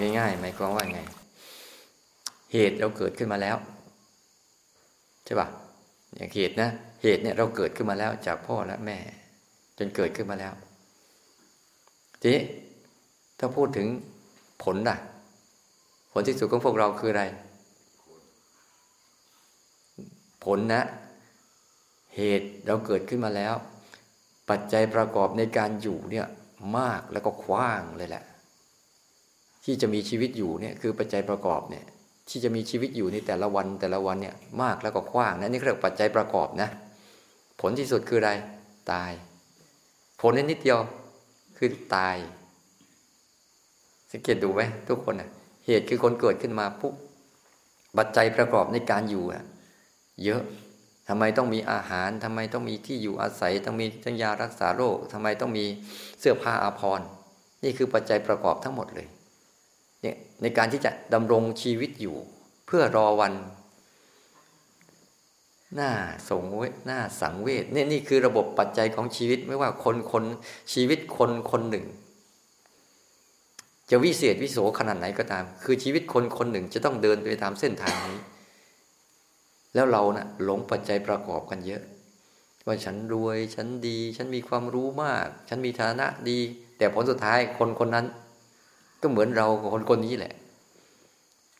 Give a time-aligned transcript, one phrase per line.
[0.00, 1.00] ง่ายๆหมายความว่าไง
[2.52, 3.56] เหตุเราเกิดขึ้นมาแล้ว
[5.24, 5.48] ใช่ปะ
[6.14, 6.68] อย่างเหตุนะ
[7.02, 8.98] เหตุเนี่ยเราเกิดขึ้นมาแล้วจากพ่อและแม่
[9.78, 10.52] จนเกิดขึ้นมาแล้ว
[12.20, 12.42] ทีนี้
[13.38, 13.88] ถ้าพูดถึง
[14.62, 14.96] ผลล่ะ
[16.12, 17.24] ผลที่สุดของพวกเราคืออะไร
[20.44, 20.82] ผลนะ
[22.16, 23.54] เหตุเราเกิดขึ้นมาแล้ว
[24.50, 26.26] ปัจจัยประกอบในการอยู่เนี่ย
[26.78, 28.24] มากแล้วก็กว้างเลยแหละ
[29.70, 31.84] ที่จะมีชีวิตอยู่เนี่ยคือปัจจัยประกอบเนี่ย
[32.28, 36.68] ที่จะมีชีวิตอยู่ในแต่ละวันแต่ละวันเนี่ยมากแล้วก็กว้างนะนี่เรียกปัจจัยประกอบนะ
[37.60, 38.32] ผลที่สุดคืออะไร
[38.92, 39.12] ตาย
[40.20, 40.78] ผลนิดเดียว
[41.58, 42.16] คือตาย
[44.12, 45.30] สังเกตดูไหมทุกคนนะ
[45.66, 46.94] เหตุคือคนเกิดขึ้นมาปุ๊บ
[47.98, 49.44] ปัจจัยประกอบในการอยู่อะ
[50.24, 50.42] เยอะ
[51.08, 55.64] ทำไมต้องมีอาหารทำไมต้องมีที่อยู่อาศัย ต้องมีจังยารักษาโรคทำไมต้องมี
[56.20, 57.06] เสื้อผ้าอาภรณ์
[57.64, 59.08] นี่คือปัจจัยประกอบทั้งหมดเลย
[60.02, 62.16] เนี่ยในการที่จะดำรงชีวิตอยู่
[62.66, 63.32] เพื่อรอวัน
[65.74, 65.90] หน้า
[66.30, 70.24] สงเวหน้าสังเวชนี่นี่คือระบบปัจจัยของชีวิตไม่ว่าคนคน
[70.72, 71.86] ชีวิตคนคนหนึ่ง
[73.90, 78.18] จะวิเศษวิโสขนาดไหนก็ตาม คือชีวิตคนคนหนึ่งจะต้องเดินไปตามเส้นทางนี้
[79.74, 81.82] แล้วเรานะ่ะหลงปัจจัยประกอบกันเยอะ
[82.66, 86.38] ว่าฉันรวยฉันดี ฉันมีความรู้มาก ฉันมีฐานะดี
[86.78, 88.06] แต่ผลสุดท้ายคนคนนั้น
[89.00, 90.34] ก็เหมือนเราคนคนนี้แหละ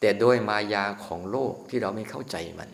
[0.00, 2.70] แต่ด้วยมายาของโลกที่เราไม่เข้าใจมัน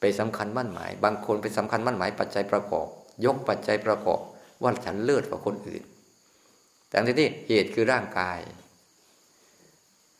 [0.00, 2.86] ไปสำคัญมั่นหมาย บางคนไปสำคัญมั่นหมายปัจจัยประกอบ
[3.24, 4.20] ยกปัจจัยประกอบ
[4.62, 5.82] ว่าฉันเลิศกว่าคนอื่น
[6.88, 8.38] แต่ที่นี่เหตุคือร่างกาย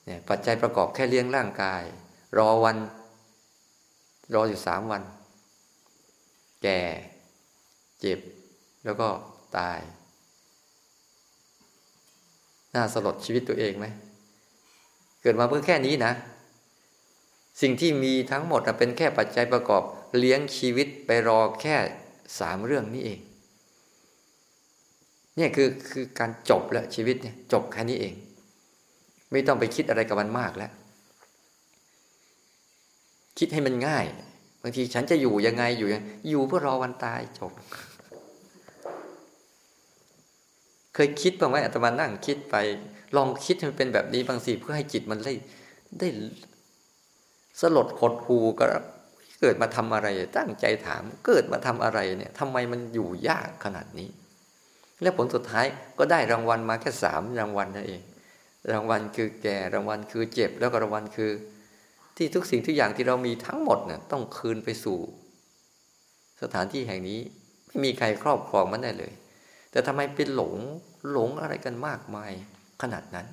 [0.05, 1.83] เนี่ยปัจจัยประกอบแค่เลี้ยงร่างกาย
[2.39, 2.77] รอวัน
[4.35, 5.03] รออยู่สามวัน
[6.63, 6.81] แก่
[8.01, 8.21] เจ็บ
[8.85, 9.09] แล้วก็
[9.59, 9.81] ตาย
[12.77, 13.87] น่าสลดชีวิตตัวเองไหม
[15.23, 16.13] เกิดมาเพื่อแค่นี้นะ
[17.63, 19.83] สิ่งที่มีทั้งหมดเป็นแค่ปัจจัยประกอบ
[20.19, 21.77] เลี้ยงชีวิตไปรอแค่
[22.39, 23.21] สามเรื่องนี้เอง
[25.37, 28.15] เนี่ยคือคือการจบแล้วชีวิตเนี่ยจบแค่นี้เอง
[29.33, 30.73] ไม่ต้องไปคิดอะไรกับมันมากแล้ว
[33.39, 34.05] คิดให้มันง่าย
[34.63, 37.53] บางทีฉันจะอยู่ยังไงอยู่ยังอยู่เพื่อรอวันตายจบ
[40.97, 42.57] เคยคิดบ้างไหมอาตมานั่งคิดไป
[43.17, 45.35] ลองคิดให้มันเป็นแบบนี้บางสิเพื่อให้จิตมันได้
[45.99, 46.09] ได้
[47.61, 48.65] สลดหดหูก็
[49.41, 54.09] เกิดมาทำอะไร ตั้งใจถามเกิดมาทำอะไรเนี่ยทำไมมันอยู่ยากขนาดนี้
[55.03, 55.67] และผลสุดท้าย
[55.99, 58.03] ก็ได้รางวัลมาแค่สามรางวัลนั่นเอง
[58.73, 61.31] รางวัลคือแก่รางวัลคือเจ็บ แล้วก็รางวัลคือ
[62.17, 64.99] ที่ทุกสิ่งทุกอย่างที่เรามีทั้งหมดเนี่ยต้องคืนไปสู่
[66.43, 67.19] สถานที่แห่งนี้
[67.67, 69.13] ไม่มีใครครอบครองมันได้เลย
[69.71, 70.55] แต่ทำไมเป็นหลง
[71.11, 72.33] หลงอะไรกันมากมาย
[72.83, 73.27] ขนาดนั้น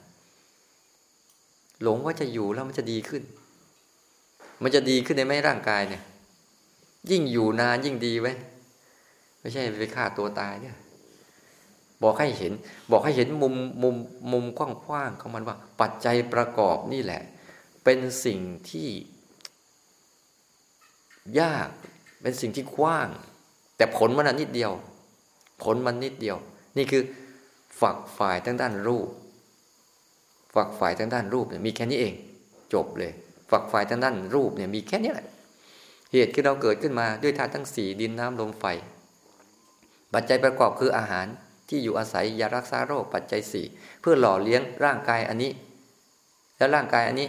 [1.83, 3.23] หลงว่าจะอยู่แล้วมันจะดีขึ้น
[4.63, 6.03] มันจะดีขึ้นในไม่ร่างกายเนี่ย
[7.11, 8.33] ยิ่งอยู่นานยิ่งดีไว้
[9.39, 10.77] ไม่ใช่ไปฆ่าตัวตายเนี่ย
[12.03, 12.53] บอกให้เห็น
[12.91, 13.95] บอกให้เห็นมุมมุม
[14.31, 14.59] มุมก
[14.91, 17.21] ว้างๆของมันว่า ปัจจัยประกอบนี่แหละ
[17.83, 18.39] เป็นสิ่ง
[18.69, 18.89] ที่
[21.39, 21.69] ยาก
[22.21, 23.09] เป็นสิ่งที่กว้าง
[23.77, 24.71] แต่ผลมันนิดเดียว
[25.63, 26.37] ผลมันนิดเดียว
[26.77, 27.03] นี่คือ
[27.81, 29.07] ฝักฝ่ายทั้งด้านรูป
[30.55, 32.13] ฝักฝ่ายทั้งด้านรูปเนี่ยมีแค่นี้เอง
[32.73, 33.11] จบเลย
[33.51, 35.27] ฝักฝ่ายทั้งด้านรูปเนี่ยมีแค่นี้แหละ
[36.11, 38.65] เหตุคือเราเกิดขึ้นมาด้วยธาตุทั้งสี่ดินน้ำลมไฟ
[40.13, 41.27] ปัจจัยประกอบคืออาหาร
[41.69, 43.65] ที่อยู่อาศัยยารักษาโรคปัจจัยสี่
[44.01, 45.51] เพื่อหล่อเลี้ยงร่างกายอันนี้
[46.57, 47.27] แล้วร่างกายอันนี้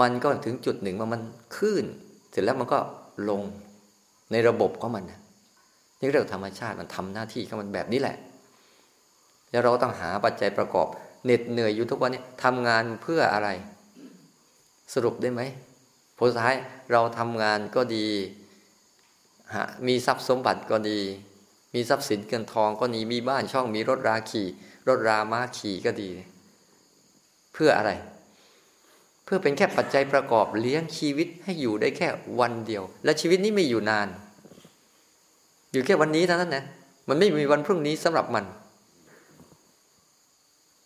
[0.00, 1.22] มันก็ถึงจุดหนึ่งมันมัน
[1.56, 1.84] ขึ้น
[2.30, 2.78] เสร็จแล้วมันก็
[3.28, 3.42] ลง
[4.30, 5.20] ในระบบของมันนะ
[6.00, 8.16] นี่เรื่องธรรมชาติมันทำหน้าที่ของมันแบบนี้แหละ
[9.50, 10.86] แล้วเราต้องหาปัจจัยประกอบ
[11.24, 13.48] เหน็ดเหนื่อยอยู่ทุกวันนี้ทำงานเพื่ออะไร
[14.94, 15.42] สรุปได้ไหม
[16.18, 16.56] ผลสุดท้าย
[16.92, 18.08] เราทำงานก็ดี
[19.86, 21.00] มีทรัพย์สมบัติก็ดี
[21.74, 24.46] มีทรัพย์สินเงินทองก็ดีมีบ้านช่องมีรถราขี่
[24.88, 26.08] รถราม้าขี่ก็ดี
[27.52, 27.90] เพื่ออะไร
[29.24, 32.08] เพื่อเป็นแค่ปัจจัยประกอบเลี้ยงชีวิตให้อยู่ได้แค่
[32.40, 34.08] วันเดียว และชีวิตนี้ไม่อยู่นาน
[35.72, 36.64] อยู่แค่วันนี้เท่านั้นนะ
[37.08, 38.44] มันไม่มีวันพรุ่งนี้สำหรับมัน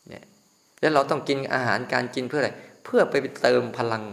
[0.09, 0.25] เนี่ย
[0.81, 2.51] แล้วเราต้องกินอาหารการกินเพื่ออะไร
[2.85, 4.05] เพื่อไปเติมพลัง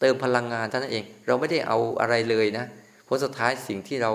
[0.00, 2.64] เติมพลังงานเท่านั้นเอง เราไม่ได้เอาอะไรเลยนะ
[3.06, 4.12] ผลสุดท้ายสิ่งที่เรา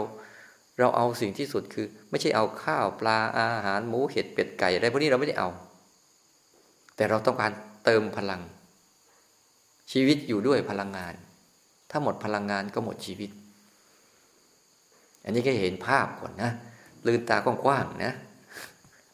[0.79, 5.49] เราเอาสิ่งที่สุดคือ ไม่ใช่เอาข้าวปลาอาหารหมูเห็ดเป็ดไก่อะไรพวกนี้เราไม่ได้เอา
[6.95, 7.51] แต่เราต้องการ
[7.85, 8.41] เติมพลัง
[9.91, 11.13] ชีวิตอยู่ด้วยพลังงาน
[11.91, 13.29] ถ้าหมดพลังงานก็หมดชีวิต
[15.23, 16.51] อันนี้ก็เห็นภาพก่อนนะ
[17.07, 18.13] ลืนตากว้างๆนะ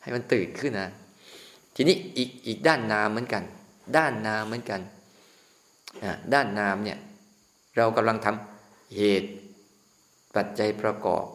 [0.01, 0.89] ให้มันตื่นขึ้นนะ
[1.75, 3.43] ทีนี้อีกอีกด้านนามเหมือนกัน
[3.97, 4.81] ด้านนามเหมือนกัน
[6.33, 6.97] ด้านนามเนี่ย
[7.77, 9.31] เรากำลังทำเหตุ
[10.35, 11.25] ปัจจัยประกอบ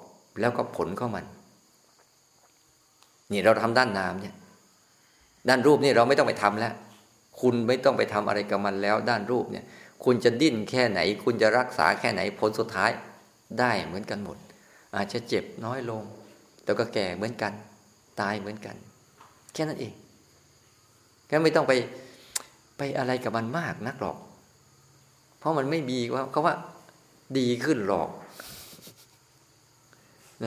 [0.41, 1.25] แล้วก็ผลของมัน
[3.33, 4.35] นี่เราทำด้านนามเนี่ย
[5.49, 6.75] ด้านรูปนี่เราไม่ต้องไปทำแล้ว
[7.41, 9.65] คุณไม่ต้องไปทำอะไรกับมันแล้ว ด้านรูปเนี่ย
[10.05, 12.91] คุณจะดิ้นแค่ไหน คุณจะรักษาแค่ไหนผลสุดท้าย
[13.59, 14.37] ได้เหมือนกันหมด
[14.97, 16.03] อาจจะเจ็บน้อยลง
[16.65, 17.53] แต่ก็แก่เหมือนกัน
[18.21, 18.77] ตายเหมือนกัน
[19.53, 19.95] แค่นั้นเอง
[21.29, 21.73] ก็ไม่ต้องไป
[22.79, 24.19] ไปอะไรกับมันมากนักหรอก
[25.39, 26.55] เพราะมันไม่มีว่าเขาว่า
[27.39, 28.09] ดีขึ้นหรอก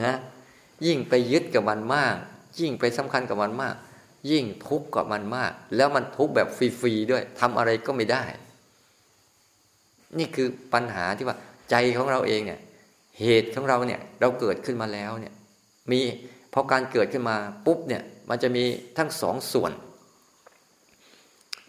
[0.10, 0.16] ะ
[0.86, 2.16] ยิ่งไปยึดกับมันมาก
[2.60, 3.74] ยิ่งไปสำคัญกับมันมาก
[4.30, 8.24] ยิ่งทุกข์กับมันมาก แล้วมันทุกข์แบบฟรีๆด้วยทำอะไรก็ไม่ได้
[10.18, 11.36] นี่คือปัญหาที่ว่า
[11.70, 12.60] ใจของเราเองเนี่ย
[13.20, 15.34] เหตุของเราเนี่ยเราเกิดขึ้นมาแล้วเนี่ย
[15.90, 16.00] มี
[16.52, 17.36] พอการเกิดขึ้นมา
[17.66, 18.64] ปุ๊บเนี่ยมันจะมี
[18.98, 19.72] ทั้งสองส่วน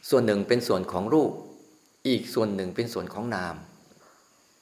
[0.10, 1.31] ส่วนหนึ่งเป็นส่วนของรูป
[2.07, 3.56] อีกส่วนหนึ่งเป็นส่วนของนาม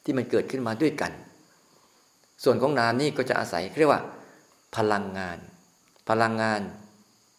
[0.03, 1.11] ที่มันเกิดขึ้นมาด้วยกัน
[2.43, 4.03] ส่วนของนามนี่ก็จะอาศัยเรียกว่า
[4.75, 5.37] พลังงาน
[6.09, 6.61] พลังงาน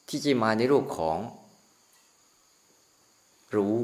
[0.09, 1.19] ที่จะมาในรูปของ
[3.56, 3.77] รู้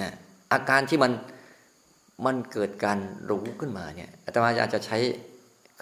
[0.00, 0.12] นะ
[0.52, 1.12] อาการที่มัน
[2.24, 2.98] มันเกิดการ
[3.30, 4.98] รู้ขึ้นมาเนี่ยอาตมาอาจจะใช้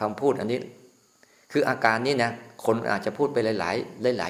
[0.00, 0.60] คำพูดอันนี้
[1.52, 2.32] คืออาการนี้นะ
[2.64, 4.28] คนอาจจะพูดไปหลาย ๆ หลา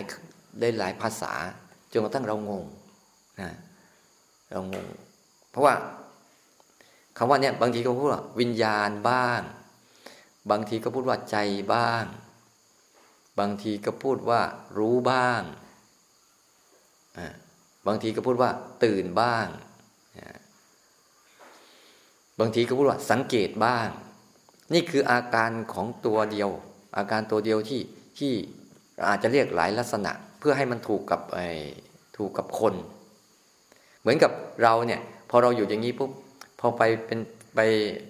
[0.75, 1.33] ยๆหลาย ๆ ภาษา
[1.93, 2.65] จนกระทั่งเรางง
[3.41, 3.51] นะ
[4.51, 4.87] เรางง
[5.51, 5.75] เพราะว่า
[7.17, 9.41] คำว่าเนี่ยบางทีก็พูดว่าวิญญาณบ้าง
[10.51, 11.37] บางทีก็พูดว่าใจ
[11.75, 12.05] บ้าง
[13.39, 14.41] บางทีก็พูดว่า
[14.79, 15.43] รู้บ้าง
[17.87, 18.51] บางทีก็พูดว่า
[18.85, 19.47] ตื่นบ้าง
[22.43, 23.89] บางทีก็พูดว่าสังเกตบ้าง
[24.73, 26.51] นี่คืออาการของตัวเดียว
[26.97, 27.81] อาการตัวเดียวที่
[28.19, 28.33] ที่
[29.09, 31.49] อาจจะเรียกหลายลักษณะ เพื่อให้มันถูกกับไอ้
[32.17, 32.75] ถูกกับคน
[34.01, 35.01] เหมือนกับเราเนี่ย
[35.31, 36.11] พอเราอยู่อย่างนี้ปุ๊บ
[36.61, 37.19] พอไปเป็น
[37.55, 37.61] ไป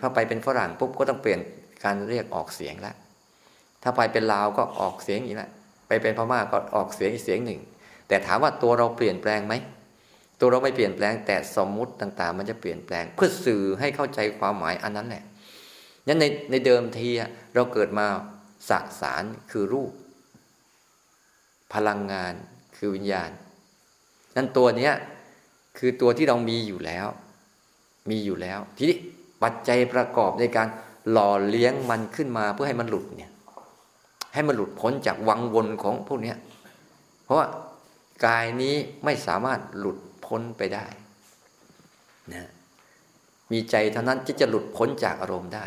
[0.00, 1.40] พอไปเป็นฝรั่งปุ๊บก็ต้องเปลี่ยน
[1.84, 2.94] การเรียกออกเสียงแล้ว
[3.82, 5.50] ถ้าไปเป็นลาวก็ออกเสียงอีกแล้ว
[5.88, 7.60] ไปเป็นพม่าก็ออกเสียงอีกเสียงหนึ่ง
[8.08, 9.54] แต่ถามว่าตัวเราเปลี่ยนแปลงไหม
[10.42, 15.24] ตัวเราไม่เปลี่ยนแปลงแต่สมมุติต่าง ๆ มันจะเปลี่ยนแปลง เพื่อสื่อให้เข้าใจความหมายอันนั้นแหละ
[16.06, 17.08] นั้นในในเดิมที
[17.54, 18.06] เราเกิดมา
[18.68, 19.92] สสารคือรูป
[21.74, 22.34] พลังงาน
[22.76, 23.30] คือวิญญาณ
[24.36, 24.94] นั่นตัวเนี้ย
[25.78, 27.06] คือตัวที่เรามีอยู่แล้ว
[28.10, 28.96] มีอยู่แล้ว ทีนี้
[29.42, 30.68] ปัจจัยประกอบในการ
[31.10, 33.32] หล่อเลี้ยงมันขึ้นมาเพื่อให้มันหลุดเนี่ย
[34.34, 36.34] ให้มันหลุดพ้นจากวังวนของพวกนี้
[37.24, 37.46] เพราะว่า
[38.26, 38.74] กายนี้
[39.04, 39.98] ไม่สามารถหลุด
[40.32, 40.86] พ้นไปได้
[42.32, 42.50] นะ
[43.52, 45.66] มีใจเท่านั้นที่จะหลุดพ้นจากอารมณ์ได้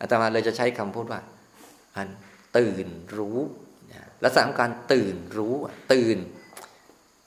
[0.00, 1.20] อาตมาเลยจะใช้คำพูดว่า
[1.96, 2.08] อัน
[2.56, 2.86] ตื่น
[3.16, 3.38] รู้
[4.24, 5.54] ลักษณะของการตื่นรู้
[5.92, 6.18] ตื่น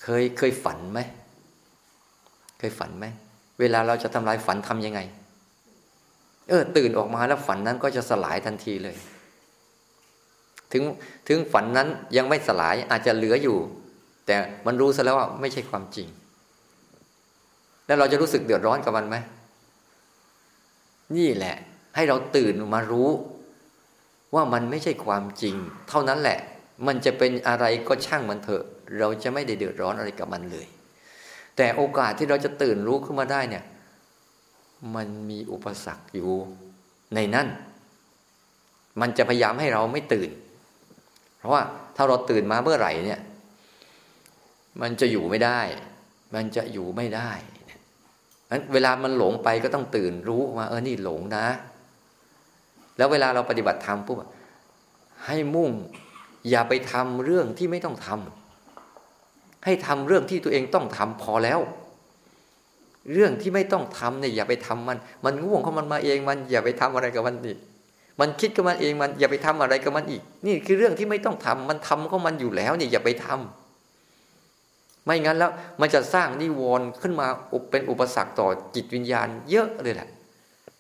[0.04, 1.00] เคยเคยฝันไหม
[2.60, 3.06] เคยฝันไหม
[3.60, 5.00] เวลาเราจะทำลายฝันทํำยังไง
[6.50, 8.98] เออ ตื่นออกมาแล้วฝันนั้นก็จะสลายทันทีเลย
[10.72, 10.84] ถึง
[11.28, 11.88] ถึงฝันนั้น
[12.18, 13.58] ยังไม่สลายอาจจะเหลืออยู่
[14.26, 14.36] แต่
[14.66, 16.08] มันรู้ซะแล้วว่าไม่ใช่ความจริง
[17.86, 19.16] แล้วเราจะรู้สึกเดือดร้อนกับมันไหม
[21.18, 21.56] นี่แหละ
[21.96, 23.10] ให้เราตื่นมารู้
[24.36, 25.56] ว่ามันไม่ใช่ความจริง
[25.90, 26.40] เท่านั้นแหละ
[26.88, 28.64] มันจะเป็นอะไรก็ช่างมันเถอะ
[29.00, 30.68] เราจะไม่ได้เดือดร้อนอะไรกับมันเลย
[31.58, 33.64] แต่โอกาสที่เราจะตื่นรู้ขึ้นมาได้เนี่ย
[34.96, 36.32] มันมีอุปสรรคอยู่
[37.16, 37.48] ในนั้น
[39.02, 40.30] มันจะพยายามให้เราไม่ตื่น
[41.38, 41.64] เพราะว่า
[41.96, 43.20] ถ้าเราตื่นมาเมื่อไหร่เนี่ย
[44.82, 45.62] มันจะอยู่ไม่ได้
[46.36, 47.32] มันจะอยู่ไม่ได้
[48.51, 51.46] นั้นเวลามันหลงไปก็ต้องตื่นรู้ว่า เออนี่หลงนะ
[52.98, 54.17] แล้วเวลาเราปฏิบัติธรรมปุ๊บ
[55.25, 55.72] ให้มุ่ง
[56.50, 61.60] อย่าไปทำเรื่องที่ไม่ต้องทำให้ทำเรื่องที่ตัวเองต้องทำพอแล้ว
[63.13, 67.58] เรื่องที่ไม่ต้องทำเนี่ยอย่าไปทำมัน มันง่วงของมันมาเองมัน อย่าไปทำอะไรกับมันอีก
[68.20, 73.61] มันคิดกับมันเองมัน อย่าไปทำอะไรกับมันอีก นี่คือเรื่องที่ไม่ต้องทำมันทำของมันอยู่แล้วเนี่ยอย่าไปทำ
[75.05, 77.27] ไม่งั้นแล้วมันจะสร้างนิวรณ์ขึ้นมา
[77.72, 80.10] เป็นอุปสรรคต่อจิตวิญญาณเยอะเลยแหละ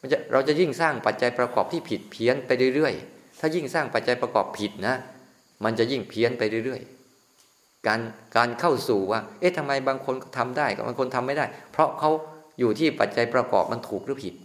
[0.01, 4.95] มันจะเราจะยิ่งสร้างปัจจัยประกอบที่ผิดเพี้ยนไปเรื่อยๆ ถ้ายิ่งสร้างปัจจัยประกอบผิดนะ
[5.63, 7.99] มันจะยิ่งเพี้ยนไปเรื่อยๆ การ
[8.37, 12.09] การเข้าสู่ว่า เอ๊ะทำไมบางคนทำได้กับบางคนทำไม่ได้ เพราะเขา
[12.59, 14.35] อยู่ที่ปัจจัยประกอบมันถูกหรือผิด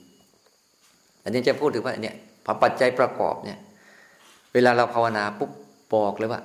[1.23, 3.59] อันนี้จะพูดถึงว่าเนี่ยพอปัจจัยประกอบเนี่ย
[4.55, 5.51] เวลาเราภาวนาปุ๊บ
[5.95, 6.41] บอกเลยว่า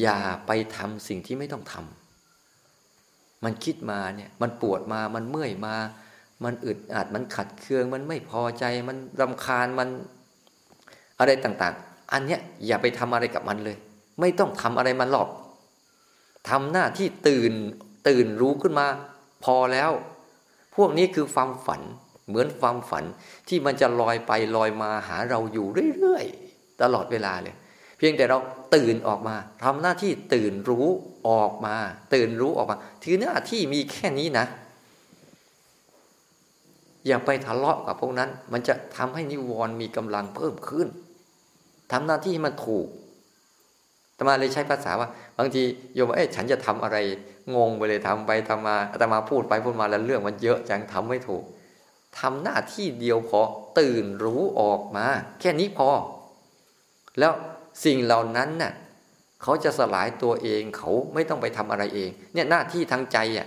[0.00, 2.03] อย่าไปทำสิ่งที่ไม่ต้องทำ
[3.44, 5.76] มันคิดมาเนี่ย มันปวดมา มันเมื่อยมา
[6.44, 9.88] มันอึดอัด มันขัดเคือง มันไม่พอใจ มันรำคาญ มัน
[11.18, 13.76] อะไรต่างๆ อันเนี้ยอย่าไปทำอะไรกับมันเลย
[14.20, 15.28] ไม่ต้องทำอะไรมันหรอก
[16.48, 17.52] ทำหน้าที่ตื่น
[18.08, 18.86] ตื่นรู้ขึ้นมา
[19.44, 19.90] พอแล้ว
[20.76, 21.82] พวกนี้คือความฝัน
[22.28, 23.04] เหมือนความฝัน
[23.48, 25.66] ที่มันจะลอยไปลอยมาหาเราอยู่
[26.00, 27.54] เรื่อยๆ ตลอดเวลาเลย
[27.98, 28.38] เพียงแต่เรา
[28.74, 30.86] ตื่นออกมาทำหน้าที่ตื่นรู้
[31.28, 31.76] ออกมา
[32.14, 34.46] ตื่นรู้ออกมาถือหน้าที่มีแค่นี้นะ
[37.06, 40.88] อย่าไปทะเลาะกับพวกนั้น มันจะทำให้นิวรณ์มีกำลังเพิ่มขึ้น
[41.92, 42.86] ทำหน้าที่ให้มันถูก
[44.16, 45.08] ตมาเลยใช้ภาษาว่า
[45.38, 45.62] บางที
[45.94, 46.96] โยมเอ๊ะฉันจะทำอะไร
[47.54, 51.42] งงไปเลยทำไปทำมาอาตมาพูดไปพูดมาแล้วเรื่องมันเยอะจังทำไม่ถูก
[52.18, 53.40] ทำหน้าที่เดียวพอ
[53.78, 55.06] ตื่นรู้ออกมา
[55.40, 55.88] แค่นี้พอ
[57.18, 57.32] แล้ว
[57.84, 58.72] สิ่งเหล่านั้นน่ะ
[59.42, 63.46] เขาจะสลายตัวเองเขาไม่ต้องไปทำอะไรเอง เนี่ยหน้าที่ทางใจอะ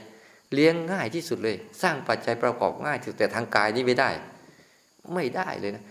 [0.53, 4.09] เลี้ยงง่ายที่สุดเลย สร้างปัจจัยประกอบง่ายที่สุดแต่ทางกายนี่ไม่ได้
[5.13, 5.83] ไม่ได้เลยนะ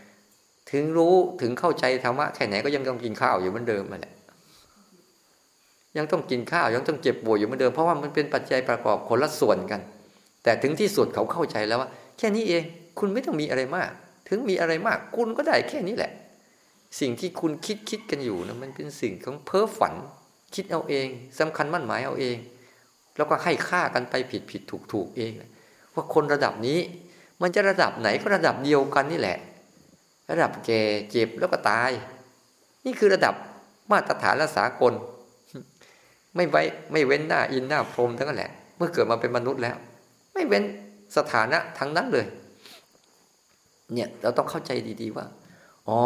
[0.71, 4.15] ถึงรู้ถึงเข้าใจธรรมะแค่ไหนก็ยังต้องกินข้าวอยู่เหมือนเดิมแหละ
[5.97, 9.81] ยังต้องกินข้าวยังต้องเจ็บป่วยอยู่เหมือนเดิมเพราะว่ามันเป็นปัจจัยประกอบคนละส่วนกัน
[10.43, 11.89] แต่ถึงที่สุดเขาเข้าใจแล้วว่า
[12.19, 12.63] แค่นี้เอง
[12.99, 13.91] คุณไม่ต้องมีอะไรมาก
[14.29, 16.13] ถึงมีอะไรมาก คุณก็ได้แค่นี้แหละ
[17.01, 19.95] สิ่งที่คุณคิดคิดกันอยู่นะมันเป็นสิ่งของเพ้อฝัน
[20.55, 22.37] คิดเอาเองสำคัญมั่นหมายเอาเอง
[23.17, 25.33] แล้วก็ให้ค่ากันไปผิดผิดถูกถูกเอง
[25.95, 26.79] ว่าคนระดับนี้
[27.43, 29.39] มันจะระดับไหนก็ระดับเดียวกันนี่แหละ
[30.31, 31.91] ระดับแก่เจ็บแล้วก็ตาย
[32.85, 33.35] นี่คือระดับ
[33.91, 34.93] มาตรฐานและสากล
[36.37, 36.63] ไม่ไว้
[36.93, 39.77] ไม่เว้นหน้าอินหน้าพรมทั้งนั้นแหละ เมื่อเกิดมาเป็นมนุษย์แล้ว
[40.33, 40.65] ไม่เว้น
[41.17, 42.27] สถานะทั้งนั้นเลย
[43.93, 45.27] เนี่ยเราต้องเข้าใจดีๆว่า
[45.89, 45.99] อ๋อ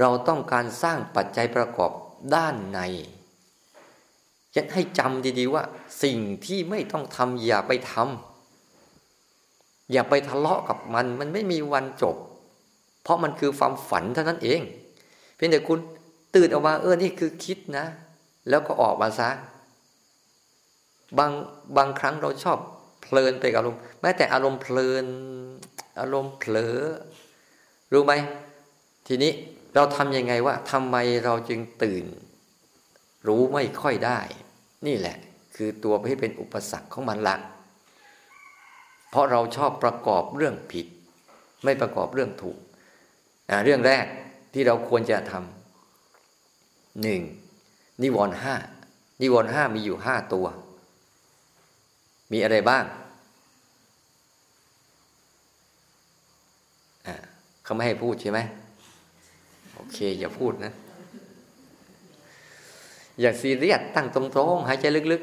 [0.00, 1.90] เราต้องการสร้างปัจจัยประกอบ
[2.34, 2.80] ด้านใน
[4.54, 5.62] ยัดให้จำดีๆว่า
[6.02, 12.16] สิ่งที่ไม่ต้องทำอย่าไปทำอย่าไปทะเลาะกับมัน มันไม่มีวันจบ
[13.02, 14.60] เพราะมันคือความฝันเท่านั้นเอง
[15.36, 15.78] เพียงแต่คุณ
[16.34, 17.86] ตื่นออกมาเออนี่คือคิดนะ
[18.48, 19.30] แล้วก็ออกมาซะ
[21.18, 21.32] บาง
[21.76, 22.58] บางครั้งเราชอบ
[23.02, 25.06] เพลินไปกับอารมณ์แม้แต่อารมณ์เพลิน
[26.00, 26.76] อารมณ์เผลอ
[27.92, 28.12] รู้ไหม
[29.06, 29.32] ทีนี้
[29.74, 32.04] เราทำยังไงว่าทำไมเราจึงตื่น
[33.26, 34.20] รู้ไม่ค่อยได้
[34.86, 35.16] นี่แหละ
[35.56, 37.36] คือตัวที่เป็นอุปสรรคของมันละ
[39.10, 40.86] เพราะเราชอบประกอบเรื่องผิด
[41.64, 42.58] ไม่ประกอบเรื่องถูก
[43.64, 44.06] เรื่องแรก
[44.52, 47.20] ที่เราควรจะทำหนึ่ง
[48.02, 48.54] นิวรณ์ห้า
[49.22, 50.46] นิวรณ์ห้ามีอยู่ห้าตัว
[52.32, 52.84] มีอะไรบ้าง
[57.64, 58.40] เขาไม่ให้พูดใช่ไหม
[59.92, 60.72] เค อย่าพูดนะ
[63.20, 64.22] อย่าซีเรียสตั้งตร
[64.54, 65.22] งๆหายใจลึก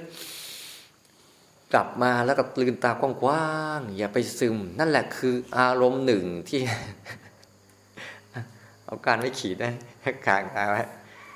[0.86, 6.60] ๆ กลับมาแล้วก็ลืนตากว้างๆอย่าไปซึม นั่นแหละคืออารมณ์หนึ่งที่
[8.86, 9.74] เอาการไม่ขีดนะ
[10.28, 10.84] กลางตาไว้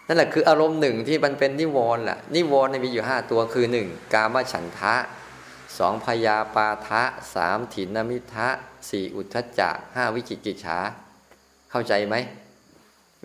[0.08, 4.96] นั่นแหละคืออารมณ์หนึ่งที่มันเป็นนิวรณ์แหละนิวรณ์มีอยู่ห้าตัวคือหนึ่งกามฉันทะ
[5.78, 7.04] สองพยาปาทะ
[7.34, 8.48] สามถินมิทะ
[8.90, 10.78] สี่อุทธจักห้าวิจิกิจฉา
[11.72, 12.16] เข้าใจไหม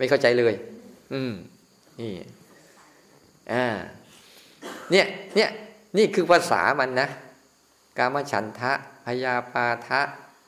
[0.01, 0.53] ไม่เข้าใจเลย
[1.13, 1.33] อืม
[1.99, 2.13] นี่
[3.53, 3.65] อ่า
[4.91, 5.05] เนี่ย
[5.35, 5.49] เนี่ย
[5.97, 7.09] นี่คือภาษามันนะ
[7.97, 8.71] กามฉันทะ
[9.05, 10.01] พยาปาทะ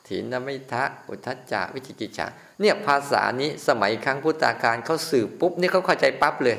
[0.08, 2.26] ถินมิทะอุทธจักวิจิกิจฉา
[2.60, 6.58] เนี่ยภาษานี้สมัยครั้งพุทธกาลเขาสืบปุ๊บนี่เขาเข้าใจปั๊บเลย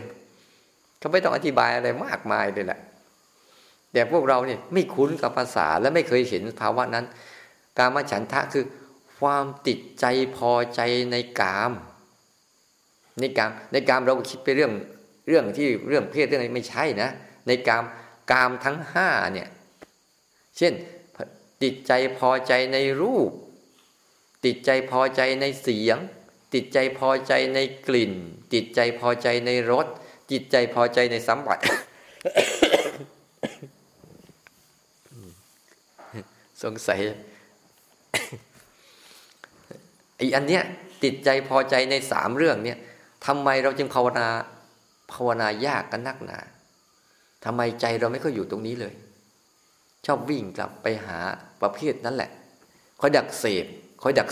[0.99, 2.79] เขาไม่ต้องอธิบายอะไรมากมายเลยแหละ
[3.91, 7.05] แต่พวกเราเนี่ยไม่คุ้นกับภาษาและไม่เคยเห็นภาวะนั้น
[7.77, 8.65] การมฉันทะคือ
[9.19, 11.71] ความติดใจพอใจในกาม
[13.19, 14.71] ในกามในกามเราคิดไปเรื่อง
[15.27, 17.09] เรื่องที่เรื่องเพศเรื่องอะไรไม่ใช่นะ
[17.47, 17.83] ในกาม
[18.31, 19.47] กามทั้งห้าเนี่ย
[20.57, 20.73] เช่น
[21.63, 23.31] ติดใจพอใจในรูป
[24.45, 25.97] ติดใจพอใจในเสียง
[26.53, 28.13] ติดใจพอใจในกลิ่น
[28.53, 29.87] ติดใจพอใจในรส
[30.31, 31.59] จิตใจพอใจในสัมผัส
[36.63, 36.99] สงสัย
[40.17, 40.63] ไอ้อันเนี้ย
[41.03, 42.77] ติดใจพอใจในสามเรื่องเนี่ย
[43.25, 44.27] ทำไมเราจึงภาวนา
[45.13, 46.39] ภาวนายากกันนักหนา
[47.45, 48.93] ทำไมใจเราไม่ค่อยอยู่ตรงนี้เลย
[50.05, 51.17] ชอบวิ่งกลับไปหา
[51.61, 52.29] ประเภทนั้นแหละ
[53.01, 53.65] คอยดักเสพ
[54.01, 54.29] คอยดัก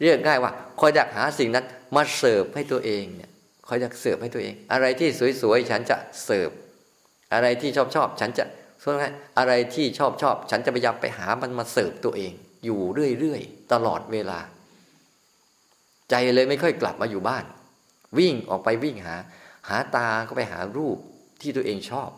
[0.00, 1.64] เรียกง่ายว่า คอยดักหาสิ่งนั้น
[1.96, 3.30] มาเสิร์ฟให้ตัวเองเนี่ย
[3.68, 5.08] คอยดักเสิร์ฟให้ตัวเอง อะไรที่
[5.42, 6.50] สวยๆฉันจะเสิร์ฟ
[7.34, 8.44] อะไรที่ชอบชอบฉันจะ
[8.82, 8.94] ส่วน
[9.38, 12.32] อะไรที่ชอบชอบฉันจะพยายามไปหามันมาเสิร์ฟตัวเอง
[12.64, 12.80] อยู่
[13.18, 14.40] เรื่อยๆตลอดเวลา
[16.10, 17.44] ใจเลยไม่ค่อยกลับมาอยู่บ้าน
[18.18, 19.16] วิ่งออกไปวิ่งหา
[19.68, 20.98] หาตาก็ไปหารูป
[21.40, 22.10] ที่ตัวเองชอบ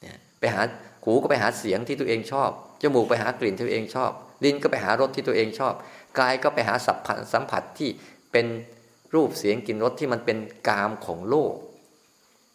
[0.00, 0.60] เนี่ยไปหา
[1.04, 2.50] หูก็ไปหาเสียงที่ตัวเองชอบ
[2.82, 4.10] จมูกไปหากลิ่นที่ตัวเองชอบ
[4.44, 5.74] ลิ้นก็ไปหารสที่ตัวเองชอบ
[6.18, 7.90] กายก็ไปหาสัมผัสสัมผัสที่
[8.32, 8.46] เป็น
[9.14, 11.54] รูปเสียงกลิ่นรสที่มันเป็นกามของโลก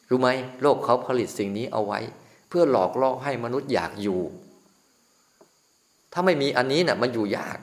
[0.09, 0.29] รู้ไหม
[0.61, 1.99] โลกเขาผลิตสิ่งนี้เอาไว้
[2.49, 4.21] เพื่อหลอกล่อให้มนุษย์อยากอยู่
[6.13, 7.59] ถ้าไม่มีอันนี้นะ่ะมันอยู่ยาก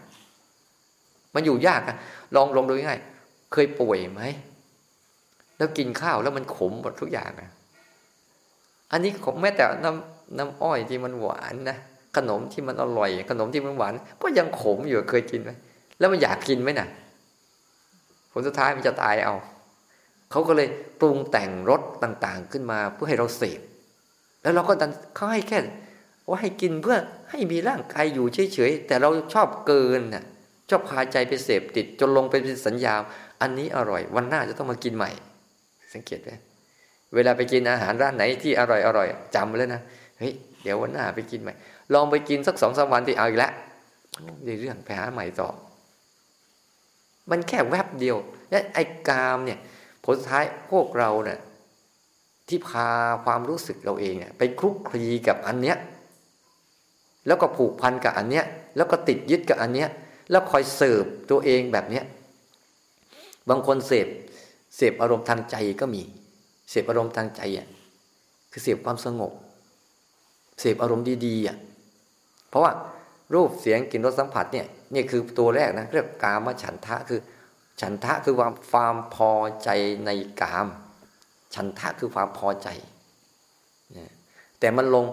[1.35, 1.97] มันอยู่ยากอะ
[2.35, 3.00] ลองลองดูง่าย
[3.54, 4.23] เคยป่วยไหม
[5.58, 7.50] แล้วกินข้าวแล้วมันขมหมดทุกอย่างอะ
[8.92, 11.76] อันนี้ขมแม้แต่น้ำน้ำอ้อยที่มันหวานนะ
[12.16, 15.50] ขนมที่มันอร่อย ขนมที่มันหวาน ก็ยังขมอยู่เคยกินไหม
[15.99, 16.88] แล้วมันอยากกินไหมนะ่ะ
[18.32, 19.34] ผลสุดท้ายมันจะตายเอา
[20.30, 20.68] เขาก็เลย
[21.00, 23.61] ปรุงแต่งรสต่างๆ ขึ้นมาเพื่อให้เราเสพ
[24.42, 25.58] แล้วเราก็ดันเขาให้แค่
[26.28, 26.96] ว่าให้กินเพื่อ
[27.30, 30.25] ให้มีร่างกายอยู่เฉยๆ แต่เราชอบเกินน่ะ
[30.71, 32.94] ชอบพาใจไปเสพติดจนลงไปเป็นสัญญา
[33.40, 35.11] อันนี้อร่อย วันหน้าจะต้องมากินใหม่
[35.94, 36.30] สังเกตไหม
[37.14, 39.83] เวลาไปกินอาหารร้านไหนที่อร่อยอร่อยจำเลยนะ
[40.18, 41.54] เฮ้ยเดี๋ยววันหน้าไปกินใหม่
[41.94, 43.52] ลองไปกินสักสองสาวันที่เอาอีกแล้ว
[44.47, 45.49] ในเรื่องไปหาใหม่ต่อ
[47.30, 48.16] มันแค่แวบเดียว
[48.50, 49.59] และไอ้กามเนี่ย
[50.04, 51.38] ผลท้ายพวกเราเนี่ย
[52.49, 52.88] ที่พา
[53.25, 55.76] ความรู้สึกเราเองเนี่ยไปคลุกคลีกับอันเนี้ย
[57.26, 58.44] แล้วก็ผูกพันกับอันเนี้ย
[58.76, 59.88] แล้วก็ติดยึดกับอันเนี้ย
[60.31, 62.04] แล้วคอยเสิร์ฟตัวเองแบบเนี้ย
[63.50, 64.09] บางคนเสพ
[64.76, 66.02] เสพอารมณ์ทางใจก็มี
[66.71, 67.69] เสพอารมณ์ทางใจอะ
[68.52, 69.33] คือเสพความสงบ
[70.61, 71.57] เสพอารมณ์ดีๆอะ
[72.49, 72.73] เพราะว่า
[73.35, 77.21] รูปเสียงกลิ่นรสสัมผัสเนี่ยนี่คือตัวแรกนะเรียกกามฉันทะคือ
[77.81, 79.33] ฉันทะคือความความพอ
[79.64, 79.69] ใจ
[80.07, 80.66] ในกาม
[81.54, 82.69] ฉันทะคือความพอใจ
[84.59, 85.04] แต่มันลง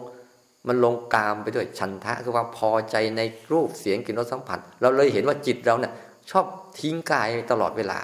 [0.68, 5.94] มันลงกามไปด้วยฉันทะคือควาพอใจในรูปเสียงกลิ่นรสสัมผัส เราเลยเห็นว่าจิตเราเนี่ย
[6.32, 6.46] ชอบ
[6.80, 8.00] ทิ้งกายตลอดเวลา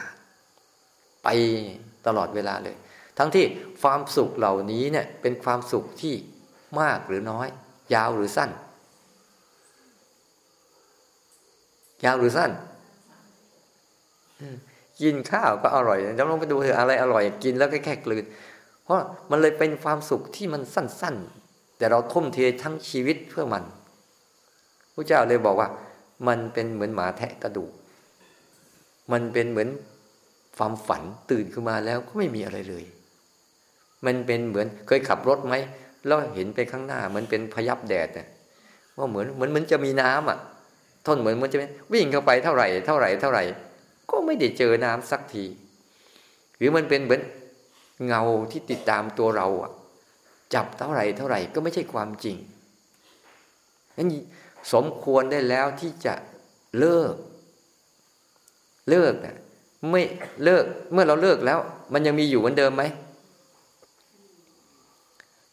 [1.23, 1.27] ไป
[2.07, 2.75] ตลอดเวลาเลย
[3.17, 3.45] ทั้งที่
[3.81, 6.13] ความสุขเหล่านี้เนี่ยเป็นความสุขที่
[6.79, 7.47] มากหรือน้อย
[7.93, 8.49] ยาวหรือสั้น
[12.05, 12.51] ยาวหรือสั้น
[15.01, 18.25] กินข้าวก็อร่อยจะลองไปดูเถอะอะไรอร่อย กินแล้วก็แค่กลืน
[18.83, 18.99] เพราะ
[19.31, 21.36] มันเลยเป็นความสุขที่มันสั้น ๆ
[21.77, 23.63] แต่เราทุ่มเททั้งชีวิตเพื่อมัน
[24.93, 25.69] พระเจ้าเลยบอกว่า
[26.27, 27.71] มันเป็นเหมือนหมาแทะกระดูก
[29.11, 29.69] มันเป็นเหมือน
[30.57, 32.85] ความฝันตื่นขึ้นมาแล้วก็ไม่มีอะไรเลย
[34.05, 35.55] มันเป็นเหมือนเคยขับรถไหม
[36.05, 38.27] แล้วเห็นไปข้างหน้ามันเป็นพยับแดดเนี่ย
[38.97, 40.39] ว่าเหมือนเหมือนมันจะมีน้ำอะ
[41.05, 41.57] ทนเหมือนมันจะ
[41.93, 43.43] วิ่งเข้าไปเท่าไหร่เท่าไหร่เท่าไหร่
[44.09, 45.45] ก็ไม่ได้เจอน้ำสักที
[46.57, 47.21] หรือมันเป็นเหมือน
[48.07, 49.71] เงาที่ติดตามตัวเราอะ
[50.53, 52.37] จับเท่าไหร่เท่าไหร่ก็ไม่ใช่ความจริง
[53.97, 54.07] นั้น
[54.73, 56.13] สมควรได้แล้วที่จะ
[56.79, 57.13] เลิก
[58.89, 59.37] เลิกนะ
[59.91, 60.01] ไม่
[60.43, 61.59] เลิกเมื่อเราเลิกแล้ว
[61.93, 62.83] มันยังมีอยู่เหมือนเดิมไหม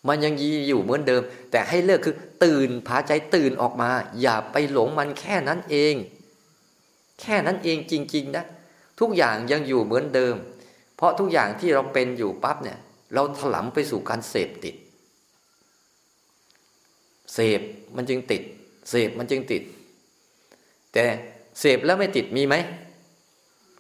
[0.09, 3.91] มันยังยีอยู่เหมือนเดิม แต่ให้เลิกคือ ตื่นพาใจตื่นออกมา
[4.23, 5.95] อย่าไปหลงมันแค่นั้นเอง
[7.21, 8.45] แค่นั้นเองจริง ๆ นะ
[9.01, 10.35] ทุกอย่างยังอยู่เหมือนเดิม
[10.97, 12.79] เพราะทุกอย่างที่เราเป็นอยู่ปั๊บเนี่ย
[13.15, 14.75] เราถลำไปสู่การเสพติด
[17.35, 17.61] เสพ
[17.97, 18.43] มันจึงติด
[18.91, 19.63] เสพมันจึงติด
[20.93, 21.05] แต่
[21.61, 22.55] เสพแล้วไม่ติดมีไหม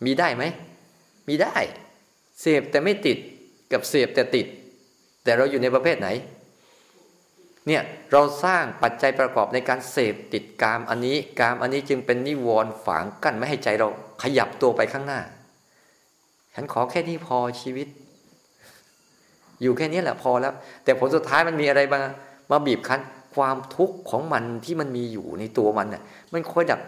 [0.04, 0.44] มีได้ไหม
[1.28, 1.56] มีได้
[2.40, 3.18] เสพแต่ไม่ติด
[3.72, 4.46] กับเสพแต่ติด
[5.24, 6.08] แต่เราอยู่ในประเภทไหน
[7.66, 13.88] เนี่ยเราสร้างปัจจัยประกอบในการเสพติดกามอันนี้กามอันนี้จึงเป็นนิวรณ์ฝังกั้นไม่ให้ใจเรา
[14.22, 15.20] ขยับตัวไปข้างหน้า
[16.54, 17.88] ฉันขอแค่นี้พอชีวิต
[19.62, 22.00] อยู่แค่นี้แหละพอแล้ว แต่ผลสุดท้ายมันมีอะไรมา
[22.50, 23.00] มาบีบคั้น
[23.34, 26.80] ความทุกข์ของมันที่มันมีอยู่ในตัวมันน่ะมันคอยดัก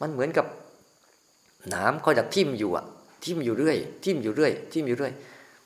[0.00, 0.46] มันเหมือนกับ
[1.74, 2.84] น้ำคอยดักทิ่มอยู่อะ
[3.24, 5.12] ทิ่มอยู่เรื่อย ทิ่มอยู่เรื่อย ทิ่มอยู่เรื่อย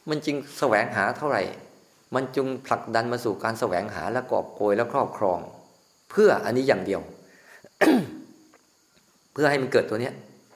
[0.09, 1.42] มันจึงแสวงหาเท่าไหร่
[2.14, 5.38] มันจึงผลักดันมาสู่การแสวงหาและกอบโกยและครอบครอง
[6.11, 7.01] เพื่ออันนี้อย่างเดียว
[9.33, 10.14] เพื่อให้มันเกิดตัวเนี้ย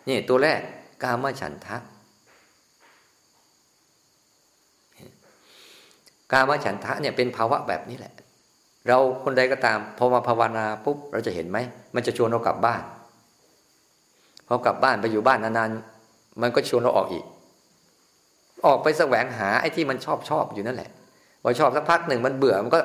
[0.08, 0.60] นี่ตัวแรก
[1.02, 1.76] กามฉันทะ
[6.32, 8.14] กามฉันทะเนี่ยเป็นภาวะแบบนี้แหละ
[8.88, 11.58] เราคนใดก็ตามพอมาภาวนาปุ๊บเราจะเห็นไหม
[11.94, 12.82] มันจะชวนเรากลับบ้าน
[14.48, 17.24] พอกลับบ้านไปอยู่บ้านนานๆมันก็ชวนเราออกอีก
[18.66, 20.90] ออกไปแสวงหาไอ้ที่มันชอบชอบอยู่นั่นแหละ
[21.42, 22.80] พอชอบสักพักหนึ่งมันเบื่อมันก็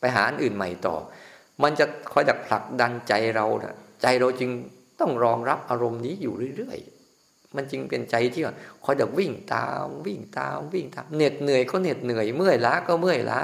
[0.00, 0.96] ไปหาอันอื่นใหม่ต่อ
[1.62, 4.50] มันจะคอยดักผลักดันใจเรานะใจเราจึง
[5.00, 8.42] ต้องรองรับอารมณ์นี้อยู่เรื่อยๆ มันจึงเป็นใจที่
[8.84, 13.40] คอยดักวิ่งตามวิ่งตามวิ่งตามเหน็ดเหนื่อยก็เหน็ดเหนื่อยเมื่อยล้าก็เมื่อยล้า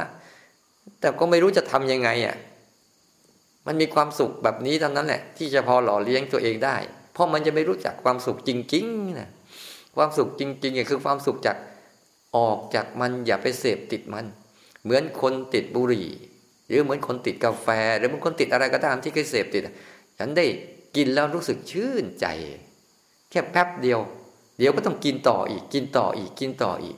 [1.05, 2.37] แต่ก็ไม่รู้จะทํำยังไงอะ
[3.67, 6.77] มันมีความสุขแบบนี้เท่านั้นแหละ ที่จะพอหล่อเลี้ยงตัวเองได้
[7.13, 9.29] เพราะมันจะไม่รู้จักความสุขจริงๆนะ
[9.97, 11.57] ความสุขจริงๆคือความสุขจาก
[12.37, 14.27] ออกจากมันอย่าไปเสพติดมัน
[14.83, 16.09] เหมือนคนติดบุหรี่
[16.67, 17.67] หรือเหมือนคนติดกาแฟ
[17.99, 19.63] หรือเหมือนคนติดอะไรก็ตามที่เคยเสพติด
[20.19, 20.47] ฉันได้
[20.97, 22.27] กินแล้วรู้สึกชื่นใจ
[23.31, 24.01] แค่แป๊บเดียว
[24.59, 26.97] เดี๋ยวก็ต้องกินต่ออีก กินต่ออีกกินต่ออีก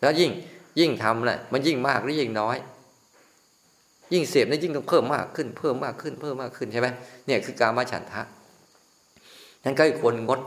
[0.00, 0.32] แล้วยิ่ง
[0.80, 2.56] ยิ่งทำแหละมันยิ่งมากหรือยิ่งน้อย
[4.12, 6.88] ยิ่งเสพนี่ยิ่งต้องเพิ่มมากขึ้น เพิ่มมากขึ้น เพิ่มมากขึ้นใช่ไหม
[7.26, 8.22] เนี่ยคือการมาฉันทะ
[9.64, 10.40] นั้นก็ควรงด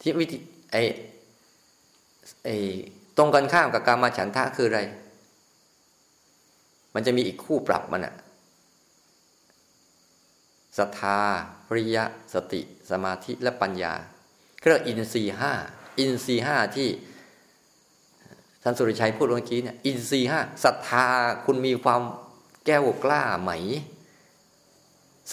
[0.00, 0.38] ที่วิธี
[0.72, 0.76] ไอ
[2.44, 2.48] ไอ
[3.16, 4.80] ตรงกันข้ามกับการมาฉันทะคืออะไร
[6.94, 8.14] มันจะมีอีกคู่ปรับมันอะ
[10.78, 11.18] ศรัทธา
[11.68, 13.94] ปริยะ สติ สมาธิและปัญญา
[14.60, 15.52] เรียกอินทรีห้า
[15.98, 16.88] อินทรีห้าที่
[18.62, 21.06] ท่านสุริชัยพูดเมื่อกี้เนี่ยอินทรีห้าศรัทธา
[21.46, 22.00] คุณมีความ
[22.66, 23.52] แก้วกล้าไหม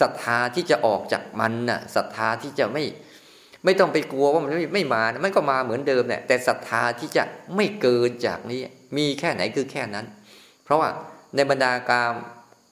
[0.00, 2.84] ศรัทธาที่จะออกจากมันน่ะศรัทธาที่จะไม่
[3.64, 7.24] ไม่ต้องไปกลัวว่ามันไม่ไม่มามันก็มาเหมือนเดิมเนี่ยแต่ศรัทธาที่จะ
[7.56, 8.60] ไม่เกินจากนี้
[8.96, 10.06] มีแค่ไหนคือแค่นั้น
[10.64, 10.88] เพราะว่า
[11.34, 12.14] ในบรรดากาม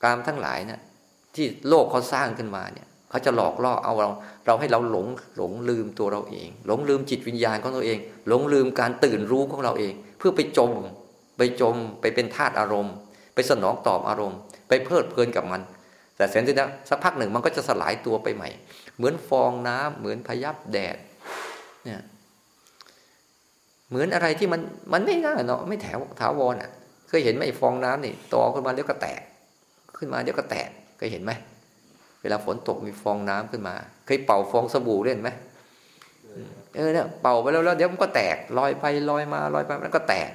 [0.02, 0.80] กามทั้งหลายนะ่ะ
[1.34, 4.10] ที่โลกเขาสร้างขึ้นมาเนี่ย เขาจะหลอกล่อเอาเรา
[4.46, 10.72] เราให้เราหลงหลงลืมตัวเราเอง หลงลืมจิตวิญญาณของตัวเอง หลงลืมการตื่นรู้ของเราเอง เพื่อไปจม
[11.38, 12.94] ไปจมไปเป็นธาตุอารมณ์
[13.34, 15.60] ไปสนองตอบอารมณ์ ไปเพลิดเพลินกับมัน
[16.16, 18.48] แต่เสร็จแล้วสักพักหนึ่งมันก็จะสลายตัวไปใหม่
[18.96, 20.96] เหมือนฟองน้ำเหมือนพยับแดด
[21.84, 22.00] เนี่ย
[23.88, 24.60] เหมือนอะไรที่มัน
[24.92, 26.70] มันไม่น่าเนาะไม่แถวถาวรอะ
[27.08, 29.20] เคยเห็นไหมฟองน้ำนี่ตอขึ้นมาเดี๋ยวก็แตก
[29.96, 30.68] ขึ้นมาเดี๋ยวก็แตก
[30.98, 31.32] เคยเห็นไหม
[32.22, 33.74] เวลาฝนตกมีฟองน้ำขึ้นมา
[34.06, 35.28] เคยเป่าฟองสบู่เล่นไหม
[36.76, 40.30] เออเนี่ยเป่าไปแล้วแล้วเดี๋ยวมันก็แตกลอยไปลอยมาลอยไปมันก็แตก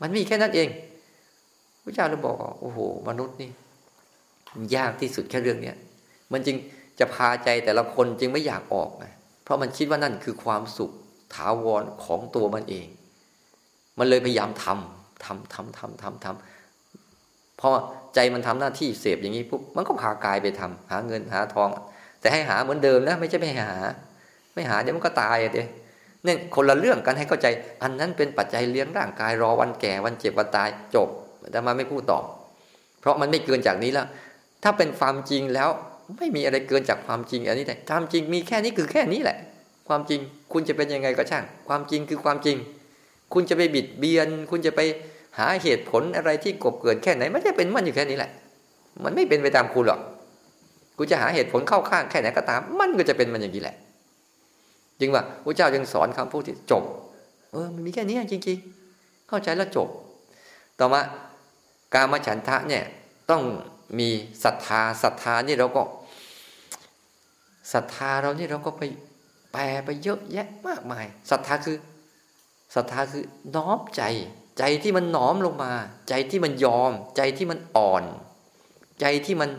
[0.00, 0.68] มันมีแค่นั้นเอง
[1.82, 3.50] พระเจ้าเราบอกโอ้โห มนุษย์นี่
[4.76, 5.76] ยากที่สุดแค่เรื่องเนี้ย
[6.32, 6.56] มันจึง
[6.98, 10.90] จะพาใจแต่ละคนจึงไม่อยากออกนะเพราะมันคิดว่านั่นคือความสุข
[11.34, 12.86] ถาวรของตัวมันเอง
[13.98, 17.68] มันเลยพยายามทำทำทำทำทำทำพอ
[18.16, 21.68] ใจมันทำหน้าที่เสพอย่างนี้ปุ๊บมันก็พากายไปทำหาเงินหาทอง
[22.20, 23.72] แต่ให้หาเหมือนเดิมนะ ไม่ใช่ไม่หา
[24.54, 25.64] ไม่หาเดี๋ยวมันก็ตายเด้
[26.24, 27.46] เนี่ยคนละเรื่องกันให้เข้าใจ
[27.82, 31.08] อันนั้นเป็นปัจจัยเลี้ยงร่างกายรอวันแก่วันเจ็บวันตายจบ
[31.52, 32.20] แต่มาไม่พูดต่อ
[33.00, 34.06] เพราะมันไม่เกินจากนี้แล้ว
[34.62, 35.68] ถ้าเป็นความจริงแล้ว
[36.18, 39.38] ไม่มีอะไรเกินจากความจริงอันนี้แต่ความจริงมีแค่นี้คือแค่นี้แหละ
[39.88, 40.20] ความจริง
[40.52, 42.56] คุณจะเป็นยังไงก็ช่าง ความจริงคือความจริง
[43.34, 44.80] คุณจะไปบิดเบียน คุณจะไป
[45.38, 48.30] หาเหตุผลอะไรที่กบเกิดแค่ไหนไม่ใช่เป็นมันอยู่แค่นี้แหละ
[49.04, 50.00] มันไม่เป็นไปตามคุณหรอก
[50.96, 53.76] กูจะหาเหตุผลเข้าข้างแค่ไหนก็ตาม มันก็จะเป็นมันอย่างนี้แหละ
[55.00, 56.84] จริงว่าพระเจ้ายังสอนคำพูดที่จบ
[57.52, 59.88] เออมันมีแค่นี้จริงๆ เข้าใจแล้วจบ
[60.78, 61.00] ต่อมา
[61.94, 62.84] การมาฉันทะเนี่ย
[63.30, 63.42] ต้อง
[63.98, 64.08] มี
[64.44, 65.82] ศรัทธาศรัทธานี่เราก็
[67.72, 68.82] ศรัทธาเรานี่เราก็ไป
[69.52, 71.76] แปลไปเยอะแยะมากมายศรัทธาคือ
[72.74, 73.24] ศรัทธาคือ
[73.56, 74.02] น้อมใจ
[74.58, 75.72] ใจที่มันน้อมลงมา
[76.08, 78.04] ใจที่มันยอม ใจที่มันอ่อน
[79.00, 79.50] ใจที่มัน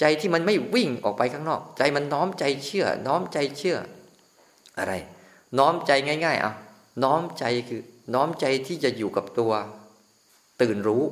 [0.00, 3.76] ใจที่มันไม่วิ่งออกไปข้างนอก ใจมันน้อมใจเชื่อ น้อมใจเชื่อ
[4.78, 4.92] อะไร
[5.58, 5.90] น้อมใจ
[6.24, 6.52] ง่ายๆอะ
[7.04, 7.82] น้อมใจคือ
[8.14, 9.52] น้อมใจที่จะอยู่กับตัว
[10.62, 11.04] ตื่นรู้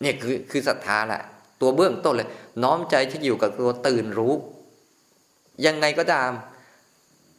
[0.00, 1.22] เนี่ยคือคือศรัทธาแหละ
[1.60, 2.28] ตัวเบื้องต้นเลย
[2.62, 4.34] น้อมใจที่อยู่กับตัวตื่นรู้
[5.66, 6.30] ยังไงก็ตาม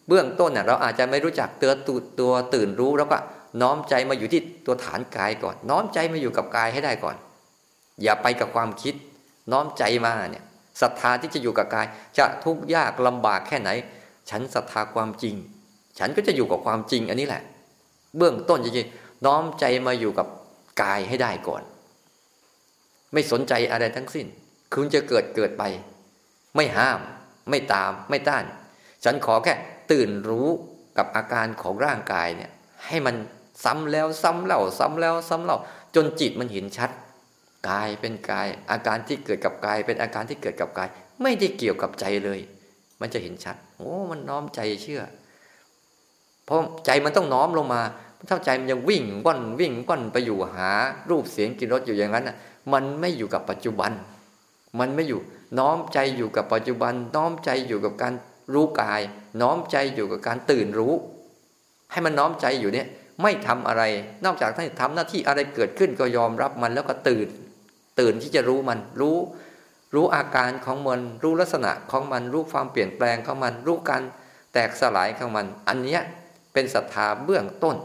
[0.07, 1.73] เบื้องต้นเนี่ยเราอาจจะไม่รู้จักเตือ
[2.19, 3.17] ตัวตื่นรู้แล้วก็
[3.61, 7.15] น้อมใจมาอยู่ที่ตัวฐานกายก่อน น้อมใจมาอยู่กับกายให้ได้ก่อน
[8.03, 8.93] อย่าไปกับความคิด
[9.51, 10.43] น้อมใจมาเนี่ย
[10.81, 11.85] ศรัทธาที่จะอยู่กับกาย
[12.17, 13.69] จะทุกข์ยากลำบากแค่ไหน
[14.29, 15.35] ฉันศรัทธาความจริง
[15.99, 17.43] ฉันก็จะอยู่กับความจริงอันนี้แหละ
[18.17, 20.27] เบื้องต้นจริงๆน้อมใจมาอยู่กับ
[20.81, 21.63] กายให้ได้ก่อน
[23.13, 24.27] ไม่สนใจอะไรทั้งสิ้น
[24.73, 25.63] คุณจะเกิดเกิดไป
[26.55, 26.99] ไม่ห้าม
[27.49, 28.43] ไม่ตาม ไม่ต้าน
[29.03, 29.53] ฉันขอแค่
[29.91, 30.47] ตื่นรู้
[30.97, 32.51] กับอาการของร่างกายเนี่ย
[32.87, 33.15] ให้มัน
[33.63, 35.57] ซ้ำแล้วซ้ำเล่าซ้ำแล้วซ้ำเล่า
[35.95, 36.89] จนจิตมันเห็นชัด
[37.69, 40.89] กายเป็นกาย อาการที่เกิดกับกาย เป็นอาการที่เกิดกับกาย
[41.21, 42.39] ไม่ได้เกี่ยวกับใจเลย
[43.01, 45.01] มันจะเห็นชัด โอ้มันน้อมใจเชื่อ
[46.45, 47.81] เพราะใจมันต้องน้อมลงมา
[48.29, 50.69] ถ้าใจมันยังวิ่งว่อนวิ่งว่อนไปอยู่หา
[51.09, 52.35] รูปเสียงกินรสอยู่อย่างนั้นอะ
[52.73, 53.91] มันไม่อยู่กับปัจจุบัน
[54.79, 55.21] มันไม่อยู่
[55.59, 58.13] น้อมใจอยู่กับปัจจุบัน น้อมใจอยู่กับการ
[58.53, 59.01] รู้กาย
[59.41, 60.93] น้อมใจอยู่กับการตื่นรู้
[61.91, 62.87] ให้มันน้อมใจอยู่เนี่ย
[63.21, 63.83] ไม่ทำอะไร
[64.25, 67.27] นอกจากท่านทำหน้าที่อะไรเกิดขึ้นก็ยอมรับมันแล้วก็ตื่น
[67.99, 69.17] ตื่นที่จะรู้มัน รู้
[69.95, 74.01] รู้อาการของมัน รู้ลักษณะของมัน รู้ความเปลี่ยนแปลงของมัน รู้การ
[74.53, 75.99] แตกสลายของมัน อันนี้
[76.53, 77.75] เป็นศรัทธาเบื้องต้น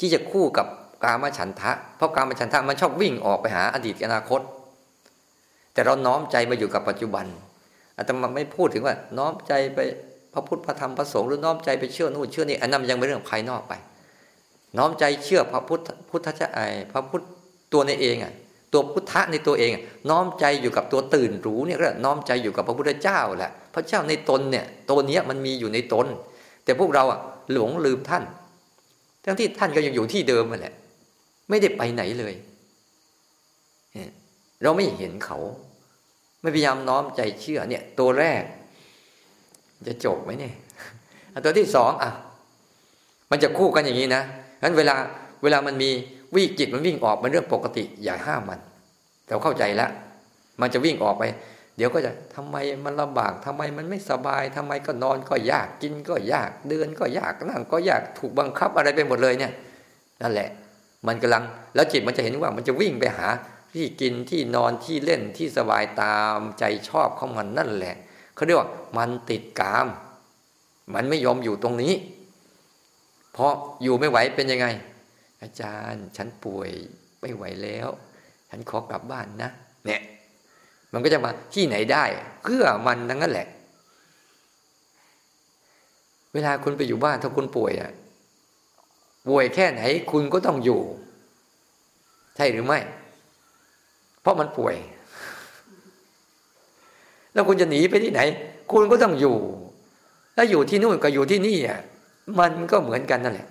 [0.00, 0.66] ที่จะคู่กับ
[1.04, 4.40] กามฉันทะ เพราะกามฉันทะมันชอบวิ่งออกไปหาอดีตอนาคต
[5.72, 7.26] แต่เราน้อมใจมาอยู่กับปัจจุบัน
[7.96, 9.80] อาตมาไม่พูดถึงว่า น้อมใจไป
[10.34, 13.72] พระพุทธพระธรรมพระสงฆ์หรือน้อมใจไปเชื่อนู่นเชื่อนี่อันนั้นยังเป็นเรื่องภายนอกไป
[14.78, 16.60] น้อมใจเชื่อพระพุทธพุทธเจ้าไอ
[16.92, 17.22] พระพุทธ
[17.72, 18.32] ตัวในเองอะ
[18.72, 19.70] ตัวพุทธะในตัวเอง
[20.10, 26.06] น้อมใจอยู่กับตัวตื่นรู้เนี่ยก็น้อมใจอยู่กับพระพุทธเจ้าแหละพระเจ้าในตนเนี่ยตัวเนี้ยมันมีอยู่ในตน
[26.64, 27.20] แต่พวกเราอะ
[27.52, 28.24] หลงลืมท่าน
[29.24, 30.74] ทั้งที่ท่านก็ยังอยู่ที่เดิมมาแหละ
[31.50, 32.34] ไม่ได้ไปไหนเลย
[34.62, 35.38] เราไม่เห็นเขา
[36.40, 38.42] ไม่พยายามน้อมใจเชื่อเนี่ย ตัวแรก
[39.88, 40.54] จะจบไหมเนี่ย
[41.44, 42.10] ตัวที่สองอะ
[43.30, 44.22] มันจะคู่กันอย่างนี้นะ
[44.62, 44.94] งั้นเวลา
[45.42, 45.90] เวลามันมี
[46.34, 48.60] วิ่งจิตมันวิ่งออกมันเรื่องปกติ อย่าห้ามมัน
[49.26, 49.90] เราเข้าใจแล้ว
[50.60, 51.24] มันจะวิ่งออกไป
[51.76, 59.52] เดี๋ยวก็จะทำไมมันลำบากทำไมมันไม่สบายทำไมก็นอนก็ยากกินก็ยากเดินก็ยากนั่งก็ยากถูกบังคับอะไรไปหมดเลยเนี่ย
[60.22, 60.48] นั่นแหละ
[61.06, 61.42] มันกำลัง
[61.74, 63.28] แล้วจิตมันจะเห็นว่ามันจะวิ่งไปหา
[63.74, 67.96] ที่กินที่นอนที่เล่นที่สบายตามใจชอบของมันนั่นแหละ
[68.34, 69.86] เขาเรียกว่า มันติดกาม
[70.94, 71.94] มันไม่ยอมอยู่ตรงนี้
[73.32, 74.66] เพราะอยู่ไม่ไหวเป็นยังไง
[75.42, 76.70] อาจารย์ฉันป่วย
[77.20, 77.88] ไม่ไหวแล้ว
[78.50, 79.50] ฉันขอกลับบ้านนะ
[79.86, 80.00] เนี่ย
[80.92, 82.04] มันก็จะมาที่ไหนได้
[82.42, 83.48] เพื่อมันทั้งนั้นแหละ
[86.32, 87.92] เวลาคุณไปอยู่บ้านถ้าคุณป่วยอะ
[89.28, 90.80] ป่วยแค่ไหนคุณก็ต้องอยู่
[92.36, 92.78] ใช่หรือไม่
[94.20, 94.74] เพราะมันป่วย
[97.34, 98.20] แล้วคุณจะหนีไปที่ไหน
[98.72, 99.36] คุณก็ต้องอยู่
[100.34, 101.80] แล้วอยู่ที่นู่นกับอยู่ที่นี่อะ
[102.38, 103.48] มันก็เหมือนกันนั่นแหละ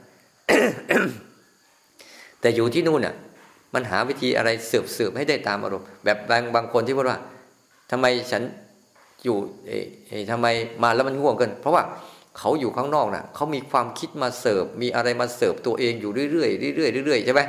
[2.40, 3.16] แต่อยู่ที่นู่นอะ
[3.74, 7.20] มันหาวิธีอะไรสืบสืบให้ได้ตามอารมณ์แบบบางบางคนที่พูดว่า
[7.92, 8.44] ทำไมฉัน
[9.24, 10.48] อยู่เอ๊ะทำไม
[10.84, 11.84] มาแล้วมันง่วงเกินเพราะว่า
[12.38, 17.42] เขาอยู่ข้างนอกน่ะเขามีความคิดมาเสิร์ฟมีอะไรมาเสิร์ฟตัวเองอยู่เรื่อยๆเรื่อยๆเรื่อยๆใช่ไหม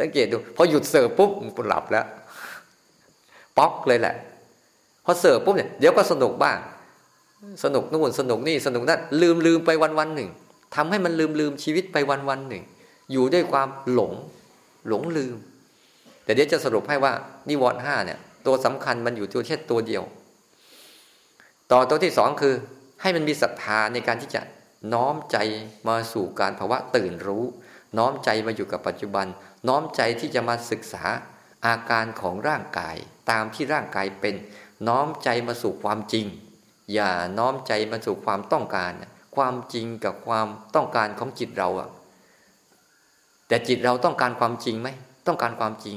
[0.00, 2.06] สังเกตดูพอหยุดเสิร์ฟปุ๊บมันหลับแล้ว
[3.58, 4.14] ป๊อกเลยแหละ
[5.04, 6.58] พอเสิร์ฟปุ๊บเนี่ยเดี๋ยวก็สนุกบ้าง
[7.64, 10.28] สนุกนู่นสนุกนี่สนุกนั่นลืมลืมไปวันวันหนึ่ง
[10.74, 12.62] ทำให้มันลืมลืมชีวิตไปวันวันหนึ่ง
[13.12, 14.12] อยู่ด้วยความหลง
[14.88, 15.36] หลงลืม
[16.24, 17.12] แต่เดี๋ยวจะสรุปให้ว่า
[17.48, 20.02] นิวรณ์ห้าเนี่ย ตัวสำคัญมันอยู่ตัวแค่ตัวเดียว
[21.72, 22.54] ต่อตัวที่สองคือ
[23.02, 24.42] ให้มันมีศรัทธาในการที่จะ
[24.92, 25.36] น้อมใจ
[25.88, 27.44] มาสู่การภาวะตื่นรู้
[27.98, 29.26] น้อมใจมาอยู่กับปัจจุบัน
[29.68, 31.04] น้อมใจที่จะมาศึกษา
[31.66, 32.96] อาการของร่างกาย
[33.30, 34.34] ตามที่ร่างกายเป็น
[34.88, 36.26] น้อมใจมาสู่ความจริง
[36.94, 38.92] อย่าน้อมใจมาสู่ความต้องการ
[39.36, 41.88] ความจริงกับความต้องการของจิตเราอะ
[43.48, 44.88] แต่จิตเราต้องการความจริงไหม
[45.26, 45.96] ต้องการความจริง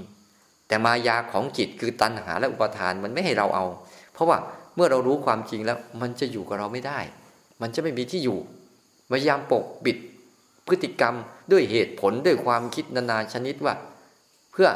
[0.67, 3.65] แต่มายาของจิตคือตัณหาและอุปทานมันไม่ให้เราเอา
[4.13, 4.37] เพราะว่า
[4.75, 6.99] เมื่อเรารู้ความจริงแล้ว มันจะอยู่กับเราไม่ได้
[7.61, 8.39] มันจะไม่มีที่อยู่
[9.11, 9.97] พยายามปกปิด
[10.67, 11.15] พฤติกรรม
[11.51, 13.75] ด้วยเหตุผลด้วยความคิดนานาชนิดว่า
[14.51, 14.67] เพื่อ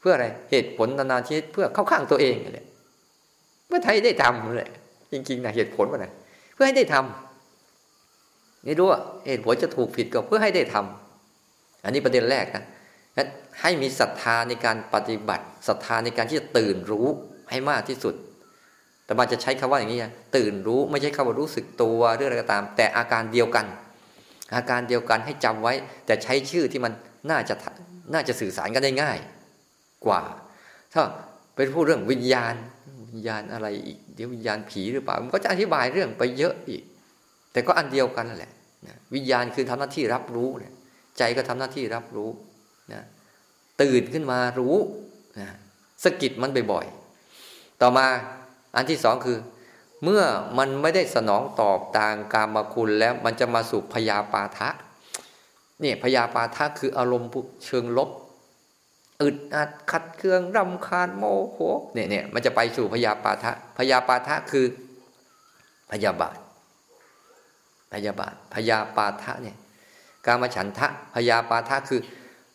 [0.00, 2.66] เพื่ออะไรเหตุผลนานาชนิดเพื่อเข้าข้างตัวเองเลย
[3.74, 4.70] พื่อไทยได้ทำเลย
[5.12, 6.06] จริงๆนะเหตุผลว่าไง
[6.54, 12.64] เพื่อให้ได้ทำนี่รู้ว่าเหตุผลจะถูกผิดก็เพื่อให้ได้ทำอันนี้ประเด็นแรกนะ
[13.62, 17.06] ให้มีศรัทธาในการปฏิบัติศรัทธาในการที่จะตื่นรู้
[17.50, 18.14] ให้มากที่สุด
[19.04, 19.98] แต่มาจะใช้คำว่าอย่างนี้
[20.36, 23.66] ตื่นรู้ไม่ใช่คำว่ารู้สึกตัวเรื่องอะไรก็ตาม แต่อาการเดียวกัน
[24.54, 25.74] อาการเดียวกันให้จำไว้
[26.06, 26.92] แต่ใช้ชื่อที่มัน
[27.30, 27.54] น่าจะ
[28.14, 29.18] น่าจะสื่อสารกันได้ง่าย
[30.06, 30.22] กว่า
[30.92, 31.02] ถ้า
[31.54, 32.54] เป็นพูดเรื่องวิญญาณ
[33.14, 36.82] วิญญาณอะไรอีกเดี๋ยววิญญาณผีหรือเปล่ามันก็จะอธิบายเรื่องไปเยอะอีก
[37.52, 38.52] แต่ก็อันเดียวกันนั่นแหละ
[39.14, 40.72] วิญญาณคือทำหน้าที่รับรู้เนี่ย
[41.18, 42.30] ใจก็ทำหน้าที่รับรู้
[42.92, 43.02] นะ
[43.82, 44.76] ตื่นขึ้นมารู้
[45.40, 45.48] นะ
[46.04, 48.06] สกิดมันบ่อยๆต่อมา
[48.76, 49.38] อันที่สองคือ
[50.04, 50.22] เมื่อ
[50.58, 54.68] มันไม่ได้สนองตอบตามกามคุณแล้วมันจะมาสู่พยาปาทะ
[55.80, 57.30] เนี่ยพยาปาทะคืออารมณ์
[57.66, 58.10] เชิงลบ
[59.24, 61.58] อึดอัดขัดเคืองรำคาญโมโห
[61.94, 64.66] เนี่ยเนี่ยมันจะไปสู่พยาปาทะพยาปาทะคือ
[65.90, 66.36] พยาบาท
[67.92, 69.56] พยาบาท พยาปาทะเนี่ย
[70.26, 72.00] กามฉันทะพยาปาทะคือ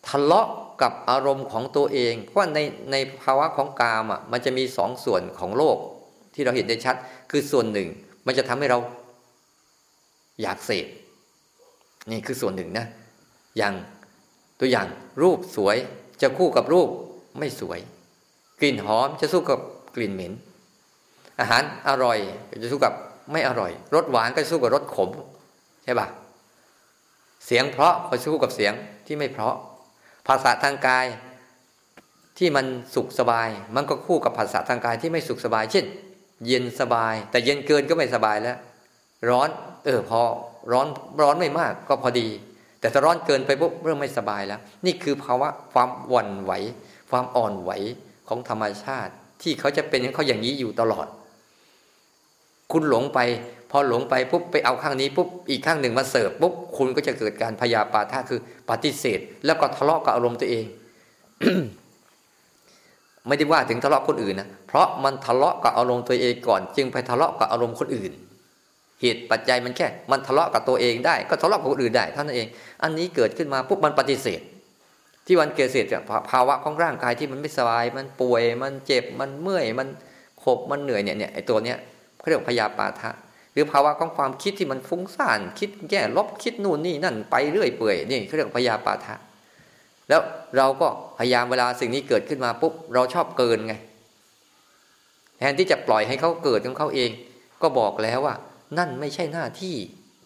[0.08, 0.47] ทะเลาะ
[0.82, 2.60] กับอารมณ์ของตัวเอง เพราะใน
[2.91, 5.77] ในภาวะของกามอะมันจะมีสองส่วนของโลก
[6.34, 6.95] ที่เราเห็นได้ชัด
[7.32, 7.88] คือส่วนหนึ่ง
[8.25, 8.79] มันจะทำให้เรา
[10.41, 10.88] อยากเสพ
[12.12, 12.86] นี่คือส่วนหนึ่งนะ
[13.58, 13.73] อย่าง
[14.60, 14.88] ตัวอย่าง
[15.21, 15.77] รูปสวย
[16.21, 16.89] จะคู่กับรูป
[17.39, 17.79] ไม่สวย
[18.60, 19.60] กลิ่นหอมจะสู้กับ
[19.95, 20.34] กลิ่นเหม็น
[21.39, 22.17] อาหารอร่อย
[22.63, 22.93] จะสู้กับ
[23.32, 25.10] ไม่อร่อยรสหวานก็สู้กับรสขม
[25.84, 26.08] ใช่ปะ
[27.45, 28.73] เสียงเพราะก็สู้กับเสียง
[29.05, 29.55] ที่ไม่เพราะ
[30.27, 31.05] ภาษาทางกาย
[32.38, 35.86] ที่มันสุขสบาย มันก็คู่กับภาษาทางกายที่ไม่สุขสบาย เช่น
[36.47, 38.58] เย็นสบาย แต่เย็นเกินก็ไม่สบายแล้ว
[39.29, 39.49] ร้อน
[39.86, 40.21] เออพอ
[40.71, 40.88] ร้อน
[41.21, 42.27] ร้อนไม่มากก็พอดี
[42.80, 46.52] แต่ถ้าร้อนเกินไปปุ๊บเริ่มไม่สบายแล้ว นี่คือภาวะความวั่นไหว
[47.10, 47.72] ความอ่อนไหว
[48.28, 51.08] ของธรรมชาติ ที่เขาจะเป็นเขาอย่างนี้อยู่ตลอด
[52.72, 53.20] คุณหลงไป
[53.72, 58.39] พอหลงไปปุ๊บไปเอาข้างนี้ปุ๊บอีกข้างหนึ่งมาเสิร์ฟปุ๊บคุณก็จะเกิดการพยาปาทาคือ
[58.70, 60.65] ปฏิเสธ แล้วก็ทะเลาะกับอารมณ์ตัวเอง
[63.28, 68.12] ไม่ได้ว่าถึงทะเลาะคนอื่นนะเพราะมันทะเลาะกับอารมณ์ตัวเองก่อน จึงไปทะเลาะกับอารมณ์คนอื่น
[69.01, 72.47] เหตุปัจจัยมันแค่ มันทะเลาะกับตัวเองได้ ก็ทะเลาะกับคนอื่นได้เท่านั้นเอง
[72.83, 74.41] อันนี้เกิดขึ้นมาปุ๊บมันปฏิเสธ
[75.25, 75.85] ที่วันเกิดเสร็จ
[76.31, 79.88] ภาวะของร่างกายที่มันไม่สบาย มันป่วย มันเจ็บ มันเมื่อย มัน
[80.43, 81.77] ขบ มันเหนื่อยเนี่ยเนี่ยไอ้ตัวเนี้ย
[82.19, 83.12] เขาเรียกพยาปาทะ
[83.53, 89.15] หรือภาวะของความคิดที่มันฟุ้งซ่าน คิดแย่ลบ คิดนู่นนี่นั่นไปเรื่อยเปื่อย นี่เขาเรียกพยาปาทะ
[90.09, 90.21] แล้ว
[90.57, 90.88] เราก็
[91.19, 93.73] พยายามเวลาสิ่งนี้เกิดขึ้นมาปุ๊บเราชอบเกินไง
[95.38, 97.09] แทนที่จะปล่อยให้เขาเกิดของเขาเอง
[97.62, 98.35] ก็บอกแล้วว่า
[98.77, 99.75] นั่นไม่ใช่หน้าที่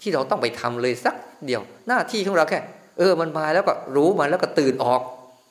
[0.02, 2.60] ที่เราต้องไปทำเลยสักเดียว หน้าที่ของเราแค่
[2.98, 5.02] เออมันมาแล้วก็รู้มันแล้วก็ตื่นออก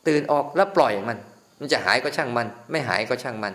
[0.09, 1.19] ตื่นออกแล้วปล่อยมัน
[1.61, 3.53] มันจะหายก็ช่างมัน ไม่หายก็ช่างมัน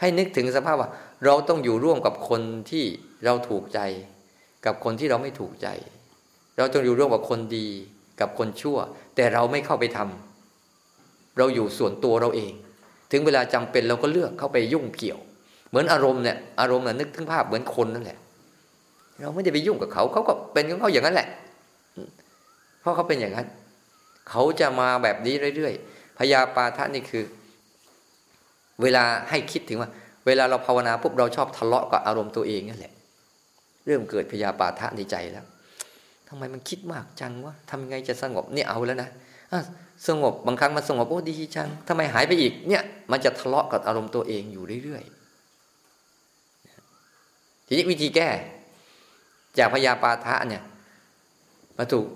[0.00, 0.90] ให้นึกถึงสภาพว่า
[1.24, 2.84] เราต้องอยู่ร่วมกับคนที่
[3.24, 3.80] เราถูกใจ
[4.66, 5.68] กับคนที่เราไม่ถูกใจ
[6.56, 7.68] เราต้องอยู่ร่วมกับคนดี
[8.20, 8.78] กับคนชั่ว
[9.16, 12.52] แต่เราไม่เข้าไปทำเราอยู่ส่วนตัวเราเอง
[13.12, 15.18] ถึงเวลาจำเป็นเราก็เลือกเข้าไปยุ่งเกี่ยว
[15.68, 18.18] เหมือนอารมณ์เนี่ยอารมณ์เนี่ยนึกถึงภาพเหมือนคนนั่นแหละ
[19.20, 21.28] เราไม่ได้ไปยุ่งกับเขา เขาก็เป็นของเขาอย่างนั้นแหละ
[22.80, 23.46] เพราะเขาเป็นอย่างนั้น
[24.30, 27.24] เขาจะมาแบบนี้เรื่อยๆพยาปาทะนี่คือ
[28.82, 29.90] เวลาให้คิดถึงว่า
[30.26, 32.92] เวลาเราภาวนาปุ๊บเราชอบทะเลาะกับอารมณ์ตัวเองนั่นแหละ
[33.86, 35.46] เริ่มเกิดพยาปาทะในใจแล้ว
[36.28, 39.08] ทำไมมันคิดมากจังวะทำยังไงจะสงบเนี่ยเอาแล้วนะ
[40.08, 48.28] สงบบางครั้งมันสงบโอ้ดีจังทำไมหายไปอีกเนี่ย มันจะทะเลาะกับอารมณ์ตัวเองอยู่เรื่อยๆทีนี้วิธีแก้
[49.58, 50.62] จากพยาปาทะเนี่ย
[51.78, 52.06] มาถูก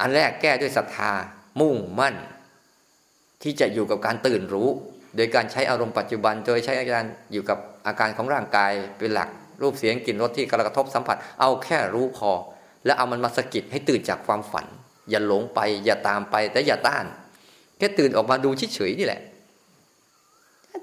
[0.00, 1.12] อันแรกแก้ด้วยศรัทธา
[1.60, 2.14] มุ่งมั่น
[3.42, 4.68] ที่จะอยู่กับการตื่นรู้
[5.16, 9.28] โดยการใช้อารมณ์ปัจจุบัน โดยใช้อาการอยู่กับอาการของร่างกายเป็นหลัก
[9.62, 12.32] รูปเสียงกลิ่นรสที่กระทบสัมผัส เอาแค่รู้พอ
[12.84, 14.66] แล้วเอามันมาสะกิดให้ตื่นจากความฝัน
[15.10, 17.04] อย่าหลงไป อย่าตามไปแต่อย่าต้าน
[17.78, 19.20] แค่ตื่นออกมาดูเฉยๆนี่แหละ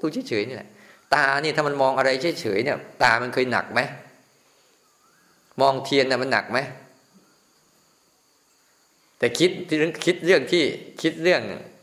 [0.01, 0.69] ดูเฉยๆนี่แหละ
[1.13, 2.09] ตานี่ถ้ามันมองอะไร
[2.41, 3.81] เฉยๆเนี่ย ตามันเคยหนักไหม
[5.61, 6.59] มองเทียนน่ะมันหนักไหม
[9.17, 9.51] แต่คิด
[10.05, 10.63] คิดเรื่องที่
[11.01, 11.41] คิดเรื่อง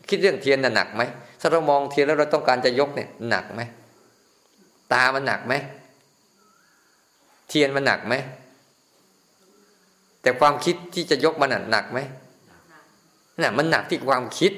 [0.08, 1.02] คิดเรื่องเทียนน่ะหนักไหม
[1.40, 3.62] ถ้าเรามองเทียนแล้วเราต้องการจะยกเนี่ยหนักไหม
[4.92, 5.54] ตามันหนักไหม
[7.48, 8.14] เทียนมันหนักไหม
[10.22, 11.98] แต่ความคิดที่จะยกมันหนักไหม
[13.40, 14.52] น่ะมันหนักที่ความคิด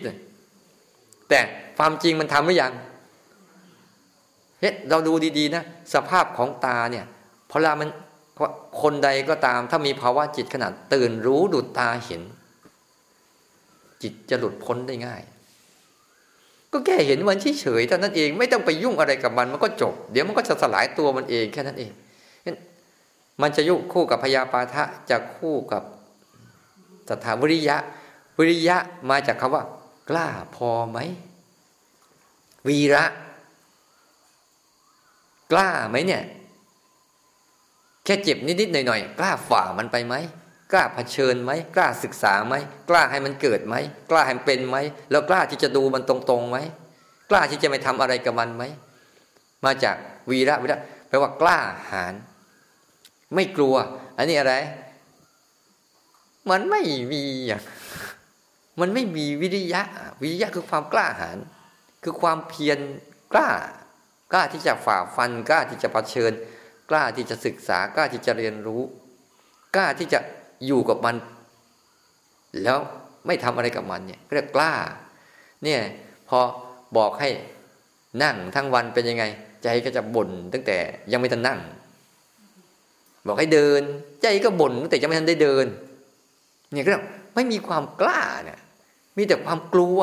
[1.28, 1.38] แต่
[1.78, 2.72] ความจริงมันทำหรือยัง
[4.60, 5.62] เฮ้เราดูดีๆนะ
[5.94, 7.04] สภาพของตาเนี่ย
[7.50, 7.88] พอเวลามัน
[8.82, 12.22] คนใดก็ตามถ้ามีภาวะจิตขนาดตื่นรู้ดูตาเห็น
[14.02, 15.22] จิตจะหลุดพ้นได้ง่าย
[16.72, 21.92] ก็แค่เห็นมันเฉยๆเท่านั้นเองไม่ต้องไปยุ่งอะไรกับมันมันก็จบ เดี๋ยวมันก็จะสลายตัวมันเองแค่นั้นเอง
[23.42, 25.82] มันจะยุ่งคู่กับพยาปาทะจะคู่กับ
[27.10, 27.76] สถาวิริยะ
[28.38, 28.76] วิริยะ
[29.10, 29.64] มาจากคำว่า
[30.08, 30.98] กล้าพอไหม
[32.68, 33.04] วีระ
[35.52, 36.22] กล้าไหมเนี่ย
[38.06, 40.14] แค่เจ็บนิดๆหน่อยๆกล้าฝ่ามันไปไหม
[40.72, 42.54] กล้าเผชิญไหมกล้าศึกษาไหม
[42.90, 43.74] กล้าให้มันเกิดไหม
[44.10, 44.76] กล้าให้มันเป็นไหม
[45.10, 46.58] แล้วกล้าที่จะดูมันตรงๆไหม
[47.30, 48.64] กล้าที่จะไม่ทำอะไรกับมันไหม
[49.64, 49.96] มาจาก
[50.30, 51.58] วีระวีระแปลว่ากล้า
[51.90, 52.14] หาญ
[53.34, 53.74] ไม่กลัว
[54.16, 54.54] อันนี้อะไร
[56.50, 57.60] มันไม่มีอะ
[58.80, 59.82] มันไม่มีวิริยะ
[60.22, 61.38] วิริยะคือความกล้าหาญ
[62.04, 62.78] คือความเพียร
[63.32, 63.48] กล้า
[64.32, 66.32] กล้าที่จะฝ่าฟันกล้าที่จะะเผชิญ
[66.90, 68.82] กล้าที่จะศึกษากล้าที่จะเรียนรู้
[69.74, 70.20] กล้าที่จะ
[70.66, 71.16] อยู่กับมัน
[72.62, 72.78] แล้ว
[73.26, 74.72] ไม่ทำอะไรกับมันเนี่ยเรียกกล้า
[75.64, 75.80] เนี่ย
[76.28, 76.38] พอ
[76.96, 77.28] บอกให้
[78.22, 79.24] นั่งทั้งวันเป็นยังไง
[79.64, 80.78] ใจก็จะบ่นตั้งแต่
[81.12, 81.60] ยังไม่ทันนั่ง
[83.26, 83.82] บอกให้เดิน
[84.22, 85.66] ใจก็บ่นตั้งแต่ยังไม่ทันได้เดิน
[86.72, 86.92] เนี่ยก็
[87.34, 88.60] ไม่มีความกล้าเนี่ย
[89.16, 89.98] มีแต่ความกลัว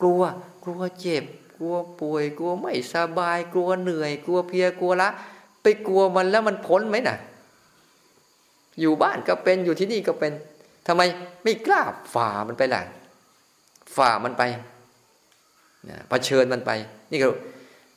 [0.00, 0.20] กลัว
[0.64, 1.24] กลัวเจ็บ
[1.64, 5.08] ลัวป่วย กลัวไม่สบาย กลัวเหนื่อย กลัวเพียกลัวละ
[5.62, 7.18] ไปกลัวมันแล้วมันพ้นไหมนะ่ะ
[8.80, 10.32] อยู่บ้านก็เป็นอยู่ที่นี่ก็เป็น
[10.86, 11.02] ทำไม
[11.44, 11.82] ไม่กล้า
[12.14, 12.82] ฝ่ามันไปล่ะ
[13.96, 14.42] ฝ่ามันไป
[15.88, 16.70] นะเผชิญมันไป
[17.10, 17.34] นี่คือ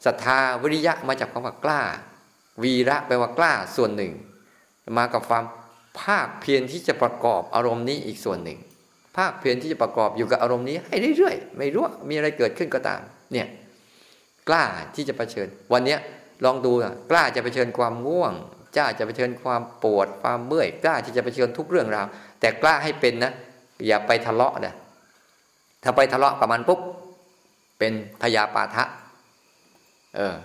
[0.06, 1.82] ศรัทธาวิริยะมาจากคำว่ากล้า
[2.64, 4.12] วีระแปลว่ากล้าส่วนหนึ่ง
[4.98, 5.44] มากับความ
[6.02, 8.60] ภาคเพียรที่จะประกอบอารมณ์นี้อีกส่วนหนึ่ง
[9.18, 13.48] ภาคเพียรที่จะประกอบอยู่กับอารมณ์นี้ให้เรื่อยๆ ไม่รู้มีอะไรเกิดขึ้นก็ตาม เนี่ย
[14.50, 14.64] กล้า
[14.96, 15.98] ที่จะะเผชิญ วันนี้
[16.46, 18.34] ลองดูนะกล้าจะะเผชิญความง่วง
[18.76, 22.06] กล้าจะเผชิญความปวดความเมื่อยกล้าที่จะเผชิญทุกเรื่องราว
[22.40, 23.32] แต่กล้าให้เป็นนะ
[23.88, 24.74] อย่าไปทะเลาะนะ
[25.84, 26.80] ถ้าไปทะเลาะกับมันปุ๊บ
[27.80, 28.84] เป็นพยาปาทะ
[30.16, 30.36] เออ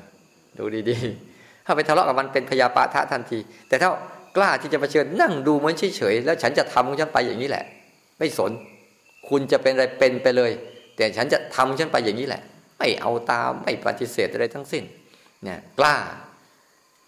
[0.59, 3.39] ดูดีๆ ถ้าไปทะเลาะกับมันเป็นพยาปาทะทันที
[3.69, 3.89] แต่ถ้า
[4.37, 7.65] กล้าที่จะเผชิญนั่งดูมันเฉยๆแล้วฉันจะทำของฉันไปอย่างนี้แหละ
[8.19, 8.51] ไม่สน
[9.29, 10.51] คุณจะเป็นอะไรเป็นไปเลย
[10.97, 12.43] แต่ฉันจะทำฉันไปอย่างนี้แหละ
[12.83, 14.85] ไม่เอาตามไม่ปฏิเสธอะไรทั้งสิ้น
[15.43, 15.97] เนี่ยกล้า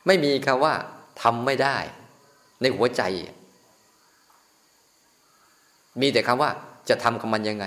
[0.06, 0.74] ไม่มีคำว่า
[1.22, 1.76] ทำไม่ได้
[2.60, 3.02] ในหัวใจ
[6.00, 6.50] มีแต่คำว่า
[6.88, 7.66] จะทำกับมันยังไง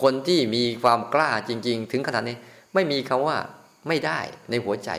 [0.00, 2.36] คนที่มีความกล้าจริง ๆ ถึงขนาดนี้
[2.74, 3.36] ไม่มีคำว่า
[3.88, 4.90] ไม่ได้ในหัวใจ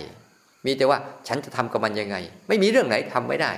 [0.65, 0.97] มีแต่ว่า
[1.27, 2.15] ฉันจะทำกับมันยังไง
[2.47, 3.51] ไม่มีเรื่องไหนทำไม่ได้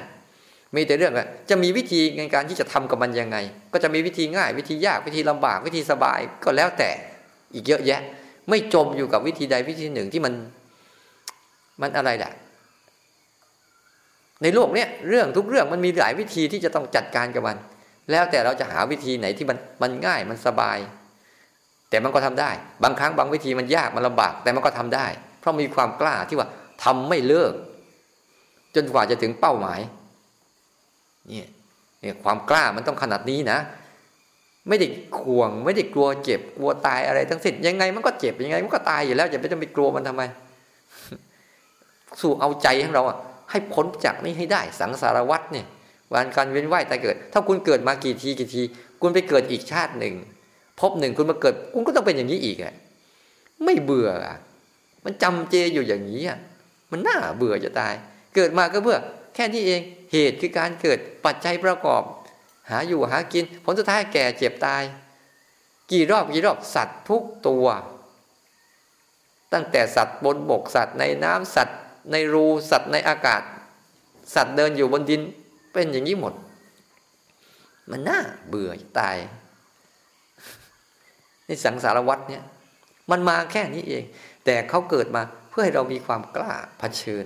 [0.76, 1.14] มีแต่เรื่อง
[1.50, 3.38] จะมีวิธีในการที่จะทำกับมันยังไง
[3.74, 6.92] ก็จะมีวิธีง่าย วิธียากวิธีลำบากวิธีสบายก็แล้วแต่
[7.54, 8.02] อีกเยอะแยะ
[8.50, 10.34] ไม่จมอยู่กับวิธีใดวิธีหนึ่งที่มัน
[11.82, 12.32] มันอะไรแหละ
[14.44, 17.58] ในโลกเนี้ยเรื่องทุกเรื่องมันมีหลายวิธีที่จะต้องจัดการกับมัน
[18.12, 20.78] แล้วแต่เราจะหาวิธีไหนที่มันมันง่ายมันสบาย
[21.90, 22.52] แต่มันก็ทำได้
[22.84, 25.08] บางครั้งบางวิธีมันยากมันลำบาก แต่มันก็ทำได้
[25.40, 26.48] เพราะมีความกล้าที่ว่า
[26.84, 27.54] ทำไม่เลิก
[28.76, 29.80] จนกว่าจะถึงเป้าหมาย
[31.28, 31.50] เนี่ย
[32.02, 33.60] เนี่ยความกล้ามันต้องขนาดนี้นะ
[34.68, 34.88] ไม่ได้
[35.20, 40.24] ข่วง ไม่ได้กลัวเจ็บกลัวตายอะไรทั้งสิ้นยังไงมันก็เจ็บยังไง มันก็ตายอยู่แล้วจะไม่ต้องไปกลัวมันทำไม
[42.22, 43.18] สู่เอาใจของเราอะ
[43.52, 45.68] ให้พ้นจากนี้ให้ได้ สังสารวัตรเนี่ย
[46.12, 48.62] วันการเวียนว่ายตายเกิด ถ้าคุณเกิดมากี่ทีกี่ที
[49.02, 50.14] คุณไปเกิดอีกชาติหนึ่ง
[50.80, 52.74] พบหนึ่งคุณมาเกิด คุณก็ต้องเป็นอย่างนี้อีกอะ
[53.66, 54.38] ไม่เบื่ออะ
[55.06, 56.38] มันจำเจอยู่อย่างนี้อะ
[56.92, 57.94] มันน่าเบื่อจะตาย
[58.36, 58.98] เกิดมาก็เพื่อ
[59.36, 59.82] แค่นี้เอง
[60.12, 62.02] เหตุคือการเกิดปัจจัยประกอบ
[62.70, 64.84] หาอยู่หากิน ผลสุดท้ายแก่เจ็บตาย
[65.92, 67.66] กี่รอบกี่รอบสัตว์ทุกตัว
[69.54, 71.80] ตั้งแต่สัตว์บนบกสัตว์ในน้ำสัตว์
[72.12, 73.42] ในรูสัตว์ในอากาศ
[74.36, 75.22] สัตว์เดินอยู่บนดิน
[75.74, 76.34] เป็นอย่างนี้หมด
[77.90, 79.18] มันน่าเบื่อตาย
[81.46, 82.44] ในสังสารวัตรเนี่ย
[83.12, 84.04] มันมาแค่นี้เอง
[84.46, 87.26] แต่เขาเกิดมาเพื่อให้เรามีความกล้าเผชิญ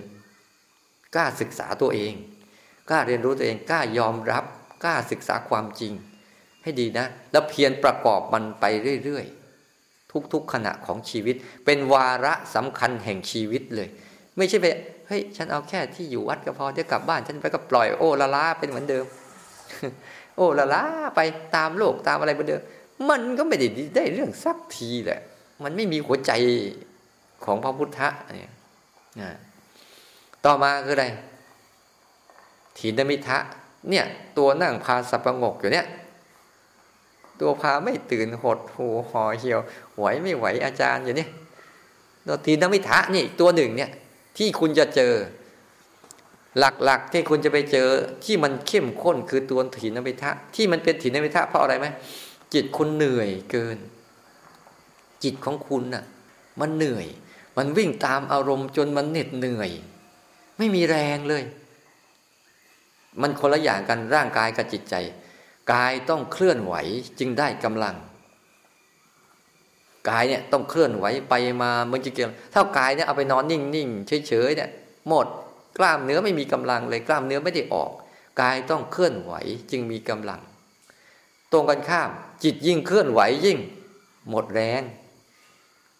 [1.15, 2.13] กล้าศึกษาตัวเอง
[2.89, 4.43] กล้าเรียนรู้ตัวเอง กล้ายอมรับ
[4.83, 5.93] กล้าศึกษาความจริง
[6.63, 8.65] ให้ดีนะ แล้วเพียรประกอบมันไป
[9.03, 13.89] เรื่อยๆ ทุกๆขณะของชีวิต เป็นวาระสำคัญแห่งชีวิตเลย
[14.37, 14.65] ไม่ใช่ไป
[15.07, 19.05] เฮ้ยฉันเอาแค่ที่อยู่วัดก็พอเดี๋ยวกลับบ้าน ฉันไปก็ปล่อยโอ้ละล้าเป็นเหมือนเดิม
[20.35, 20.83] โอ้ละล้า
[21.15, 21.19] ไป
[21.55, 22.61] ตามโลกตามอะไรเหมือนเดิม
[23.09, 25.21] มันก็ไม่ได้ได้เรื่องสักทีแหละ
[25.63, 26.31] มันไม่มีหัวใจ
[27.45, 29.35] ของพระพุทธะเนี่ย
[30.45, 31.05] ต่อมาคืออะไร
[32.77, 33.37] ถีนมิทะ
[33.89, 34.05] เนี่ย
[34.37, 35.87] ตัวนั่งพาสับประงกอยู่เนี่ย
[37.41, 39.59] ตัวพาไม่ตื่นหดหูห่อเหี่ยว
[39.97, 41.27] ไหวไม่ไหวอาจารย์อยู่นี่
[42.27, 43.91] ตัวทีนมิทะนี่ตัวหนึ่งเนี่ย
[44.37, 45.13] ที่คุณจะเจอ
[46.59, 47.87] หลักๆ ที่คุณจะไปเจอ
[48.25, 51.87] ที่มันเข้มข้นคือตัวถีนมิทะที่มันเป็นถีนมิทะเพราะอะไรไหม
[52.53, 53.77] จิตคุณเหนื่อยเกิน
[55.23, 56.03] จิตของคุณน่ะ
[56.61, 57.07] มันเหนื่อย
[57.57, 59.69] มันวิ่งตามอารมณ์จนมันเหน็ดเหนื่อย
[60.57, 61.43] ไม่มีแรงเลย
[63.21, 64.95] มันคนละอย่างกันร่างกายกับจิตใจ
[65.73, 66.75] กายต้องเคลื่อนไหว
[67.19, 67.95] จึงได้กำลัง
[70.09, 74.69] กายเนี่ยต้องเคลื่อนไหวไปมาเมื่อกี้เกี่ยวถ้ากายเนี่ยเอาไปนอนนิ่งๆเฉยๆเนี่ย
[75.07, 75.27] หมด
[75.77, 77.91] กล้ามเนื้อไม่มีกำลังเลยกล้ามเนื้อไม่ได้ออก
[78.41, 79.33] กายต้องเคลื่อนไหว
[79.71, 80.41] จึงมีกำลัง
[81.51, 82.09] ตรงกันข้าม
[82.43, 83.57] จิตยิ่งเคลื่อนไหวยิ่ง
[84.29, 84.81] หมดแรง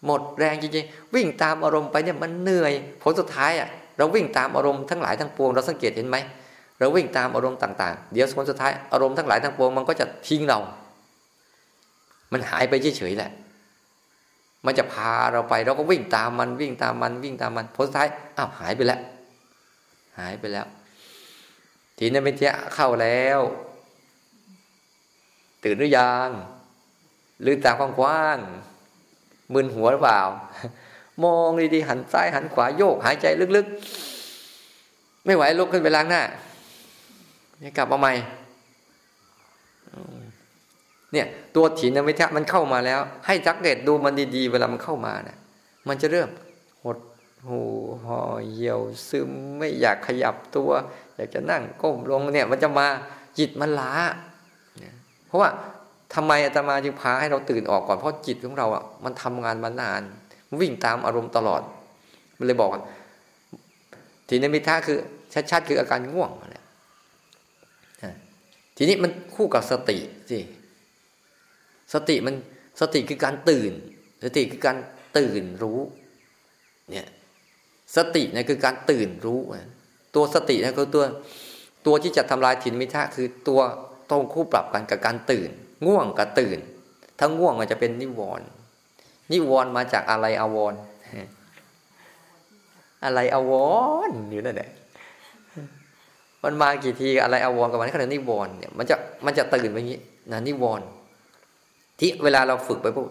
[0.06, 6.16] หมดแรงจริงๆวิ่งตามอารมณ์ไปเนี่ยมันเหนื่อยผลสุดท้ายอะเราวิ่งตามอารมณ์ทั้งหลายทั้งปวงเราสังเกตเห็นไหม
[6.84, 10.58] เราวิ่งตามอารมณ์ต่างๆ เดี๋ยวผลสุดท้ายอารมณ์ทั้งหลายทั้งปวงมันก็จะทิ้งเรา
[12.32, 13.30] มันหายไปเฉยๆแหละ
[14.66, 19.00] มันจะพาเราไปเราก็วิ่งตามมันวิ่งตามมันวิ่งตามมันผลสุดท้ายอ้าวหายไปแล้ว
[20.18, 20.66] หายไปแล้ว
[21.98, 23.40] ทีนี้ไม่เที่ยเข้าแล้ว
[25.64, 26.28] ตื่นหรือยัง
[27.46, 30.22] ลืมตากว้างๆมึนหัวหรือเปล่า
[31.24, 33.26] มองดีๆหันซ้ายหันขวาโยกหายใจ
[33.56, 36.22] ลึกๆ ไม่ไหวลุกขึ้นไปล้างหน้า
[37.62, 38.12] นี่กลับมาใหม่
[41.12, 41.26] เนี่ย
[41.56, 45.38] ตัวถีนมิทะมันเข้ามาแล้ว ให้สักเกตดูมันดีๆ เวลามันเข้ามาเนะ่ย
[45.88, 46.28] มันจะเริ่ม
[46.82, 46.98] หด
[47.46, 47.60] หู
[48.04, 50.70] ห่อเหี่ยวซึมไม่อยากขยับตัว
[51.16, 52.86] อยากจะนั่งก้มลงเนี่ย มันจะมา
[53.38, 53.92] จิตมันล้า
[55.26, 55.50] เพราะว่า
[56.14, 60.02] ทำไมอาตมาจึงพาให้เราตื่นออกก่อนเพราะจิตของเราอะมันทำงานมานาน
[60.60, 61.62] วิ่งตามอารมณ์ตลอด
[62.38, 62.82] มันเลยบอกว่า
[64.28, 64.98] ทีนมิทาคือ
[65.50, 66.56] ชัดๆคืออาการง่วงอะไร
[68.76, 69.98] ทีนี้มันคู่กับสติ
[70.30, 70.40] สิ
[71.94, 72.34] สติมัน
[72.80, 73.72] สติคือการตื่น
[74.24, 74.76] สติคือการ
[75.18, 75.80] ตื่นรู้
[76.90, 77.06] เนี่ย
[77.96, 79.40] สติเนี่ยคือการตื่นรู้
[80.14, 81.04] ตัวสตินะคือตัว
[81.86, 83.60] ตัวที่จะทำลายถินมิทะคือตัว
[84.10, 85.50] ตรงคู่ปรับกันกับการตื่น
[85.86, 86.58] ง่วงกับตื่น
[87.18, 88.46] ถ้าง่วงมันจะเป็นนิวรณ์
[89.32, 90.74] นิวรณ์มาจากอะไรอวร
[93.04, 93.52] อะไรอว
[94.08, 94.70] รอยู่นั่นแหละ
[96.44, 100.00] มันมากี่ทีอะไรอาวรกับมันขนาดนิวรณ์เนี่ยมันจะมันจะตื่นไปงี้
[100.32, 100.86] นะนิวรณ์
[101.98, 103.08] ที่เวลาเราฝึกไปพวก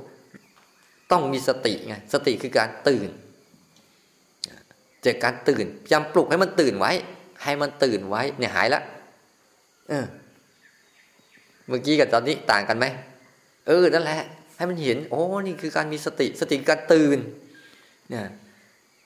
[1.11, 3.09] ต้องมีสติไงสติคือการตื่น
[5.05, 6.91] จากการตื่นจำปลุกให้มันตื่นไว้
[7.43, 8.81] ให้มันตื่นไว้ เนี่ยหายละ
[9.89, 10.05] เออ
[11.67, 12.85] เมื่อกี้กับตอนนี้ต่างกันไหม
[13.67, 14.21] เออนั่นแหละ
[14.57, 17.17] ให้มันเห็น โอ้นี่คือการมีสติ สติการตื่น
[18.09, 18.25] เนี่ย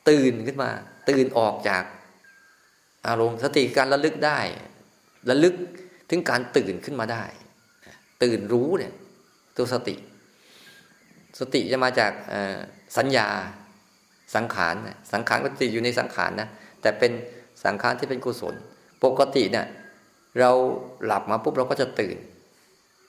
[0.09, 0.69] ตื่นขึ้นมา
[1.09, 1.83] ตื่นออกจาก
[3.07, 4.39] อารมณ์สติการระลึกได้
[5.29, 5.55] ระลึก
[6.09, 7.23] ถึงการตื่นขึ้นมาได้
[8.23, 8.93] ตื่นรู้เนี่ย
[9.57, 9.95] ตัวสติ
[11.39, 12.11] สติจะมาจาก
[12.97, 13.27] สัญญา
[14.35, 14.75] สังขาร
[15.13, 16.49] สังขารก็ติดอยู่ในสังขารนะ
[16.81, 17.11] แต่เป็น
[17.65, 18.55] สังขารที่เป็นกุศล
[19.03, 19.65] ปกติเนี่ย
[20.39, 20.51] เรา
[21.05, 22.17] หลับมาปุ๊บเราก็จะตื่น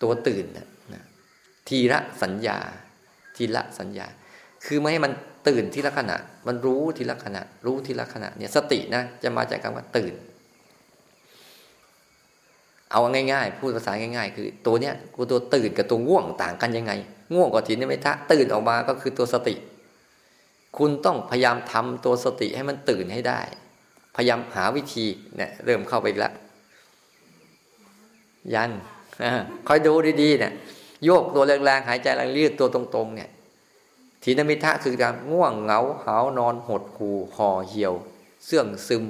[0.03, 1.05] ตัวตื่นนะ
[1.69, 2.59] ทีละสัญญา
[3.37, 4.07] ทีละสัญญา
[4.67, 5.13] คือไม่ให้มัน
[5.49, 10.15] ตื่นทีละขณะ มันรู้ทีละขณะ รู้ทีละขณะเนี่ยสตินะจะมาจากคำว่าตื่น
[12.91, 13.01] เอา
[13.33, 16.93] ง่ายๆ พูดภาษาง่าย ๆ คือตัวเนี้ยกูตัวตื่นกับตัวง่วงต่างกันยังไง
[17.35, 19.55] ง่วงกับทีนไม่ทะตื่นออกมาก็คือตัวสติ
[20.79, 23.41] คุณต้องพยายามทำตัวสติให้มันตื่นให้ได้
[24.17, 26.33] พยายามหาวิธีเนี่ยเริ่มเข้าไปแล้ว
[28.55, 28.73] ยัน
[29.67, 29.93] คอยดู
[30.23, 30.53] ดีๆเนี่ย
[31.05, 33.29] โยกตัวแรงๆหายใจแรงยืดตัวตรงๆเนี่ย
[34.23, 37.95] ทีนมิทะคือการง่วงเหงาหานอนหดหูห่อเหี่ยว
[38.45, 39.05] เสื่องซึม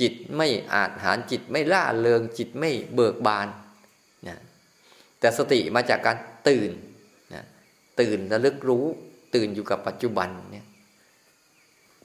[0.00, 3.48] จิตไม่อาจหารจิตไม่ล่าเริงจิตไม่เบิกบาน
[4.28, 4.38] นะ
[5.20, 6.16] แต่สติมาจากการ
[6.48, 6.70] ตื่น
[7.34, 7.44] นะ
[8.00, 8.84] ตื่นระลึกรู้
[9.34, 10.66] ตื่นอยู่กับปัจจุบันเนี่ย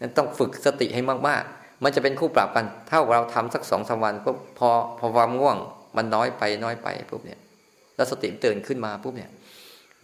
[0.01, 4.69] นั้นต้องฝึกสติให้มากๆ มันจะเป็นคู่ปรับกันถ้าเราทำสักสองสาวันก็พอ
[4.99, 5.57] พอความง่วง
[5.97, 7.39] มันน้อยไปน้อยไปปุ๊บเนี่ย
[7.95, 9.31] แล้วสติตื่นขึ้นมาปุ๊บเนี่ย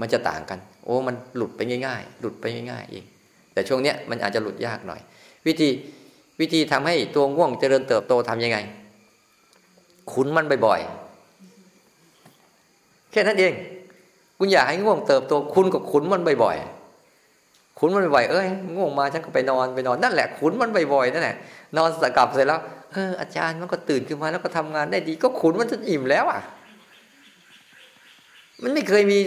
[0.02, 3.06] มันจะต่างกัน โอ้มันหลุดไปง่าย ๆ หลุดไปง่ายๆเอง
[3.54, 5.02] แต่ช่วงเนี้ยมันอาจจะหลุดยากหน่อย
[5.48, 5.70] วิธี
[6.40, 8.58] วิธีทำให้ตัวง่วงเจริญเติบโตทํำยังไง
[10.12, 13.54] ขุนมันบ่อยๆแค่นั้นเอง
[14.38, 21.36] คุณอยากให้ง่วงเติบโตคุณก็ขุนมันบ่อยๆขุนมันบ่อยๆเอ้ยง่วงมาฉันก็ไปนอนไปนอนนั่นแหละขุนมันบ่อยๆนั่นแหละ
[21.78, 22.60] นอนสกับเสร็จแล้ว
[22.92, 26.42] เอออาจารย์มันก็ตื่นขึ้นมาแล้วก็ทำงานได้ดี ก็ขุนมันจนอิ่มแล้วอะ
[28.62, 29.20] มันไม่เคยมี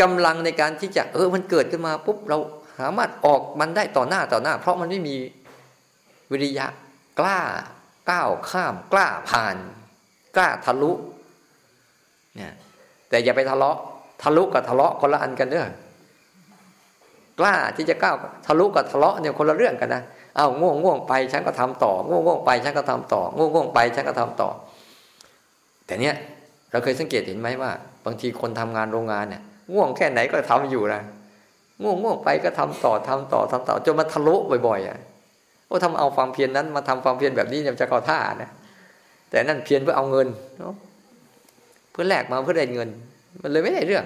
[0.00, 2.38] กำลังในการที่จะเออมันเกิดขึ้นมาปุ๊บเรา
[2.80, 5.16] สามารถออกมันได้ต่อหน้าต่อหน้า เพราะมันไม่มี
[6.32, 6.66] วิริยะ
[7.18, 7.40] กล้า
[8.10, 9.56] ก้าวข้ามกล้าผ่าน
[10.36, 10.92] กล้าทะลุ
[12.36, 12.52] เนี่ย
[13.08, 13.78] แต่อย่าไปทะเลาะ
[14.22, 15.66] ทะลุกับทะเลาะคนละอันกันเด้อ
[17.38, 20.02] กล้าที่จะก้าวทะลุกับทะเลาะเนี่ยคนละเรื่องกันนะ
[20.36, 24.50] เอ้าง่วงง่วงไปฉันก็ทำต่อง่วงง่วงไปฉันก็ทำต่อง่วงง่วงไปฉันก็ทำต่อ
[25.86, 26.14] แต่เนี้ย
[26.70, 27.70] เราเคยสังเกตเห็นไหมว่า
[28.04, 29.42] บางทีคนทำงานโรงงานเนี่ย
[29.74, 31.02] ง่วงแค่ไหนก็ทำอยู่นะ
[31.82, 34.98] ง่วงง่วงไปก็ทำต่อทำต่อทำต่อจนมาทะลุบ่อยๆอะ
[35.66, 38.50] โอ้ทำเอาความเพียรนนั้นมาทำความเพียรแบบนี้เนี่ยจะก่อท่านะ
[39.30, 40.28] แต่นั่นเพียรเพื่อเอาเงิน
[41.90, 42.88] เพื่อแลกมาเพื่อได้เงิน
[43.42, 44.04] มันเลยไม่ได้เรื่อง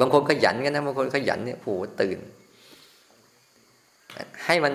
[0.00, 1.68] บางคนขยันกันนะบางคนขยันเนี่ยโห
[2.00, 2.18] ตื่น
[4.46, 4.72] ให้มัน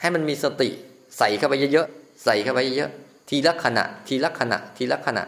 [0.00, 0.68] ให้มันมีสติ
[1.18, 2.90] ใส่เข้าไปเยอะๆใส่เข้าไปเยอะ
[3.28, 5.24] ทีละขณะ ทีละขณะ ทีละขณะ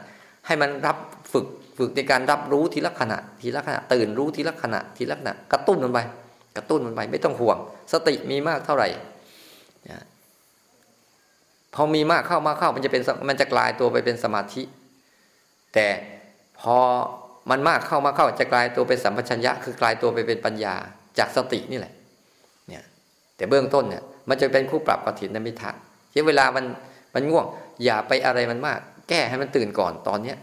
[0.46, 0.96] ให้มันรับ
[1.32, 1.46] ฝึก
[1.78, 5.98] ฝึกในการรับรู้ทีละขณะ ทีละขณะ ตื่นรู้ทีละขณะ ทีละขณะ กระตุ้นมันไป
[6.56, 7.58] กระตุ้นมันไป ไม่ต้องห่วง
[7.92, 8.88] สติมีมากเท่าไหร่
[11.74, 14.62] พอมีมากเข้ามาเข้ามันจะเป็นมันจะกลายตัวไปเป็นสมาธิ
[15.74, 15.86] แต่
[16.60, 16.78] พอ
[17.50, 20.74] มันมากเข้ามาเข้าจะกลายตัวเป็นสัมปชัญญะ คือกลายตัวไปเป็นปัญญา
[21.18, 21.92] จากสตินี่แหละ
[22.68, 22.84] เนี่ย
[23.36, 25.70] แต่เบื้องต้นเนี่ย มันจะเป็นคู่ปรับปฏินมิทะ
[26.12, 26.64] ที่เวลามัน
[27.14, 27.46] มันง่วง
[27.84, 30.36] อย่าไปอะไรมันมาก แก้ให้มันตื่นก่อนตอนเนี้ย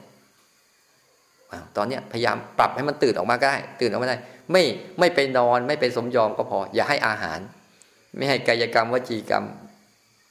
[1.77, 4.17] ตอนเนี้ยพยายามปรับให้มันตื่นออกมาได้ ตื่นออกมาได้
[4.51, 4.63] ไม่
[4.99, 7.39] ไม่ไปนอนไม่ไปสมยอมก็พอ อย่าให้อาหาร
[8.17, 9.43] ไม่ให้กายกรรมวจีกรรม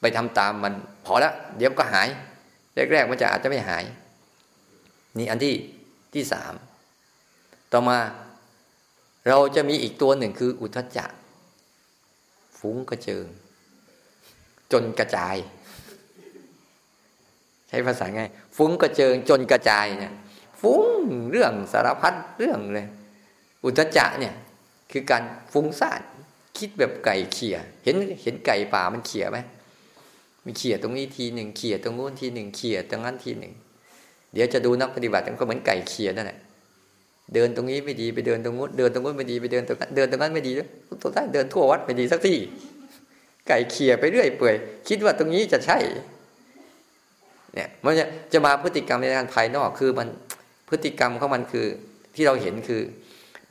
[0.00, 0.74] ไปทำตามมัน
[1.06, 2.08] พอละเดี๋ยวก็หาย
[2.92, 3.84] แรกๆมันจะอาจจะไม่หาย
[5.18, 5.54] นี่อันที่
[6.14, 6.54] ที่สาม
[7.72, 7.98] ต่อมา
[9.28, 11.06] เราจะมีอีกตัวหนึ่งคืออุทจจะ
[12.58, 13.26] ฟุ้งกระเจิง
[14.72, 15.36] จนกระจาย
[17.68, 18.24] ใช้ภาษาไง
[18.56, 20.12] ฟุ้งกระเจิงจนกระจายเนี่ย
[20.62, 22.86] ฟุ้งเรื่องสารพัดเรื่องเลย
[23.64, 24.34] อุตจะเนี่ย
[24.92, 26.00] คือการฟุ้งซ่าน
[26.58, 29.38] คิดแบบไก่เขี่ยเห็นเห็นไก่ป่ามันเขี่ยไหม
[30.44, 33.52] มีเขี่ยตรงนี้ทีหนึ่งเขี่ยตรงนู้นทีหนึ่งเขี่ยตรงนั้นทีหนึ่ง
[34.32, 36.38] เดี๋ยวจะดูนักปฏิบัติมันก็เหมือนไก่เขี่ยนั่นแหละ
[37.34, 40.52] เดินตรงนี้ไม่ดีไปเดินตรงนู้นเดินตรงนู้นไม่ดีไปเดินตรงนั้นเดินตรงนั้นไม่ดี
[41.02, 42.38] ตัวใต้เดินทั่ววัดไม่ดีสักที่
[43.48, 44.54] ไก่เขี่ยไปเรื่อยเปื่อย
[44.88, 45.78] คิดว่าตรงนี้จะใช่
[47.54, 50.08] เนี่ยมันจะจะมาพฤติกรรมในการภายนอกคือมัน
[50.72, 51.66] พฤติกรรมของมันคือ
[52.14, 52.82] ที่เราเห็นคือ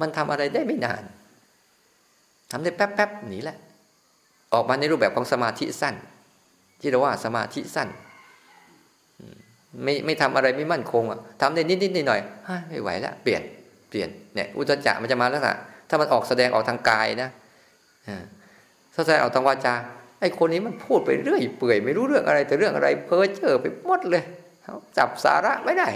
[0.02, 1.04] มันทำอะไรได้ไม่นาน
[2.52, 3.58] ทำได้แป๊บๆหนีแหละ
[4.54, 5.96] ออกมาในรูปแบบของสมาธิสั้น
[6.82, 7.90] ที่เราว่าสมาธิสั้น
[9.84, 12.22] ไม่ไม่ทำอะไรไม่มั่นคงอะทำได้นิดนิดหน่อยหน่อย
[12.70, 13.42] ไม่ไหวแล้วเปลี่ยน
[13.90, 15.56] เปลี่ยนเนี่ยอุตจักมันจะมาแล้วนะ
[15.90, 17.30] ถ้ามันออกแสดงออกทางกายนะ
[18.94, 19.74] ถ้าแสดงออกทางวาจา
[20.20, 24.24] ไอ้คนนี้มันพูดไปเรื่อยเปื่อย ไม่รู้เรื่องอะไรแต่เรื่องอะไรเพ้อเจ้อไปหมดเลย
[24.98, 25.90] จับสาระไม่ได้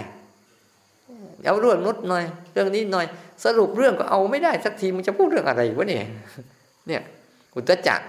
[1.44, 3.06] เอาเรื่องนุดหน่อย เรื่องนี้หน่อย
[3.44, 6.04] สรุปเรื่องก็เอาไม่ได้สักทีมันจะพูดเรื่องอะไรวะเนี่ย
[6.86, 7.02] เนี่ย
[7.54, 8.00] อุตจัก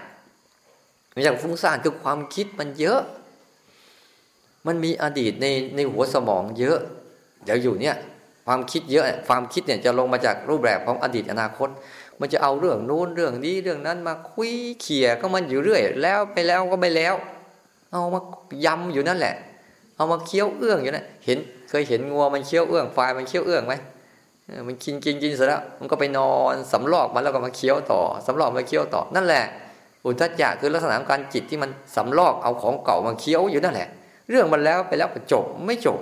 [1.14, 3.00] มันอย่างฟุ้งซ่านคือความคิดมันเยอะ
[4.66, 5.46] มันมีอดีตใน
[5.76, 6.78] ในหัวสมองเยอะ
[7.44, 7.96] เดี๋ยวอยู่เนี่ย
[8.46, 11.68] ความคิดเยอะ ความคิดเนี่ยจะลงมาจากรูปแบบของอดีตอนาคต
[12.20, 17.14] มันจะเอาเรื่องโน้นเรื่องนี้เรื่องนั้นมาคุยเขี่ยก็มันอยู่เรื่อย แล้วไปแล้วก็ไปแล้ว
[17.90, 18.20] เอามา
[18.64, 19.34] ยำอยู่นั่นแหละ
[19.96, 21.38] เอามาเคี้ยวเอื้องอยู่นะเห็น
[21.68, 23.74] เคยเห็นงัวมันเคี้ยวเอื้องควายมันเคี้ยวเอื้องไหม
[24.66, 29.44] มันกินกินกินเสร็จแล้วมันก็ไปนอนสำลอกมันแล้วก็มาเคี้ยวต่อสำลอกมาเคี้ยวต่อนั่นแหละ
[30.04, 33.88] อุทจจะคือลักษณะของการจิตที่มันสำลอกเอาของเก่ามาเคี้ยวอยู่นั่นแหละ
[34.30, 36.00] เรื่องมันแล้วไปแล้วจบไม่จบ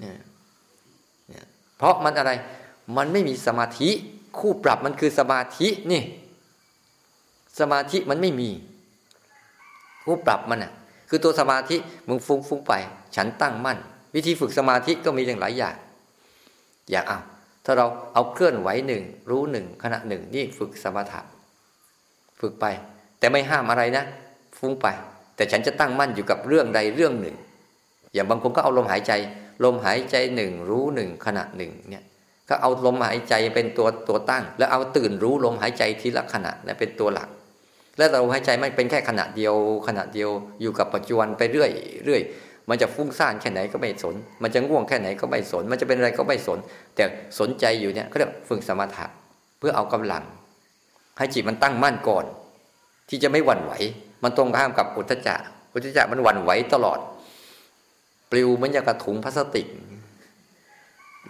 [0.00, 1.46] เนี่ย
[1.78, 2.32] เพราะมันอะไร
[2.96, 3.90] มันไม่มีสมาธิ
[4.38, 6.02] คู่ปรับมันคือสมาธินี่
[7.60, 8.50] สมาธิมันไม่มี
[10.04, 10.72] คู่ปรับมันอะ
[11.08, 11.76] คือตัวสมาธิ
[12.08, 12.72] มึงฟุ้งฟุ้งไป
[13.16, 13.78] ฉันตั้งมั่น
[14.14, 15.76] วิธีฝึกสมาธิก็มีอย่างหลายอย่าง
[16.90, 17.18] อย่างเอะ
[17.64, 21.20] ถ้าเราเอาเคลื่อนไหวหนึ่งรู้หนึ่งขณะหนึ่งนี่ฝึกสมถะ
[22.40, 22.66] ฝึกไป
[23.18, 24.04] แต่ไม่ห้ามอะไรนะ
[24.58, 24.86] ฟุ้งไป
[25.36, 27.36] แต่ฉันจะตั้งมั่นอยู่กับเรื่องใดเรื่องหนึ่ง
[28.12, 29.12] อย่างบางคนก็เอาลมหายใจ
[29.64, 32.04] ลมหายใจหนึ่งรู้หนึ่งขณะหนึ่งเนี่ย
[32.48, 37.28] ก็เอาลมหายใจเป็นตัวตัวตั้ง แล้วเอาตื่นรู้ลมหายใจทีละขณะนี่เป็นตัวหลัก
[37.98, 39.54] แล้วเราหายใจไม่เป็นแค่ขณะเดียว
[39.88, 40.30] ขณะเดียว
[40.60, 41.70] อยู่กับปัจจุบันไปเรื่อย
[42.04, 42.20] เรื่อย
[42.70, 46.58] มันจะฟุ้งซ่านแค่ไหนก็ไม่สน มันจะง่วงแค่ไหนก็ไม่สน มันจะเป็นอะไรก็ไม่สน
[46.96, 47.04] แต่
[47.38, 49.06] สนใจอยู่เนี่ยก็เรียกฝึกสมถะ
[49.58, 50.24] เพื่อเอากำลัง
[51.18, 52.24] ให้จิตมันตั้งมั่นก่อน
[53.08, 53.72] ที่จะไม่หวั่นไหว
[54.22, 55.36] มันตรงข้ามกับอุทจจะ
[55.72, 56.98] อุทจจะมันหวั่นไหวตลอด
[58.30, 59.66] ปลิวเหมือนอย่างกระถุงพลาสติก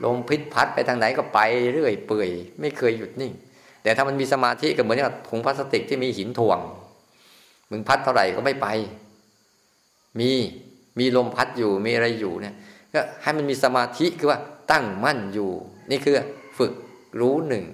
[0.04, 1.38] ลมพิษพัดไปทางไหนก็ไป
[1.72, 2.30] เรื่อยเปื่อย
[2.60, 3.32] ไม่เคยหยุดนิ่ง
[3.82, 6.58] แต่ถ้ามันมีสมาธิก็เหมือนอย่างถุงพลาสติกที่มีหินถ่วง
[7.70, 8.66] มึงพัดเท่าไหร่ก็ไม่ไป
[10.20, 10.30] มี
[10.98, 12.54] มีลมพัดอยู่มีอะไรอยู่เนี่ย
[12.94, 14.38] ก็ให้มันมีสมาธิคือว่า
[14.70, 15.50] ตั้งมั่นอยู่
[15.90, 16.16] นี่คือ
[16.58, 16.72] ฝึก
[17.20, 17.64] รู้หนึ่ง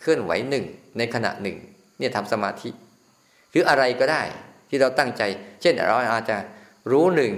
[0.00, 0.64] เคลื่อนไหวหนึ่ง
[0.98, 1.56] ในขณะหนึ่ง
[1.98, 2.68] เนี่ยทำสมาธิ
[3.50, 4.22] หรืออะไรก็ได้
[4.68, 5.22] ที่เราตั้งใจ
[5.60, 6.36] เช่นเราอาจจะ
[6.90, 7.32] รู้หนึ่ง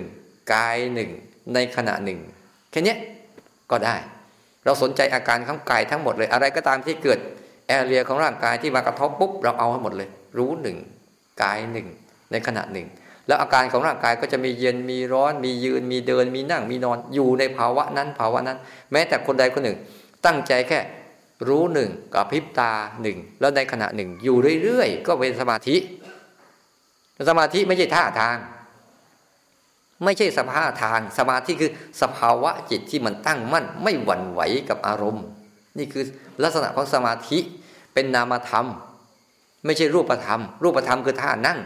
[0.54, 1.10] กายหนึ่ง
[1.54, 2.18] ในขณะหนึ่ง
[2.70, 2.96] แค่นี้
[3.70, 3.96] ก็ได้
[4.64, 7.18] เราสนใจอาการของกายทั้งหมดเลย อะไรก็ตามที่เกิด
[7.68, 10.08] แอเรียของร่างกายที่มากระทบปุ๊บเราเอาให้หมดเลย
[10.38, 10.76] รู้หนึ่ง
[11.42, 11.88] กายหนึ่ง
[12.32, 12.86] ในขณะหนึ่ง
[13.30, 18.58] แล้วอาการของร่างกายก็จะมีเย็นมีร้อน มียืนมีเดิน มีนั่งมีนอนอยู่ในภาวะนั้นภาวะนั้น
[18.92, 19.78] แม้แต่คนใดคนหนึ่ง
[20.26, 20.78] ตั้งใจแค่
[21.48, 22.72] รู้หนึ่งกับพริบตา
[23.02, 25.76] หนึ่งแล้วในขณะหนึ่ง อยู่เรื่อยๆก็เป็นสมาธิ
[27.28, 28.36] สมาธิไม่ใช่ท่าทาง
[30.04, 31.70] ไม่ใช่สภาพทาง สมาธิคือ
[32.02, 35.24] สภาวะจิตที่มันตั้งมั่น ไม่หวั่นไหวกับอารมณ์
[35.78, 36.04] นี่คือ
[36.42, 37.38] ลักษณะของสมาธิ
[37.94, 38.66] เป็นนามธรรม
[39.64, 41.58] ไม่ใช่รูปธรรม รูปธรรมคือท่านั่ง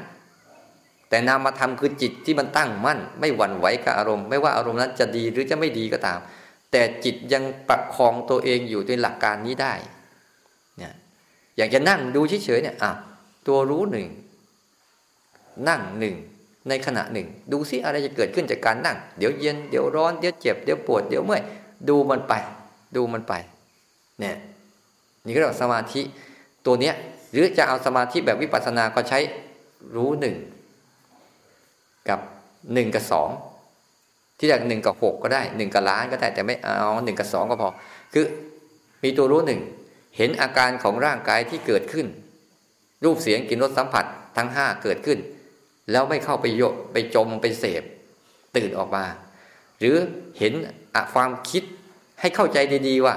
[1.15, 6.19] แต่นามธรรมคือจิตที่มันตั้งมั่น ไม่หวั่นไหวกับอารมณ์ ไม่ว่าอารมณ์นั้นจะดีหรือจะไม่ดีก็ตาม
[6.71, 9.75] แต่จิตยังประคองตัวเองอยู่ในหลักการนี้ได้
[10.79, 10.93] เนี่ย
[11.57, 12.91] อยากจะนั่งดูเฉยๆเนี่ยอะ
[13.47, 14.07] ตัวรู้หนึ่ง
[15.69, 16.15] นั่งหนึ่ง
[16.69, 21.43] ในขณะหนึ่ง ดูซิอะไรจะเกิดขึ้นจากการนั่ง เดี๋ยวเย็นเดี๋ยวร้อนเดี๋ยวเจ็บเดี๋ยวปวดเดี๋ยวเมื่อย
[21.89, 22.33] ดูมันไป
[22.97, 23.35] ดูมันไป
[24.21, 24.37] เนี่ย
[25.25, 26.01] นี่ก็เรียกสมาธิ
[26.67, 26.95] ตัวเนี้ย
[27.33, 29.19] หรือจะเอาสมาธิแบบวิปัสสนาก็ใช้
[29.97, 30.37] รู้หนึ่ง
[32.09, 32.18] กับ
[32.72, 33.30] หนึ่งกับสอง
[34.38, 37.70] ที่จากหนึ่งกับหกก็ได้หนึ่งกับล้านก็ได้แต่ไม่เอาหนึ่งกับสองก็พอ
[38.12, 38.26] คือ
[39.02, 39.61] มีตัวรู้หนึ่ง
[40.16, 42.07] เห็นอาการของร่างกายที่เกิดขึ้น
[43.05, 44.05] รูปเสียงกลิ่นรสสัมผัส
[44.36, 45.18] ทั้งห้าเกิดขึ้น
[45.90, 47.82] แล้วไม่เข้าไปโยไปจมไปเสพ
[48.57, 49.05] ตื่นออกมา
[49.78, 49.96] หรือ
[50.38, 50.52] เห็น
[51.14, 51.62] ความคิด
[52.20, 53.14] ให้เข้าใจดีๆว่า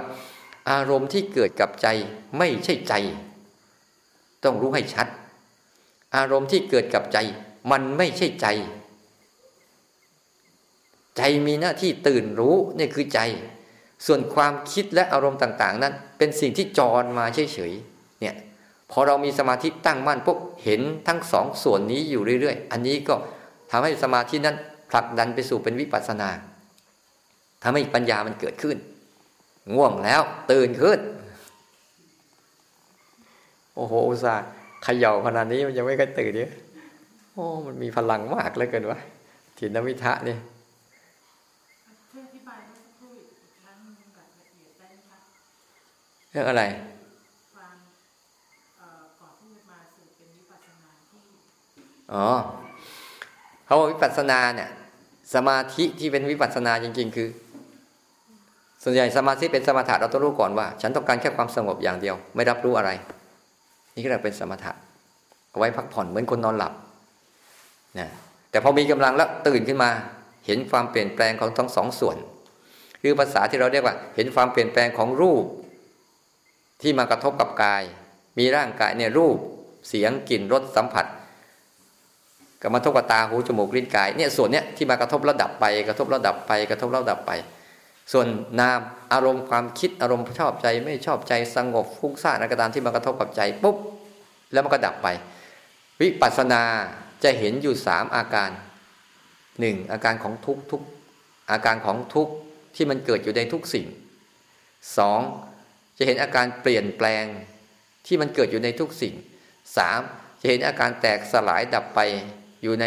[0.72, 1.88] อารมณ์ที่เกิดกับใจ
[2.38, 2.94] ไม่ใช่ใจ
[4.44, 5.08] ต้องรู้ให้ชัด
[6.16, 7.18] อารมณ์ที่เกิดกับใจ
[7.72, 8.48] มันไม่ใช่ใจ
[11.18, 13.20] ใจมีหน้าที่ตื่นรู้นี่คือใจ
[14.06, 18.36] ส่วนความคิดและอารมณ์ต่าง ๆ นั้น เป็นสิ่งที่จรมาเฉยๆเนี่ย
[18.92, 23.16] พอเรามีสมาธิตั้งมั่นปุ๊บเห็นทั้งสองส่วนนี้อยู่เรื่อย ๆ อันนี้ก็
[23.72, 24.56] ทำให้สมาธินั้น
[24.90, 26.30] ผลักดันไปสู่เป็นวิปัสสนา
[27.64, 28.78] ทำให้ปัญญามันเกิดขึ้น
[29.74, 31.00] ง่วงแล้วตื่นขึ้น
[33.76, 34.48] โอ้โหอุตส่าห์
[34.86, 36.52] ขย่าขนาดนี้มันยังไม่เคยตื่นเนี่ย
[37.40, 39.00] โอ้ มันมีพลังมากเลยเกินวะ
[39.58, 40.38] ถินวิทะนี่
[46.32, 46.64] เรื่องอะไร
[52.14, 52.28] อ๋อ
[53.66, 54.70] เขาบอกวิปัสสนาเนี่ย
[55.34, 57.30] สมาธิที่เป็นวิปัสสนาจริง ๆ คือ
[58.84, 62.92] ส่วนใหญ่สมาธิเป็นสมถะเราต้องรู้ก่อนว่า ฉันต้องการแค่ความสงบอย่างเดียว ไม่รับรู้อะไร
[63.94, 64.72] นี่ก็เรียกเป็นสมถะ
[65.50, 66.74] เอาไว้พักผ่อนเหมือนคนนอนหลับ
[68.00, 68.10] นะ
[68.52, 69.92] แต่พอมีกำลังแล้วตื่นขึ้นมา
[70.46, 72.18] เห็นความเปลี่ยนแปลงของทั้งสองส่วน
[73.02, 75.44] คือภาษาที่เราเรียกว่า เห็นความเปลี่ยนแปลงของรูป
[76.82, 77.84] ที่มากระทบกับกาย
[78.38, 79.38] มีร่างกายเนี่ยรูป
[79.90, 81.06] เสียงกลิ่นรสสัมผัส
[82.62, 87.32] กับมาทบกับตาหูจมูกลิ้นกายเนี่ยส่วนเนี้ยที่มากระทบระดับไป กระทบระดับไป กระทบระดับไป
[88.12, 88.28] ส่วน
[88.60, 88.80] นาม
[89.14, 93.78] อารมณ์ความคิดอารมณ์ชอบใจไม่ชอบใจสงบฟุ้งซ่านกระตามที่มากระทบกับใจปุ๊บ
[94.52, 95.08] แล้วมันก็ดับไป
[96.02, 96.62] วิปัสสนา
[97.24, 98.50] จะเห็นอยู่สามอาการ
[99.60, 100.82] หนึ่งอาการของทุกทุก
[101.52, 102.28] อาการของทุก
[102.76, 103.88] ที่มันเกิดอยู่ในทุกสิ่ง
[104.98, 105.20] สอง
[105.98, 107.26] จะเห็นอาการเปลี่ยนแปลง
[108.06, 109.14] ที่มันเกิดอยู่ในทุกสิ่ง
[109.78, 110.00] สาม
[110.40, 112.00] จะเห็นอาการแตกสลายดับไป
[112.64, 112.86] อยู่ใน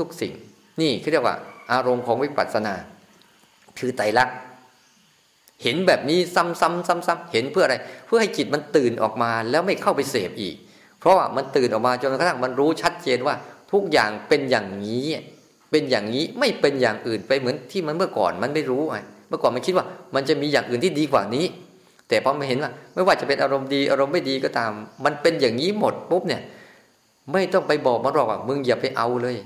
[0.00, 0.34] ทุกๆสิ่ง
[0.80, 1.36] นี่คือเรียกว่า
[1.72, 2.74] อารมณ์ของวิปัสสนา
[3.78, 4.36] คือไตรลักษณ์
[5.62, 10.56] เห็นแบบนี้ซ้ำๆซ้ำๆเห็นเพื่ออะไร เพื่อให้จิตมันตื่นออกมาแล้วไม่เข้าไปเสพอีก
[10.98, 13.34] เพราะว่ามันตื่นออกมาจนกระทั่งมันรู้ชัดเจนว่า
[13.72, 15.06] ทุกอย่างเป็นอย่างนี้
[15.70, 18.96] เป็นอย่างนี้ไม่เป็นอย่างอื่นไปเหมือนที่มันเมื่อก่อนมันไม่รู้ไง
[19.28, 21.46] เมื่อก่อนมันคิดว่า มันจะมีอย่างอื่นที่ดีกว่านี้
[22.08, 24.72] แต่พอมาเห็นว่า ไม่ว่าจะเป็นอารมณ์ดีอารมณ์ไม่ดีก็ตาม
[25.04, 26.42] มันเป็นอย่างนี้หมดปุ๊บเนี่ย
[27.32, 29.36] ไม่ต้องไปบอกมันหรอกว่ามึงอย่าไปเอาเลย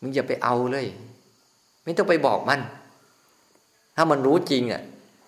[0.00, 0.86] มึงอย่าไปเอาเลย
[1.84, 2.60] ไม่ต้องไปบอกมัน
[3.96, 4.82] ถ้ามันรู้จริงอะ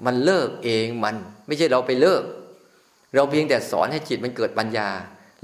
[0.07, 2.23] มันเลิกเองมัน ไม่ใช่เราไปเลิก
[3.15, 4.89] เราเพียงแต่สอนให้จิตมันเกิดปัญญา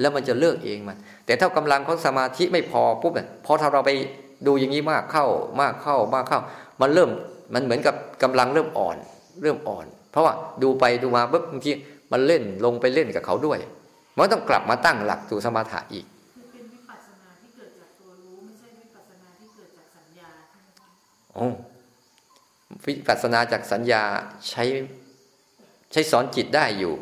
[0.00, 3.90] แล้วมันจะเลิกเองมัน แต่ถ้ากำลังของสมาธิไม่พอปุ๊บเนี่ยพอถ้าเราไป
[4.46, 5.26] ดูอย่างนี้มากเข้า
[5.60, 6.40] มากเข้ามากเข้า
[6.80, 7.10] มันเริ่ม
[7.54, 8.96] มันเหมือนกับกำลังเริ่มอ่อน
[9.42, 11.70] เริ่มอ่อน เพราะว่าดูไปดูมาปุ๊บบางที
[12.12, 13.58] มันเล่นลงไปเล่นกับเขาด้วย
[14.16, 16.06] มันต้องกลับมาตั้งหลักสู่สมาธิอีก
[16.52, 20.88] เป็นวิปัสสนาที่เกิดจากตัวรู้ไม่ใช่วิปัสสนาที่เกิดจากสัญญาใช่ไหมคะ
[21.34, 21.46] โอ้
[22.86, 24.02] วิปัสสนาจากสัญญา
[24.50, 24.64] ใช้
[25.92, 26.94] ใช้สอนจิตได้อยู่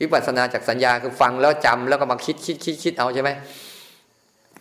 [0.00, 3.30] วิปัสสนาจากสัญญาคือฟังแล้วจำแล้วก็มาคิดคิดคิดคิดเอาใช่ไหม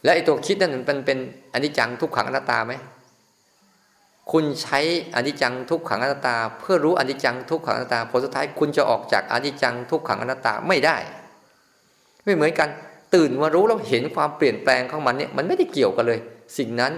[0.04, 1.18] แล้วไอ้ตัวคิดนั่นมันเป็น
[1.54, 2.74] อนิจจังทุกขังอนัตตาไหม
[4.32, 4.80] คุณใช้
[5.16, 10.98] อนิจจังทุกขังอนัตตา เพื่อรู้อนิจจังทุกขังอนัตตาผลสุดท้ายคุณจะออกจากอนิจจังทุกขังอนัตตาไม่ได้
[12.24, 12.70] ไม่เหมือนกัน
[13.16, 16.20] ตื่นมารู้แล้วเห็นความเปลี่ยนแปลงของมันเนี่ยมันไม่ได้เกี่ยวกันเลย
[16.58, 16.92] สิ่งนั้น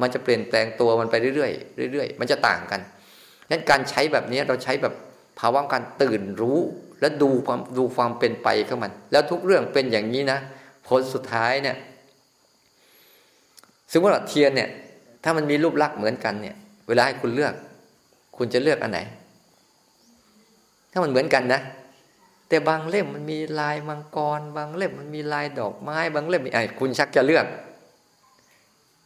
[0.00, 1.50] มันจะเปลี่ยนแปลงตัวมันไปเรื่อ
[1.86, 2.80] ยๆเรื่อยๆ มันจะต่างกัน
[3.48, 4.94] งนั้นการใช้แบบนี้เราใช้แบบ
[5.38, 6.60] ภาวะการตื่นรู้
[7.00, 10.38] และดูความดูความเป็นไปของมัน แล้วทุกเรื่องเป็นอย่างนี้นะ
[10.88, 11.76] ผลสุดท้ายเนี่ย
[13.92, 14.68] สมมติว่าเทียนเนี่ย
[15.24, 16.56] ถ้ามันมีรูปลักษณ์เหมือนกันเนี่ย
[16.88, 17.54] เวลาให้คุณเลือก
[18.36, 19.00] คุณจะเลือกอันไหน
[20.92, 21.60] ถ้ามันเหมือนกันนะ
[22.48, 27.46] แต่บางเล่มมันมีลายมังกร บางเล่มมันมีลายดอกไม้ บางเล่มมีไอ้คุณชักจะเลือก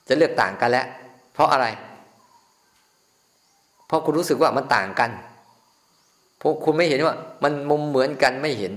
[0.09, 0.87] จะเลือกต่างกันแล้ว
[1.33, 1.67] เพราะอะไร
[3.87, 5.11] เพราะคุณรู้สึกว่ามันต่างกัน
[6.45, 7.15] เพราะคุณไม่เห็นว่า
[7.45, 8.73] มันมุมเหมือนกันไม่เห็น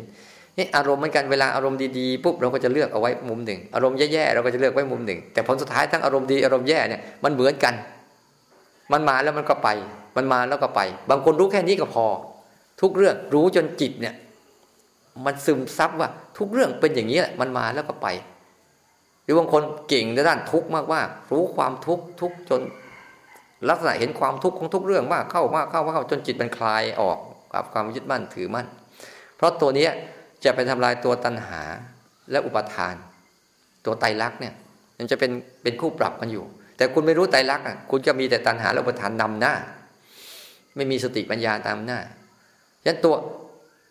[0.57, 7.73] นี่อารมณ์เหมือนกันเวลาอารมณ์ดีๆปุ๊บเราก็จะเลือกเอาไว้มุมหนึ่ง อารมณ์แย่ๆเราก็จะเลือกไว้มุมหนึ่ง แต่ผลสุดท้ายทั้งอารมณ์ดีอารมณ์แย่เนี่ยมันเหมือนกัน
[8.91, 9.69] มันมาแล้วมันก็ไป
[10.17, 12.05] มันมาแล้วก็ไป บางคนรู้แค่นี้ก็พอ
[12.81, 14.15] ทุกเรื่องรู้จนจิตเนี่ย
[15.25, 18.07] มันซึมซับว่า ทุกเรื่องเป็นอย่างนี้แหละมันมาแล้วก็ไป
[19.23, 21.01] หรือบางคนเก่งในด้านทุกข์มากว่า
[21.31, 22.61] รู้ความทุกข์ทุกจน
[23.69, 27.17] ลักษณะเห็นความทุกข์ของทุกเรื่องมากเข้ามากเข้ามากเข้าจนจิตมันคลายออก
[27.53, 28.67] กับความยึดมั่นถือมั่น
[29.35, 29.87] เพราะตัวนี้
[30.43, 31.61] จะไปทำลายตัวตัณหา
[32.31, 32.95] และอุปทาน
[33.85, 34.53] ตัวไตรลักษณ์เนี่ย
[34.97, 35.31] มันจะเป็น
[35.63, 36.45] เป็นคู่ปรับกันอยู่
[36.77, 39.53] แต่คุณไม่รู้ไตรลักษณ์อะคุณจะมีแต่ตัณหาและอุปทานนำหน้า
[40.75, 41.99] ไม่มีสติปัญญาตามหน้า
[42.81, 43.15] ฉะนั้นตัว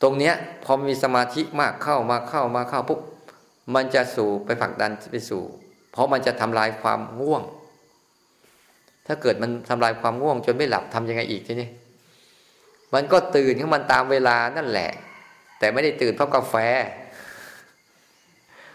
[0.02, 0.34] ตรงเนี้ย
[0.64, 3.00] พอมีสมาธิมากเข้ามาเข้ามาเข้าปุ๊บ
[3.74, 5.42] มันจะสู่ไปผลักดันไปสู่
[5.92, 7.42] เพราะมันจะทำลายความง่วง
[9.06, 11.68] ถ้าเกิดมันทำลายความง่วง จนไม่หลับทํำยังไงอีกทีนี้
[12.94, 14.90] มันก็ตื่นขึ้นมันตามเวลานั่นแหละ
[15.58, 16.54] แต่ไม่ได้ตื่นเพราะกาแฟ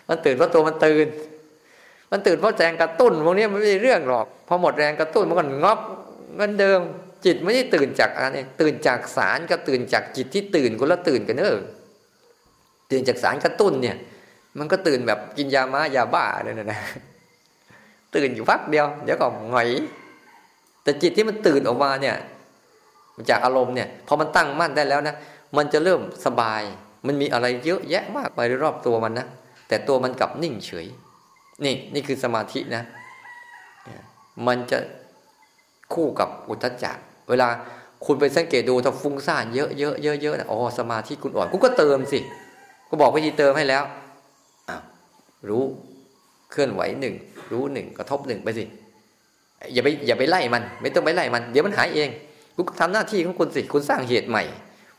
[0.10, 1.08] มันตื่นเพราะตัวมันตื่น
[2.12, 5.80] มันตื่นเพราะแรงกระตุ้นพวกนี้มันไม่ใช่เรื่องหรอกพอหมดแรงกระตุ้นมันก็งอบ
[6.38, 6.80] เงินเดิม
[7.26, 11.62] จิตไม่ได้ตื่นจากอะไรตื่นจากสารกับตื่นจากจิตที่ตื่นคนละตื่นกันเนอะ
[12.92, 13.98] ตื่นจากสารกระตุ้นเนี่ย
[14.60, 16.80] มันก็ตื่นแบบกินยามายาบ้าเลยนะนะ
[18.16, 19.70] ตื่นอยู่พักเดียว เดี๋ยวก็หงอย
[20.84, 22.16] แต่จิตที่มันตื่นออกมาเนี่ย
[23.30, 25.16] จากอารมณ์เนี่ยพอมันตั้งมั่นได้แล้วนะ
[25.58, 26.62] มันจะเริ่มสบาย
[27.08, 29.28] มันมีอะไรเยอะแยะมากไปรอบตัวมันนะ
[29.68, 30.88] แต่ตัวมันกลับนิ่งเฉย
[31.66, 32.84] นี่นี่คือสมาธินะ
[34.48, 34.80] มันจะ
[35.94, 36.98] คู่กับอุทจัก
[37.30, 37.48] เวลา
[38.06, 42.20] คุณไปสังเกตดูถ้าฟุ้งซ่านเยอะเยอะเยอะเยอะนะอ๋อสมาธิคุณอ่อนคุณก็เติมสิ
[42.90, 43.84] ก็บอกวิธีเติมให้แล้ว
[44.70, 44.82] อ้าว
[45.50, 45.64] รู้
[46.52, 47.16] เคลื่อนไหวหนึ่ง
[47.52, 48.64] รู้หนึ่งกระทบหนึ่งไปสิ
[49.74, 52.10] อย่าไปอย่าไปไล่มัน ไม่ต้องไปไล่มัน เดี๋ยวมันหายเอง
[52.68, 54.44] คุณทำหน้าที่ของคุณสิคุณสร้างเหตุใหม่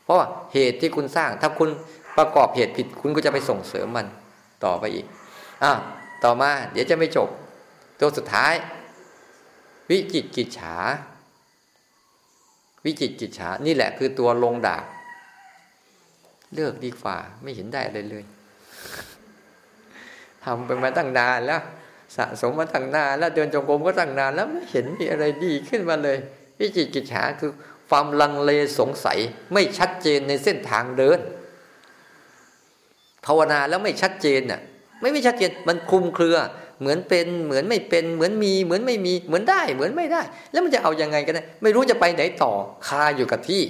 [0.03, 1.69] เพราะว่าเหตุที่คุณสร้าง ถ้าคุณ
[2.17, 4.07] ประกอบเหตุผิด คุณก็จะไปส่งเสริมมัน
[4.63, 5.05] ต่อไปอีก
[5.63, 5.71] อ่า
[6.23, 7.29] ต่อมา เดี๋ยวจะไม่จบ
[7.99, 8.53] ตัวสุดท้าย
[9.89, 10.75] วิจิตกิจฉา
[12.85, 14.83] วิจิตกิจฉา นี่แหละคือตัวลงดาบ
[16.55, 18.23] เลิกดีกว่า ไม่เห็นได้อะไรเลย
[20.43, 21.61] ทำไปมาตั้งนานแล้ว
[22.15, 26.17] สะสมมาตั้งนานแล้วเดินจงกรมก็ตั้งนานแล้วไม่เห็นมีอะไรดีขึ้นมาเลย
[26.63, 27.51] วิจิตกิจฉาคือ
[27.89, 29.19] ความลังเลสงสัย
[29.53, 31.19] ไม่ชัดเจนในเส้นทางเดิน
[33.25, 34.61] ภาวนาแล้วไม่ชัดเจนน่ะ
[34.99, 36.37] ไม่ไม่ชัดเจนมันคลุมเครือ
[36.79, 42.51] เหมือนเป็นเหมือนไม่เป็นเหมือนมีเหมือนไม่มีเหมือนได้ เหมือนไม่ได้ แล้วมันจะเอายังไงกันได้ไม่รู้จะไปไหนต่อ
[42.87, 43.63] คาอยู่กับที่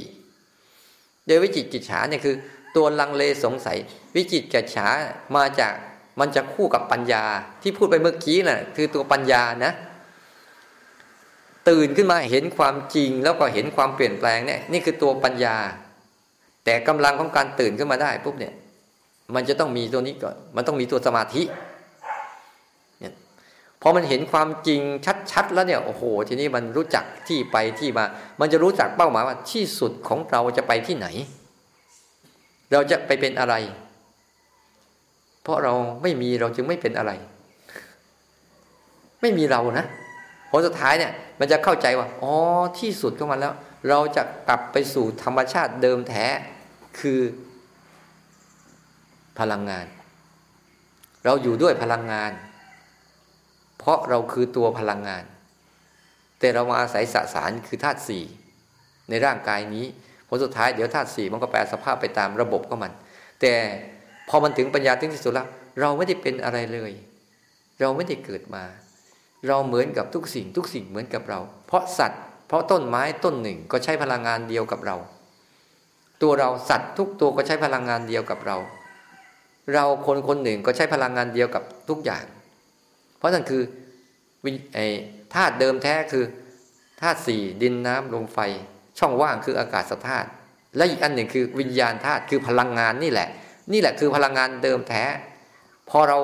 [1.25, 2.35] เดี๋ยววิจิตกิจฉาเนี่ยคือ
[2.75, 3.77] ตัวลังเลสงสัย
[4.15, 4.87] วิจิตกิจฉา
[5.35, 5.73] มาจาก
[6.19, 7.23] มันจะคู่กับปัญญา
[7.61, 9.71] ที่พูดไปเมื่อกี้น่ะคือตัวปัญญานะ
[11.69, 15.55] ตื่นขึ้นมาเห็นความจริงแล้วก็เห็นความเปลี่ยนแปลงเนี่ยนี่คือตัวปัญญา
[16.65, 18.53] แต่กำลังของการตื่นขึ้นมาได้ปุ๊บเนี่ย
[19.35, 21.43] มันจะต้องมีตัวนี้ก่อนมันต้องมีตัวสมาธิ
[22.99, 23.13] เนี่ย
[23.81, 24.81] พอมันเห็นความจริง
[25.31, 28.05] ชัดๆแล้วเนี่ยโอ้โห ทีนี้มันรู้จักที่ไปที่มา
[28.39, 31.07] มันจะรู้จักเป้าหมายว่าที่สุดของเราจะไปที่ไหน
[32.71, 33.55] เราจะไปเป็นอะไร
[35.43, 37.11] เพราะเราไม่มีเราจึงไม่เป็นอะไร
[39.21, 39.85] ไม่มีเรานะ
[40.55, 42.33] ผลสุดท้ายเนี่ยมันจะเข้าใจว่าอ๋อ
[42.79, 43.53] ที่สุดของมันแล้ว
[43.89, 46.27] เราจะกลับไปสู่ธรรมชาติเดิมแท้
[46.99, 47.19] คือ
[49.39, 49.85] พลังงาน
[51.25, 52.31] เราอยู่ด้วยพลังงาน
[53.77, 55.23] เพราะเราคือตัวพลังงาน
[56.39, 58.23] แต่เรามาอาศัยสสารคือธาตุสี่
[59.09, 59.85] ในร่างกายนี้
[60.27, 62.91] ผลสุดท้ายเดี๋ยวธาตุสี่มันก็แปลสภาพไปตามระบบของมัน
[63.41, 63.53] แต่
[64.29, 65.47] พอมันถึงปัญญาถึงที่สุดแล้ว
[65.79, 66.91] เราไม่ได้เป็นอะไรเลย
[67.79, 68.63] เราไม่ได้เกิดมา
[69.47, 74.95] เราเหมือนกับทุกสิ่งทุกสิ่งเหมือนกับเรา เพราะสัตว์ เพราะต้นไม้ต้นหนึ่งก็ใช้พลังงานเดียวกับเรา
[76.21, 78.57] ตัวเราสัตว์ทุกตัวก็ใช้พลังงานเดียวกับเรา
[79.73, 82.23] เราคนคนหนึ่งก็ใช้พลังงานเดียวกับทุกอย่าง
[83.17, 83.61] เพราะนั่นคือ
[84.73, 84.85] ไอ้
[85.33, 86.23] ธาตุเดิมแท้คือ
[87.01, 88.39] ธาตุสี่ดินน้ำลมไฟ
[88.99, 90.27] ช่องว่างคืออากาศธาตุ
[90.75, 93.29] และอีกอันหนึ่งคือวิญญาณธาตุคือพลังงานนี่แหละ
[93.71, 95.03] นี่แหละคือพลังงานเดิมแท้
[95.89, 96.19] พอเรา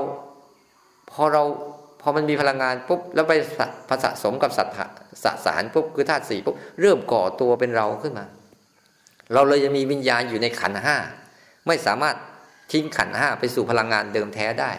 [1.12, 1.44] พอเรา
[2.02, 3.34] พอมันมีพลังงานปุ๊บแล้วไป
[3.90, 4.68] ผสสมกับสัต
[5.24, 8.26] สสารปุ๊บคือธาตุสี่ปุ๊บเริ่มก่อตัวเป็นเราขึ้นมา
[9.34, 10.98] เราเลยจะมีวิญญาณอยู่ในขันห้า
[11.68, 12.16] ไม่สามารถ
[12.72, 14.72] ทิ้งขันห้าไปสู่พลังงานเดิมแท้ได้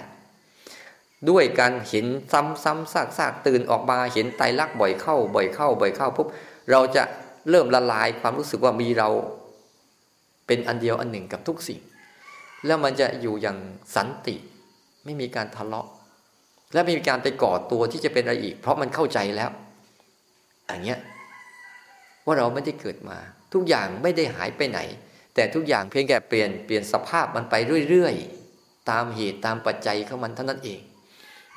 [1.31, 6.29] ด้วยการเห็นซ้ำซ้ำซากซากตื่นออกมาเห็นไตรลักษณ์บ่อยเข้า บ่อยเข้า บ่อยเข้าปุ๊บ
[6.71, 7.03] เราจะ
[7.51, 9.09] เริ่มละลายความรู้สึกว่ามีเรา
[10.47, 11.81] เป็นอันเดียวอันหนึ่งกับทุกสิ่ง
[12.67, 13.59] แล้วมันจะอยู่อย่าง
[13.95, 14.37] สันติ
[15.05, 15.89] ไม่มีการทะเลาะ
[16.73, 19.51] และไม่มีการไปก่อตัวที่จะเป็นอะไรอีก เพราะมันเข้าใจแล้ว
[20.67, 21.01] อย่างเงี้ย
[22.25, 23.19] ว่าเราไม่ได้เกิดมา
[23.53, 24.81] ทุกอย่างไม่ได้หายไปไหน
[25.35, 27.55] แต่ทุกอย่างเพียงแค่เปลี่ยนเปลี่ยนสภาพมันไป
[27.89, 30.81] เรื่อยๆตามเหตุตามปัจจัยของมันเท่านั้นเอง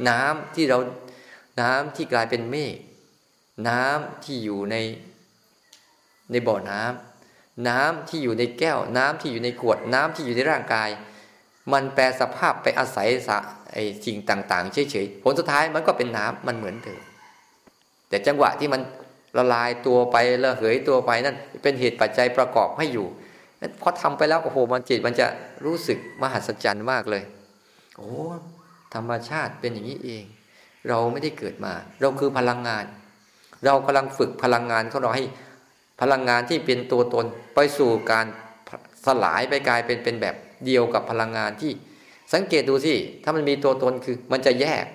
[0.10, 0.78] น้ำที่เรา
[1.62, 2.78] น้ำที่กลายเป็นเมฆ
[3.70, 4.76] น้ำที่อยู่ใน
[6.32, 10.90] ในบ่อน้ำน้ำที่อยู่ในแก้ว น้ำที่อยู่ในขวดน้ำที่อยู่ในร่างกาย
[11.72, 13.30] มันแปลสภาพไปอาศัยส
[13.74, 17.02] ไอ้สิ่งต่างๆเฉยๆผลสุดท้ายมันก็เป็นน้ำมันเหมือนเดิม
[18.10, 18.82] แต่จังหวะที่มัน
[19.38, 23.08] ละลายตัวไประเหยตัวไปนั่นเป็นเหตุปัจจัยประกอบให้อยู่
[23.82, 25.28] พอทำไปแล้วโอ้โหมันจิตมันจะ
[25.66, 27.24] รู้สึกมหัศจรรย์มากเลย
[27.98, 28.10] โอ้
[28.94, 30.24] ธรรมชาติเป็นอย่างนี้เอง
[30.90, 32.86] เราไม่ได้เกิดมา เราคือพลังงาน
[33.66, 35.26] เรากำลังฝึกพลังงานของเราให้
[36.02, 38.26] พลังงานที่เป็นตัวตนไปสู่การ
[39.06, 40.36] สลายไปกลายเป็นเป็นแบบ
[40.66, 41.72] เดียวกับพลังงานที่
[42.34, 42.94] สังเกตดูสิ
[43.24, 44.86] ถ้ามันมีตัวตนคือมันจะแยก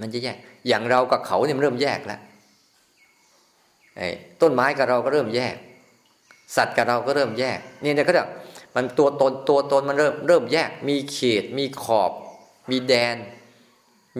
[0.00, 0.36] มันจะแยก
[0.68, 2.20] อย่างเรากับเขาเนี่ยมันเริ่มแยกแล้ว
[4.40, 5.56] ต้นไม้กับเราก็เริ่มแยก
[6.56, 8.24] สัตว์กับเราก็เริ่มแยกนี่เนี่ยก็จะ
[8.74, 12.12] มันตัวตนตัวตนมันเริ่มเริ่มแยก มีเขต มีขอบ
[12.70, 13.16] มีแดน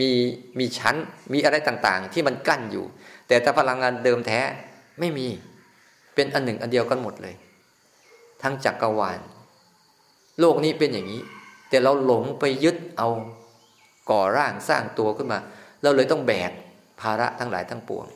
[0.01, 0.11] มี
[0.59, 0.97] มีชั้น
[1.33, 2.85] มีอะไรต่างๆ ที่มันกั้นอยู่
[3.29, 4.41] แต่ถ้าพลังงานเดิมแท้
[5.01, 5.27] ไม่มี
[6.15, 7.35] เป็นอันหนึ่งอันเดียวกันหมดเลย
[8.43, 9.19] ทั้งจักกรวาล
[10.41, 11.23] โลกนี้เป็นอย่างนี้
[11.69, 13.09] แต่เราหลงไปยึดเอา
[14.11, 15.39] ก่อร่างสร้างตัวขึ้นมา
[15.83, 16.51] เราเลยต้องแบก
[17.01, 18.07] ภาระทั้งหลายทั้งปวง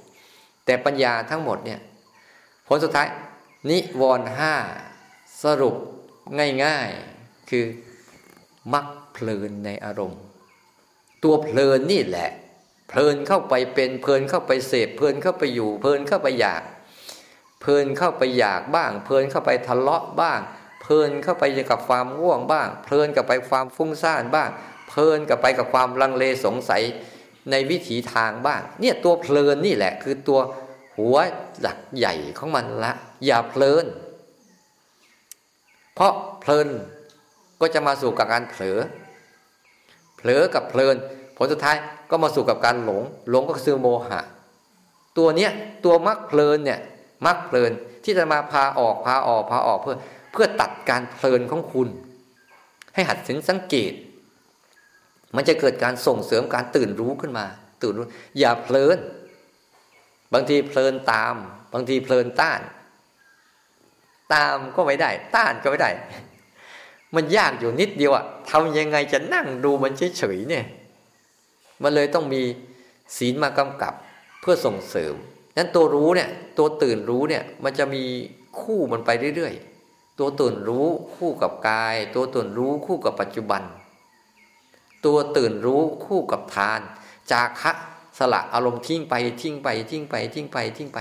[0.65, 1.81] แต่ปัญญาทั้งหมดเนี่ย
[2.67, 3.09] ผลสุดท้าย
[3.71, 4.55] นิวรห้า
[5.43, 5.77] สรุป
[6.65, 7.65] ง่ายๆคือ
[8.73, 10.23] มักเพลินในอารมณ์
[11.23, 12.31] ตัวเพลินนี่แหละ
[12.89, 16.63] เพลินเข้าไปเป็นเพลินเข้าไปเสพเพลินเข้าไปอยู่ เพลินเข้าไปอยาก
[17.61, 20.41] เพลินเข้าไปอยากบ้าง เพลินเข้าไปทะเลาะบ้าง
[20.87, 24.51] เพลินเข้าไปกับความง่วงบ้าง เพลินกับไปความฟุ้งซ่านบ้าง
[24.89, 26.83] เพลินกับไปกับความลังเลสงสัย
[27.51, 30.41] ในวิถีทางบ้าง เนี่ยตัวเพลินนี่แหละ คือตัว
[30.97, 31.17] หัว
[31.61, 32.93] หลักใหญ่ของมันละ
[33.25, 33.87] อย่าเพลิน
[35.95, 36.69] เพราะเพลิน
[37.61, 38.79] ก็จะมาสู่กับการเผลอ
[40.17, 40.97] เผลอกับเพลิน
[41.37, 41.77] ผลสุดท้าย
[42.11, 44.21] ก็มาสู่กับการหลง หลงก็คือโมหะ
[45.19, 45.51] ตัวเนี้ย
[45.85, 46.81] ตัวมักเพลินเนี่ย
[47.27, 47.73] มักเพลิน
[48.05, 49.97] ที่จะมาพาออกพาออกพาออกเพื่อ
[50.35, 51.89] เพื่อตัดการเพลินของคุณ
[52.95, 53.93] ให้หัดถึงสังเกต
[55.37, 57.47] มันจะเกิดการส่งเสริมการตื่นรู้ขึ้นมา
[57.83, 58.07] ตื่นรู้
[58.39, 58.99] อย่าเพลิน
[60.33, 61.35] บางทีเพลินตาม
[61.75, 62.61] บางทีเพลินต้าน
[64.35, 65.91] ตามก็ไม่ได้ ต้านก็ไม่ได้
[67.15, 70.65] มันยากอยู่นิดเดียวอะทำยังไงจะนั่งดูมันเฉยๆเนี่ย
[71.83, 72.43] มันเลยต้องมี
[73.17, 73.95] ศีลมากำกับ
[74.41, 75.15] เพื่อส่งเสริม
[75.57, 76.29] นั้นตัวรู้เนี่ย
[76.59, 78.03] ตัวตื่นรู้เนี่ย มันจะมี
[78.61, 79.74] คู่มันไปเรื่อยๆ
[80.19, 80.87] ตัวตื่นรู้
[81.17, 83.63] คู่กับกาย ตัวตื่นรู้คู่กับปัจจุบัน
[85.05, 86.81] ตัวตื่นรู้คู่กับทาน
[87.31, 87.73] จาคะ
[88.19, 90.99] สละอารมณ์ทิ้งไปทิ้งไปทิ้งไปทิ้งไปทิ้งไป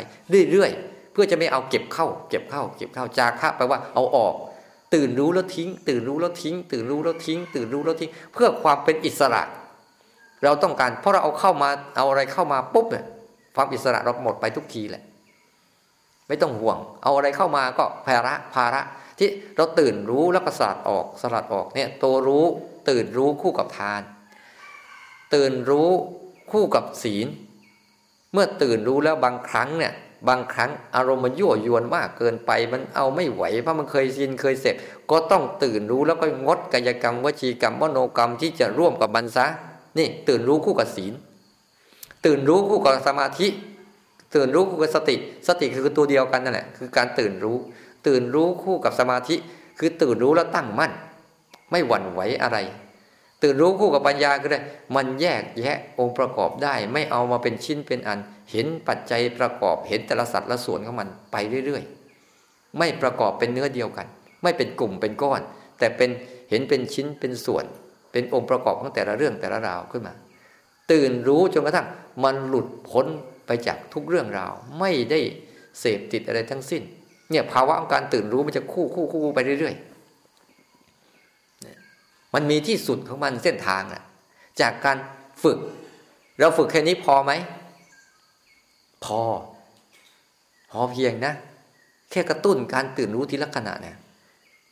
[0.51, 4.36] เรื่อยๆเพื่อจะไม่เอาเก็บเข้า เก็บเข้า เก็บเข้าจาคะแปลว่าเอาออก
[4.93, 9.41] ตื่นรู้แล้วทิ้ง ตื่นรู้แล้วทิ้ง ตื่นรู้แล้วทิ้ง ตื่นรู้แล้วทิ้ง เพื่อความเป็นอิสระ
[10.43, 13.05] เราต้องการเพราะเราเอาเข้ามาเอาอะไรเข้ามาปุ๊บเนี่ย
[13.55, 15.03] ความอิสระเราหมดไปทุกทีแหละ
[16.28, 18.82] ไม่ต้องห่วง เอาอะไรเข้ามาก็ภาระภาระ
[19.20, 22.45] ที่เราตื่นรู้แล้วก็สลัดออกสลัดออกเนี่ยตัวรู้
[22.89, 24.01] ตื่นรู้คู่กับทาน
[25.34, 25.89] ตื่นรู้
[26.51, 27.28] คู่กับศีล
[28.34, 29.93] เมื่อตื่นรู้แล้วบางครั้งเนี่ย
[30.30, 34.76] บางครั้งอารมณ์มันยั่วยวนมากเกินไปมันเอาไม่ไหวเพราะมันเคยชินเคยเสพ
[35.11, 39.45] ก็ต้องตื่นรู้แล้วก็งดกายกรรมวจีกรรมวโนกรรมที่จะร่วมกับมันซะ
[39.97, 41.14] นี่ตื่นรู้คู่กับศีล
[42.26, 43.47] ตื่นรู้คู่กับสมาธิ
[44.36, 45.16] ตื่นรู้คู่กับสติ
[45.47, 47.57] สติคือตัวเดียวกันนั่นแหละคือการตื่นรู้
[48.08, 49.36] ตื่นรู้คู่กับสมาธิ
[49.80, 50.91] คือตื่นรู้แล้วตั้งมั่น
[51.72, 52.58] ไม่หวั่นไหวอะไร
[53.41, 54.60] ตื่นรู้คู่กับปัญญาก็ได้
[54.95, 58.20] มันแยกแยะองค์ประกอบได้ ไม่เอามาเป็นชิ้นเป็นอัน
[58.51, 61.36] เห็นปัจจัยประกอบเห็นแต่ละสัตว์ละส่วนของมันไป
[61.66, 64.08] เรื่อยๆ ไม่ประกอบเป็นเนื้อเดียวกัน
[64.43, 65.41] ไม่เป็นกลุ่มเป็นก้อน
[65.80, 66.10] แต่เป็น
[66.49, 67.66] เห็นเป็นชิ้นเป็นส่วน
[68.12, 70.14] เป็นองค์ประกอบของแต่ละเรื่องแต่ละราวขึ้นมา
[70.91, 71.88] ตื่นรู้จนกระทั่ง
[72.24, 73.06] มันหลุดพ้น
[73.45, 75.20] ไปจากทุกเรื่องราว ไม่ได้
[75.80, 76.84] เสพติดอะไรทั้งสิ้น
[77.30, 84.03] เนี่ยภาวะของการตื่นรู้มันจะคู่คู่คู่ไปเรื่อยๆมันมีที่สุดของมันเส้นทางอะ
[84.61, 84.97] จากการ
[85.43, 85.57] ฝึก
[86.39, 87.32] เราฝึกแค่นี้พอไหม
[89.05, 89.19] พอ
[90.71, 91.34] พอเพียงนะ
[92.11, 93.97] แค่กระตุ้นการตื่นรู้ทีละขณะเนี่ย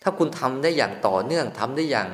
[0.02, 2.10] ถ้าคุณทำได้อย่างต่อเนื่องทำได้อย่าง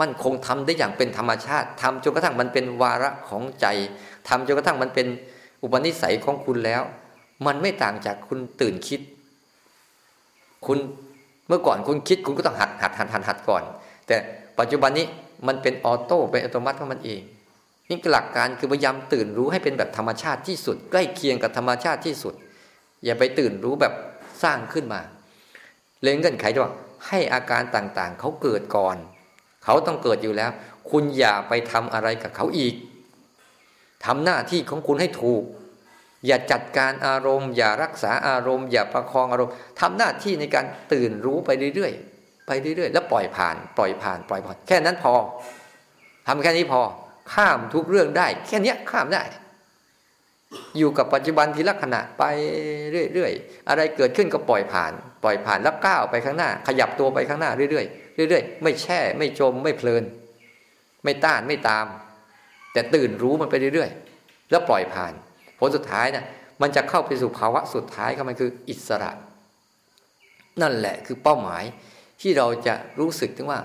[0.00, 3.66] มั่นคงทำได้อย่างเป็นธรรมชาติทำจนกระทั่งมันเป็นวาระของใจ
[4.28, 5.06] ทำจนกระทั่งมันเป็น
[5.62, 6.82] อุปนิสัยของคุณแล้ว
[7.46, 9.00] มันไม่ต่างจากคุณตื่นคิด
[10.66, 10.78] คุณ
[11.48, 13.62] เมื่อก่อนคุณคิดคุณก็ต้องหัดหัดหัดหัดหัดก่อน
[14.06, 14.16] แต่
[14.58, 15.06] ปัจจุบันนี้
[15.46, 17.20] มันเป็นออโต้เป็นอัตโนมัติของมันเอง
[17.88, 22.34] นี่หลักการคือพยายามตื่นรู้ให้เป็นแบบธรรมชาติที่สุด ใกล้เคียงกับธรรมชาติที่สุด
[23.04, 23.92] อย่าไปตื่นรู้แบบ
[24.42, 25.00] สร้างขึ้นมา
[26.02, 26.72] เลยเงื่อนไขว่า
[27.08, 28.96] ให้อาการต่างๆ เขาเกิดก่อน
[29.64, 30.50] เขาต้องเกิดอยู่แล้ว
[30.90, 32.74] คุณอย่าไปทำอะไรกับเขาอีก
[34.04, 35.42] ทำหน้าที่ของคุณให้ถูก
[36.26, 45.14] อย่าจัดการอารมณ์ อย่ารักษาอารมณ์ อย่าประคองอารมณ์ทำหน้าที่ในการตื่นรู้ไปเรื่อยๆไปเรื่อยๆ แล้วปล่อยผ่านปล่อยผ่านปล่อยผ่านแค่นั้นพอ
[46.26, 46.80] ทำแค่นี้พอ
[47.34, 49.22] ข้ามทุกเรื่องได้ แค่นี้ข้ามได้
[50.78, 52.24] อยู่กับปัจจุบันทีละขณะไป
[53.12, 54.92] เรื่อยๆอะไรเกิดขึ้นก็ปล่อยผ่าน
[55.24, 60.04] ปล่อยผ่านแล้วก้าวไปข้างหน้า ขยับตัวไปข้างหน้าเรื่อยๆเรื่อยๆ ไม่แช่ ไม่จมไม่เพลิน
[61.04, 61.86] ไม่ต้านไม่ตาม
[62.72, 65.12] แต่ตื่นรู้มันไปเรื่อยๆ แล้วปล่อยผ่าน
[65.58, 66.24] ผลสุดท้ายนะ่ะ
[66.62, 69.10] มันจะเข้าไปสู่ภาวะสุดท้ายก็มันคืออิสระ
[70.62, 71.64] นั่นแหละคือเป้าหมาย
[72.20, 73.60] ที่เราจะรู้สึกถึงว่า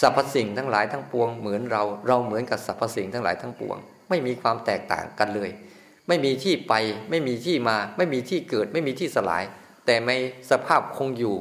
[0.00, 3.76] สรรพสิ่งทั้งหลายทั้งปวงเหมือนเราเราเหมือนกับสรรพสิ่งทั้งหลายทั้งปวง
[4.08, 5.50] ไม่มีความแตกต่างกันเลย
[6.08, 6.74] ไม่มีที่ไป
[7.10, 9.44] ไม่มีที่มา ไม่มีที่เกิด ไม่มีที่สลาย
[9.86, 10.16] แต่ไม่
[10.50, 11.34] สภาพคงอยู่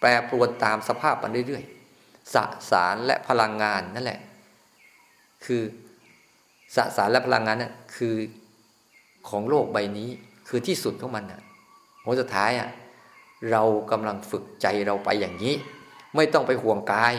[0.00, 2.36] แปรปรวนตามสภาพมันเรื่อยๆส
[2.70, 4.20] สารและพลังงานนั่นแหละ
[5.44, 5.62] คือ
[6.76, 8.14] สสารและพลังงานนั่นคือ
[9.30, 10.08] ของโลกใบนี้
[10.48, 11.42] คือที่สุดของมันนะ
[12.04, 12.68] ผลสุดท้ายอะ
[13.50, 15.54] เรากำลังฝึกใจเราไปอย่างนี้
[16.16, 17.14] ไม่ต้องไปห่วงกาย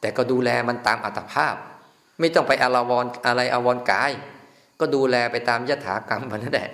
[0.00, 1.54] แต่ก็ดูแลมันตามอัตภาพ
[2.20, 4.10] ไม่ต้องไปอารวรอะไรอาวรกาย
[4.80, 6.70] ก็ดูแลไปตามยถากรรมมันนั่นแหละ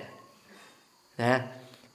[1.21, 1.39] นะ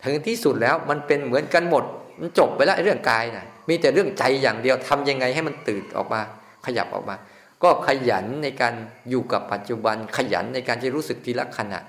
[0.04, 1.84] ถึงที่สุดแล้วมันเป็นเหมือนกันหมด
[2.20, 6.20] มันจบไปแล้วเรื่องกายนะมีแต่เรื่องใจอย่างเดียวทำยังไงให้มันตื่นออกมา
[6.66, 7.16] ขยับออกมา
[7.62, 8.74] ก็ขยันในการ
[9.10, 11.80] อยู่กับปัจจุบันขยันในการที่รู้สึกทีละขณะ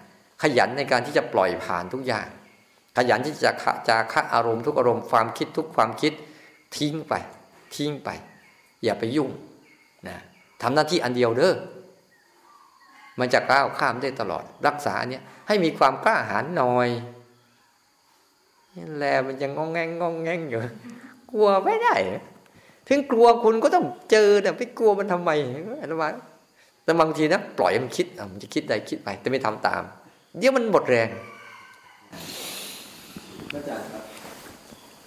[0.41, 2.27] ขยันในการที่จะปล่อยผ่านทุกอย่าง
[2.97, 3.51] ขยันที่จะ
[3.87, 6.13] จะคะอารมณ์ทุกอารมณ์ความคิดทุกความคิด
[6.77, 7.13] ทิ้งไป
[7.75, 8.09] ทิ้งไป
[8.83, 9.29] อย่าไปยุ่ง
[10.07, 10.17] นะ
[10.61, 11.55] ทำหน้าที่อันเดียวเด้อ
[13.19, 16.89] มันจะก้าวข้ามได้ตลอด รักษาเนี้ยให้มีความกล้าหาญหน่อย
[18.97, 20.59] แลมันยังงองแงงงองแงงอยู่
[21.31, 21.95] กลัวไม่ได้
[22.87, 25.29] ถึงกลัวคุณก็ต้องเจอแต่ไปกลัวมันทำไม
[25.81, 26.11] อะไรวะ
[26.83, 29.83] แต่บางทีนะปล่อยมันคิดมันจะคิดใดคิดไปแต่ไม่ทำตาม
[30.37, 31.09] เดี๋ยวมันหมดแรง
[33.51, 34.03] พระอาจารย์ครับ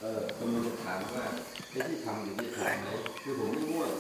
[0.01, 1.25] เออผมจะถามว่า
[1.71, 2.91] ไอ้ที่ทำอยู่ที่ทำไหน
[3.23, 3.91] คือผมไม่ง่วง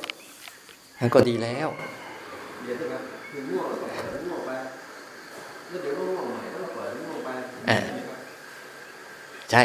[1.01, 1.69] มันก็ดีแล้ว
[2.65, 4.51] เดี๋ยวนะครับคือง่วงแล้วก็ปล่อยง่วงไป
[5.69, 7.31] แล้วเดี๋ยวก็ง่วงใหม่แล้วก็ปล่อยง่วงไป
[7.71, 7.79] อ่า
[9.51, 9.63] ใช่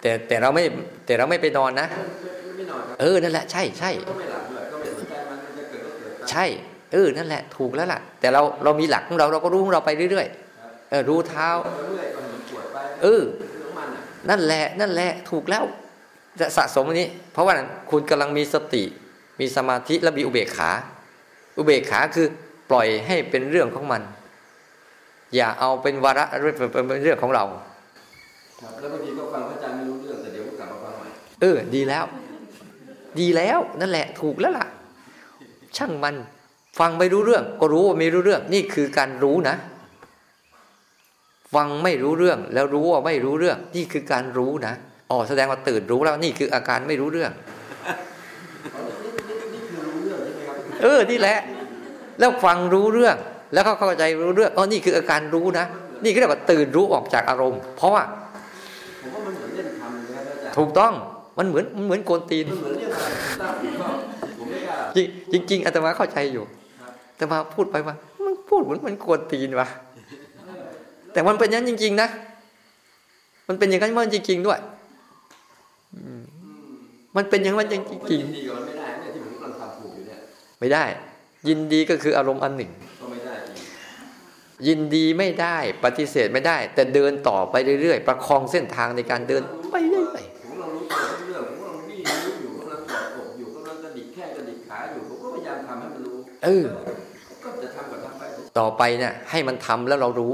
[0.00, 0.64] แต่แต่เราไม่
[1.06, 2.04] แต่เราไม่ไปนอนนะไม่
[2.44, 6.44] ไม่ไม่นอนครับเออนั่นแหละ ใช่ใช่ก็ไม่หลับด้วยก็ไม่สนใจมันมันจะเกิดก็เกิดไปใช่
[6.92, 15.64] เออนั่นแหละถูกแล้วล่ะ แต่เราเรามีหลักของเราเราก็รู้ของเราไปเรื่อยๆเออรู้เท้าก็เรื่อยก็เห็นปวดไปเออเรื่องของมันอะนั่นแหละนั่นแหละถูกแล้ว
[16.40, 17.54] จะสะสมอันนี้ เพราะว่า
[17.90, 18.84] คุณกำลังมีสติ
[19.40, 20.70] มีสมาธิและมีอุเบกขา
[21.58, 22.26] อุเบกขาคือ
[22.70, 24.02] ปล่อยให้เป็นเรื่องของมัน
[25.34, 26.24] อย่าเอาเป็นวาระ
[26.88, 27.44] เป็นเรื่องของเรา
[28.60, 31.08] ครับแล้วบางทีก็ฟังพระอาจารย์ไม่รู้เรื่องแต่เดี๋ยวก็กลับมาฟังใหม่
[31.40, 32.04] เออ ดีแล้ว
[33.20, 34.66] ดีแล้วนั่นแหละ ถูกแล้วล่ะ
[35.76, 36.14] ช่างมัน
[36.80, 39.56] ฟังไม่รู้เรื่อง ก็รู้ว่าไม่รู้เรื่อง นี่คือการรู้นะ
[41.54, 44.74] ฟังไม่รู้เรื่อง แล้วรู้ว่าไม่รู้เรื่อง นี่คือการรู้นะ
[45.10, 47.32] อ๋อแสดงว่าตื่นรู้แล้ว นี่คืออาการไม่รู้เรื่อง
[48.74, 51.38] อ๋อนี่นี่นี่คือรู้เรื่องใช่ไหมครับเออนี่แหละ
[52.18, 53.16] แล้วฟังรู้เรื่อง
[53.52, 55.64] แล้วเขาเข้าใจรู้เรื่องอ๋อนี่คืออาการรู้นะ
[56.04, 58.02] นี่ก็เรียกว่าตื่นรู้ออกจากอารมณ์ เพราะว่า
[59.02, 60.92] ผมว่ามันเหมือนเล่นคำนะครับพระอาจารย์ถูกต้อง
[61.38, 63.88] มันเหมือนมันเหมือนโกนตีนมันเหมือนเรื่องอะไรผมทราบผมก็
[64.38, 64.78] ผมไม่กล้า
[65.32, 66.59] จริงจริงๆอาตมาเข้าใจอยู่ครับ
[67.20, 67.94] แต่มาพูดไปว่า
[68.24, 69.68] มันพูดเหมือนมันกวนตีนวะ
[71.12, 72.08] แต่มันเป็นอย่างนั้นจริง ๆ นะ
[73.48, 74.60] มันเป็นอย่างนั้นมันจริง ๆ ด้วย
[75.94, 76.22] อืม
[77.16, 80.84] มันเป็นอย่างนั้นจริงผมจริงยินดีกับมันไม่ได้เนี่ยที่ผมกำลังทำถูกอยู่เนี่ยๆไม่ได้
[81.48, 83.64] ยินดีก็คืออารมณ์อันหนึ่งก็ไม่ได้อีก
[84.66, 89.42] ยินดีไม่ได้ ปฏิเสธไม่ได้ แต่เดินต่อไปเรื่อยๆ ประคองเส้นทางในการเดิน
[89.72, 96.64] ไปเรื่อยผมกำลังรู้ตัวทุกเรื่องผมกำลังวิ่งรู้อยู่กำลังกอดอกอยู่กำลังกระดิกแข้งกระดิกขาอยู่ผมก็พยายามทำให้มันรู้ๆเออ
[97.44, 98.22] ก็จะทำกับทำไป
[98.60, 100.32] ต่อไปเนี่ยให้มันทำแล้วเรารู้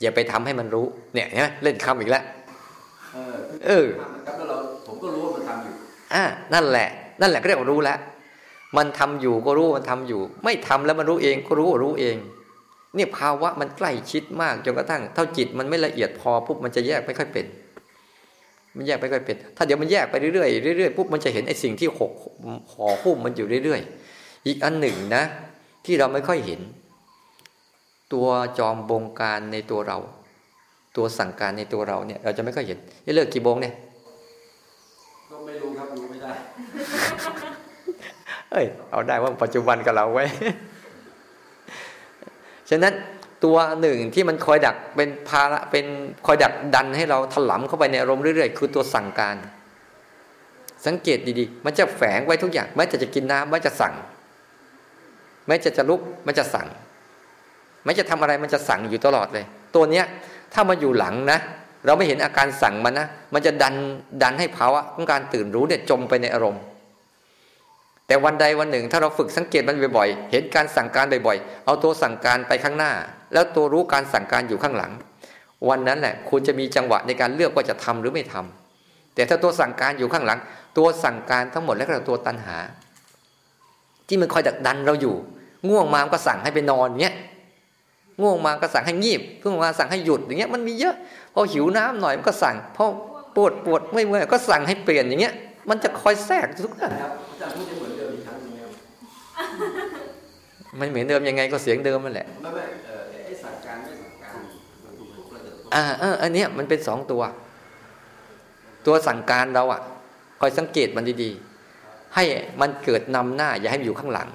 [0.00, 2.24] อย่าไปทำให้มันรู้ เนี่ยเห็นไหมเล่นคำอีกแล้ว
[3.14, 3.36] เออ
[3.66, 5.74] เออทำนะครับแล้วเราผมก็รู้ว่ามันทำอยู่
[6.14, 6.24] อ่า
[6.54, 6.88] นั่นแหละ
[7.20, 7.98] นั่นแหละก็เรียกว่ารู้แล้ว
[8.76, 12.16] มันทำอยู่ก็รู้ว่ามันทำอยู่ ไม่ทำแล้วมันรู้เองก็รู้ว่ารู้เอง
[12.94, 17.46] เนี่ยภาวะมันใกล้ชิดมากจนกระทั่งเท่าจิตมันไม่ละเอียดพอปุ๊บมันจะแยกไม่ค่อยเป็น
[18.76, 22.12] มันแยกไม่ค่อยเป็น ถ้าเดี๋ยวมันแยกไปเรื่อยๆเรื่อยๆปุ๊บมันจะเห็นไอ้สิ่งที่หก
[22.72, 25.24] ห่อหุ้มมันอยู่เรื่อยๆ อีกอันหนึ่งนะ
[25.84, 26.60] ที่เราไม่ค่อยเห็น
[28.12, 28.28] ตัว
[28.58, 29.98] จอมบงการในตัวเรา
[30.96, 33.74] ตัวสั่งการในตัวเราเนี่ยเราจะไม่ค่อยเห็นไอ้เลิกกี่โมงเนี่ย
[35.30, 36.32] ก็ไม่รู้ครับรู้ไม่ได้
[38.50, 40.24] เอ้ยเอาได้ว่าปัจจุบันกับเราไว้
[42.70, 42.94] ฉะนั้น
[43.44, 45.86] ตัวหนึ่งที่มันคอยดักเป็นภาระเป็น
[46.26, 49.36] คอยดักดันให้เราถลำเข้าไปในอารมณ์เรื่อยๆ คือตัวสั่งการ
[50.86, 53.94] สังเกตดีๆ มันจะแฝงไว้ทุกอย่างแม้จะจะกินน้ำมันจะสั่ง
[55.46, 56.68] แม้จะจะลุกมันจะสั่ง
[57.84, 60.04] แม้จะทำอะไรมันจะสั่งอยู่ตลอดเลย ตัวเนี้ย
[60.52, 61.38] ถ้ามาอยู่หลังนะ
[61.84, 63.74] เราไม่เห็นอาการสั่งมันนะ มันจะดัน
[64.22, 66.62] ดันให้ภาวะของการตื่นรู้เนี่ยจมไปในอารมณ์
[68.06, 72.92] แต่วันใดวันหนึ่ง ถ้าเราฝึกสังเกตมันบ่อยๆ เห็นการสั่งการบ่อยๆ เอาตัวสั่งการไปข้างหน้า
[73.32, 74.92] แล้วตัวรู้การสั่งการอยู่ข้างหลัง
[75.68, 80.38] วันนั้นแหละคุณจะมีจังหวะในการเลือกว่าจะทำหรือไม่ทำแต่ถ้าตัวสั่งการอยู่ข้างหลัง
[80.78, 82.56] ตัวสั่งการทั้งหมดแล้วก็ตัวตัณหา
[84.08, 85.14] ที่มันคอยดักดันเราอยู่
[85.68, 87.14] ง่วงมามก็สั่งให้ไปนอนเงี้ย
[88.22, 90.94] ง่วงมาก็สั่งให้งีบเพิ่งมาสั่งให้หยุดอย่างเงี้ยมันมีเยอะ
[91.34, 92.86] พอหิวน้ำหน่อยมันก็สั่งพอ
[93.36, 95.34] ปวดปวดไม่เมื่อยก็สั่งให้เปลี่ยนอย่างเงี้ย
[95.70, 98.70] มันจะคอยแทรกทุกอย่างครับอาจารย์พูดจะเหมือนเดิมอีกครั้งหนึงครับ
[100.78, 104.36] มันเหมือนเดิมยังไงก็เสียงเดิมนั่นแหละไม่ไม่เออไอ้สั่งการไม่สั่งการ
[104.84, 107.22] มันถูกถูกแล้วจะถูกอ่าเอออันเนี้ยมันเป็นสองตัว
[108.86, 109.80] ตัวสั่งการเราอะ
[110.40, 112.24] คอยสังเกตมันดีๆให้
[112.60, 114.28] มันเกิดนำหน้า อย่าให้มันอยู่ข้างหลัง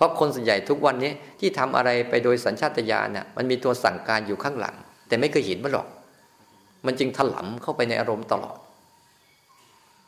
[0.00, 4.74] เพราะคนส่วนใหญ่ทุกวันนี้ที่ทำอะไรไปโดยสัญชาตญาณเนี่ยมันมีตัวสั่งการอยู่ข้างหลัง
[5.08, 5.86] แต่ไม่เคยเห็นมันหรอก
[6.86, 8.58] มันจึงถลำเข้าไปในอารมณ์ตลอด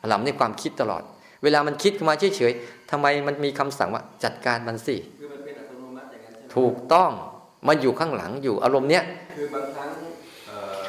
[0.01, 1.03] ถลำในความคิดตลอด
[1.43, 7.11] เวลามันคิดขึ้นมาเฉยๆทำไมมันมีคำสั่งว่าจัดการมันสิคือมันเป็นอัตโนมัติอย่างนั้นใช่ไหมถูกต้อง
[7.67, 9.03] มันอยู่ข้างหลังอยู่อารมณ์เนี้ย
[9.37, 9.89] คือบางครั้ง
[10.47, 10.85] เอ่อ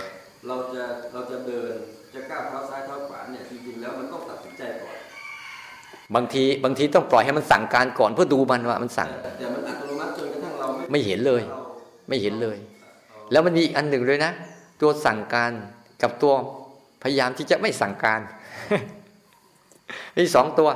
[0.46, 1.74] เราจะเราจะเดิน
[2.14, 4.96] จะก้าวเท้าซ้ายเท้าขวาเนี่ยจริงๆแล้วมันต้องตัดสินใจก่อน
[6.14, 11.60] บางทีบางทีต้องปล่อยให้มันสั่งการก่อนเพื่อดูมันว่ามันสั่งแต่แต่มันอัตโนมัติจนกระทั่งเราไม่ไม่เห็นเลยรา
[12.08, 12.56] ไม่เห็นเลย
[13.32, 14.32] แล้วมันมีอีกอันหนึ่งเลยนะ
[14.80, 15.52] ตัวสั่งการ
[16.02, 16.32] กับตัว
[17.02, 18.20] พยายามที่จะไม่สั่งการ
[20.18, 20.68] มีสองตัว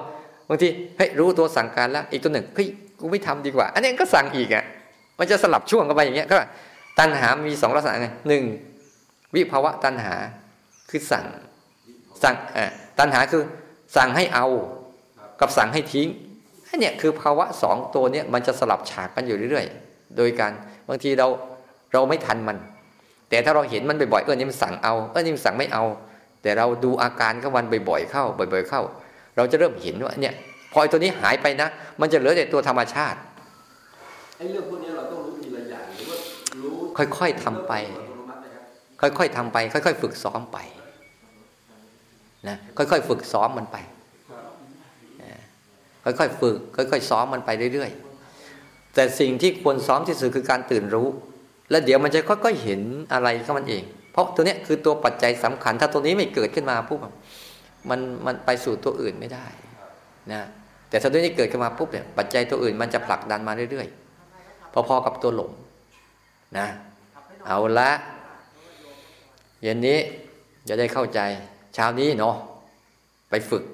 [0.49, 2.69] บางทีเฮ้ยรู้ตัวสั่งการแล้ว อีกตัวหนึ่งเฮ้ย
[3.01, 4.65] กูไม่ทำดีกว่า อันนี้ก็สั่งอีกอะ
[5.19, 6.37] มันจะสลับช่วงกันไปอย่างเงี้ยก็
[6.99, 8.45] ตัณหามีสองลักษณะไงหนึ่ง
[9.35, 10.15] วิภาวะตัณหา
[10.91, 11.25] คือสั่ง
[12.23, 13.43] สั่งเอ่อตัณหาคือ
[13.97, 14.47] สั่งให้เอา
[15.41, 16.09] กับสั่งให้ทิ้ง
[16.69, 20.53] อันเนี้ยคือภาวะสองตัวเนี้ยมันจะสลับฉากกันอยู่เรื่อยๆ โดยการ
[20.89, 21.27] บางทีเรา
[21.93, 22.57] เราไม่ทันมัน
[23.29, 25.85] แต่ถ้าเราเห็นมันบ่อยๆเออนี่มันสั่งเอาเออนี่มันสั่งไม่เอา
[26.43, 28.83] แต่เราดูอาการของมันบ่อยๆเข้า บ่อย ๆเข้า
[29.37, 30.35] เราจะเริ่มเห็นว่าเนี่ย
[30.73, 31.69] พอตัวนี้หายไปนะ
[32.01, 33.19] มันจะเหลือแต่ตัวธรรมชาติ
[34.37, 36.19] ไอ้เรื่องพวกนี้เราต้องรู้ทีละอย่างหรือว่า
[36.63, 36.77] รู้
[37.19, 40.59] ค่อยๆทำไปอัตโนมัตินะครับค่อยๆทำไป ค่อย ๆ ฝึกซ้อมไป
[42.49, 43.79] นะค่อยๆฝึกซ้อมมันไป
[46.21, 51.09] ค่อยๆฝึก ค่อยๆซ้อมมันไปเรื่อยๆ แต่สิ่งที่ควรซ้อมที่สุดคือการตื่นรู้
[51.71, 52.81] แล้วเดี๋ยวมันจะค่อยๆเห็น
[53.13, 53.83] อะไรของมันเอง
[54.13, 57.01] เพราะตัวเนี้ยคือตัวปัจจัยสำคัญ ถ้าตัวนี้ไม่เกิดขึ้นมาปุ๊บ
[57.91, 59.47] มันมันไปสู่ตัวอื่นไม่ได้
[60.33, 60.43] นะ
[60.89, 65.51] แต่ถ้าตัวนี้เกิดขึ้นมาปุ๊บเนี่ยปัจจัยตัวอื่นมันจะผลักดันมาเรื่อยๆ พอๆกับตัวหลง
[66.59, 66.67] นะ
[67.47, 67.91] เอาละ
[69.63, 69.99] เย็นนี้
[70.69, 71.21] จะได้เข้าใจ
[71.75, 72.35] เช้านี้เนาะ
[73.31, 73.65] ไปฝึก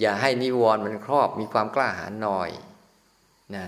[0.00, 2.50] อย่าให้นิวรณ์มันครอบมีความกล้าหาญหน่อย
[3.56, 3.66] นะ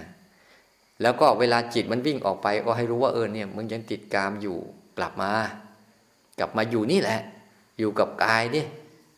[1.03, 4.59] แล้วก็เวลาจิตมันวิ่งออกไป ก็ให้รู้ว่าเออเนี่ยมึงยังติดกามอยู่
[4.99, 5.31] กลับมา
[6.39, 7.21] กลับมาอยู่นี่แหละ
[7.79, 8.65] อยู่กับกายนี่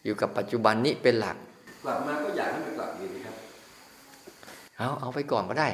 [0.04, 1.36] อยู่กับปัจจุบันนี้เป็นหลัก
[1.84, 3.34] กลับมาก็อยากให้มันกลับอยู่ดีครับ
[4.76, 5.68] เอาเอาไปก่อนก็ได้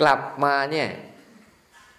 [0.00, 0.88] กลับมาเนี่ย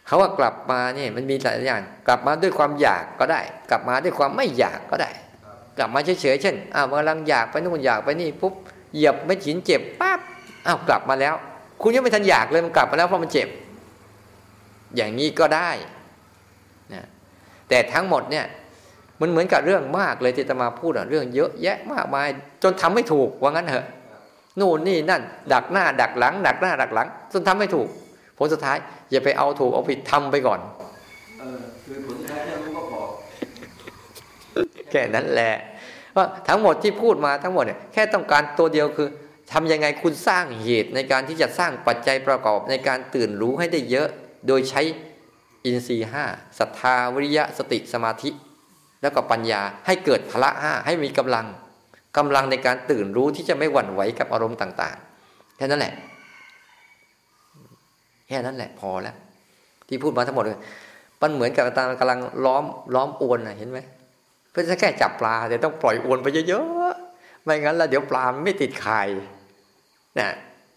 [0.06, 5.12] เขาว่ากลับมาเนี่ยมันมีหลายอย่าง กลับมาด้วยความอยากก็ได้ กลับมาด้วยความไม่อยากก็ได้
[5.78, 8.54] กลับมาเฉยๆเช่นอ้าวกำลังอยากไปนู่นอยากไปนี่ปุ๊บ
[8.94, 10.20] เหยียบไม่ฉินเจ็บปั๊บ
[10.66, 11.36] อ้าวกลับมาแล้ว
[11.82, 13.49] คุณยังไม่ทันอยากเลยมันกลับมาแล้วเพราะมันเจ็บ
[14.95, 15.70] อย่างนี้ก็ได้
[16.94, 17.06] นะ
[17.70, 18.45] แต่ทั้งหมดเนี่ย
[19.22, 22.28] มันเหมือนกับเรื่องมากเลยที่จะมาพูดอะเรื่องเยอะแยะมากมาย
[22.64, 23.86] จนทำไม่ถูกว่างั้นเถอะ
[24.60, 25.22] นู่นนี่นั่น
[25.54, 27.88] ดักหน้า ดักหลัง ดักหน้า ดักหลังจนทำไม่ถูก
[28.38, 28.78] ผลสุดท้าย
[29.12, 30.60] อย่าไปเอาถูกเอาผิดทำไปก่อน
[31.40, 33.02] เออคือผลสุดท้ายแค่รู้ก็พอ
[34.91, 35.53] แค่นั้นแหละ
[36.15, 39.09] ว่าทั้งหมดที่พูดมาทั้งหมดเนี่ยแค่ต้องการตัวเดียวคือ
[39.51, 44.07] ทำยังไงคุณสร้างเหตุในการที่จะสร้างปัจจัยประกอบในการตื่นรู้ให้ได้เยอะ
[44.47, 44.81] โดยใช้
[45.65, 46.25] อินทรีย์ห้า
[46.59, 48.29] ศรัทธาวิริยะสติสมาธิ
[49.01, 51.45] แล้วก็ปัญญาให้เกิดพละห้าให้มีกำลัง
[52.17, 54.97] กำลังในการตื่นรู้ที่จะไม่หวั่นไหวกับอารมณ์ต่าง
[55.27, 55.93] ๆ แค่นั้นแหละ
[58.27, 59.15] แค่นั้นแหละพอแล้ว
[59.88, 60.61] ที่พูดมาทั้งหมดเลย
[61.21, 62.63] มันเหมือนกับตากำลังล้อม
[62.95, 63.79] ล้อมอวนนะเห็นไหม
[64.57, 69.01] เพื่อจะแค่จับปลาแต่ต้องปล่อยอวนไปเยอะๆไม่งั้นแล้วเดี๋ยวปลาไม่ติดไข่
[70.19, 70.29] นะ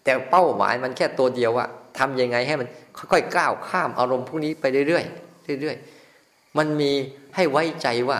[0.03, 2.67] แต่เป้าหมายมันแค่ตัวเดียวอะทำยังไงให้มัน
[3.11, 6.91] ค่อยๆก้าวข้ามอารมณ์พวกนี้ไปเรื่อยๆเรื่อยๆมันมี
[7.35, 8.19] ให้ไว้ใจว่า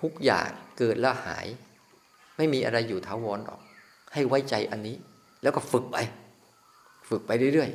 [0.00, 0.48] ทุกอย่าง
[0.78, 1.46] เกิดแล้วหาย
[2.36, 3.60] ไม่มีอะไรอยู่ถาวรหรอก
[4.12, 4.96] ให้ไว้ใจอันนี้
[5.42, 5.96] แล้วก็ฝึกไป
[7.08, 7.70] ฝึกไปเรื่อย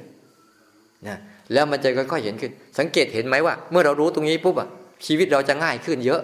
[0.50, 1.18] ๆนะ
[1.54, 4.70] แล้วมันจะค่อยๆเห็นขึ้น สังเกตเห็นไหมว่า เมื่อเรารู้ตรงนี้ปุ๊บอะ
[5.06, 6.24] ชีวิตเราจะง่ายขึ้นเยอะ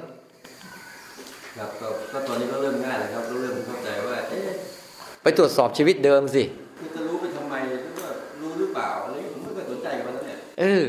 [1.59, 4.55] ครับก็ก็ตอนนี้ก็เริ่มง่ายแล้วครับเริ่มเข้าใจว่าเอ๊ะ
[5.23, 6.43] ไปตรวจสอบชีวิตเดิมสิ
[6.79, 8.09] คือจะรู้ไปทำไมหรือว่า
[8.41, 10.83] รู้หรือเปล่าอะไรอย่างเงี้ยผมไม่เคยสนใจกับมันแล้วเนี่ยเออ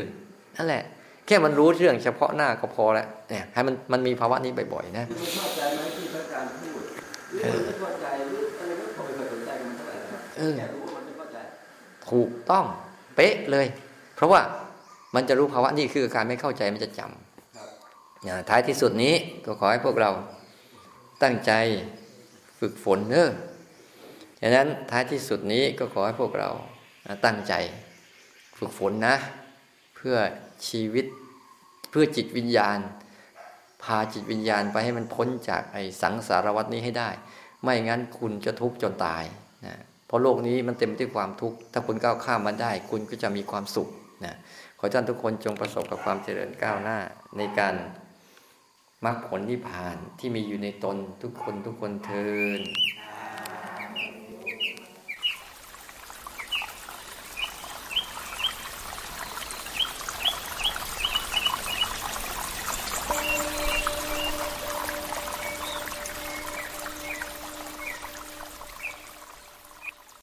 [0.57, 0.83] นั่นแหละ
[1.27, 6.81] แค่มันรู้เรื่องเฉพาะหน้าก็พอแล้วเนี่ยให้มันมันมีภาวะนี้บ่อยๆนะคือมันเข้าใจไหมที่พระอาจารย์พูด
[7.31, 11.37] หรือมันไม่เข้าใจหรืออะไรก็ผมไม่เคยสนใจกับมันเท่าไหร่นะครับเออแค่รู้ว่ามันไม่เข้าใจ
[12.09, 12.65] ถูกต้อง
[13.15, 13.67] เป๊ะเลย
[14.15, 14.41] เพราะว่า
[15.15, 17.67] มันจะรู้ภาวะนี่คือการไม่เข้าใจมันจะจำครับ
[18.27, 19.13] นะท้ายที่สุดนี้
[19.45, 20.11] ก็ขอให้พวกเรา
[21.23, 21.51] ตั้งใจ
[22.59, 23.29] ฝึกฝนเนอะ
[24.41, 26.49] ฉะนั้นท้ายที่สุดนี้ก็ขอให้พวกเรา
[27.25, 27.53] ตั้งใจ
[28.57, 29.15] ฝึกฝนนะ
[29.95, 30.15] เพื่อ
[30.67, 31.05] ชีวิต
[31.89, 32.79] เพื่อจิตวิญญาณ
[33.83, 37.09] พาจิตวิญญาณไปให้มันพ้นจากไอ้สังสารวัฏนี้ให้ได้
[37.63, 39.23] ไม่งั้นคุณจะทุกข์จนตาย
[39.65, 39.75] นะ
[40.05, 43.89] เพราะโลกนี้มันเต็มไปด้วยความทุกข์ถ้าคุณก้าวข้ามมันได้ คุณก็จะมีความสุข
[44.25, 44.35] นะ
[44.79, 46.97] ขอท่านทุกคนจงประสบกับความเจริญก้าวหน้า
[47.37, 47.73] ในการ
[49.05, 52.29] มรรคผลนิพพานที่มีอยู่ในตนทุกคนทุกคนเทิ
[52.59, 52.61] น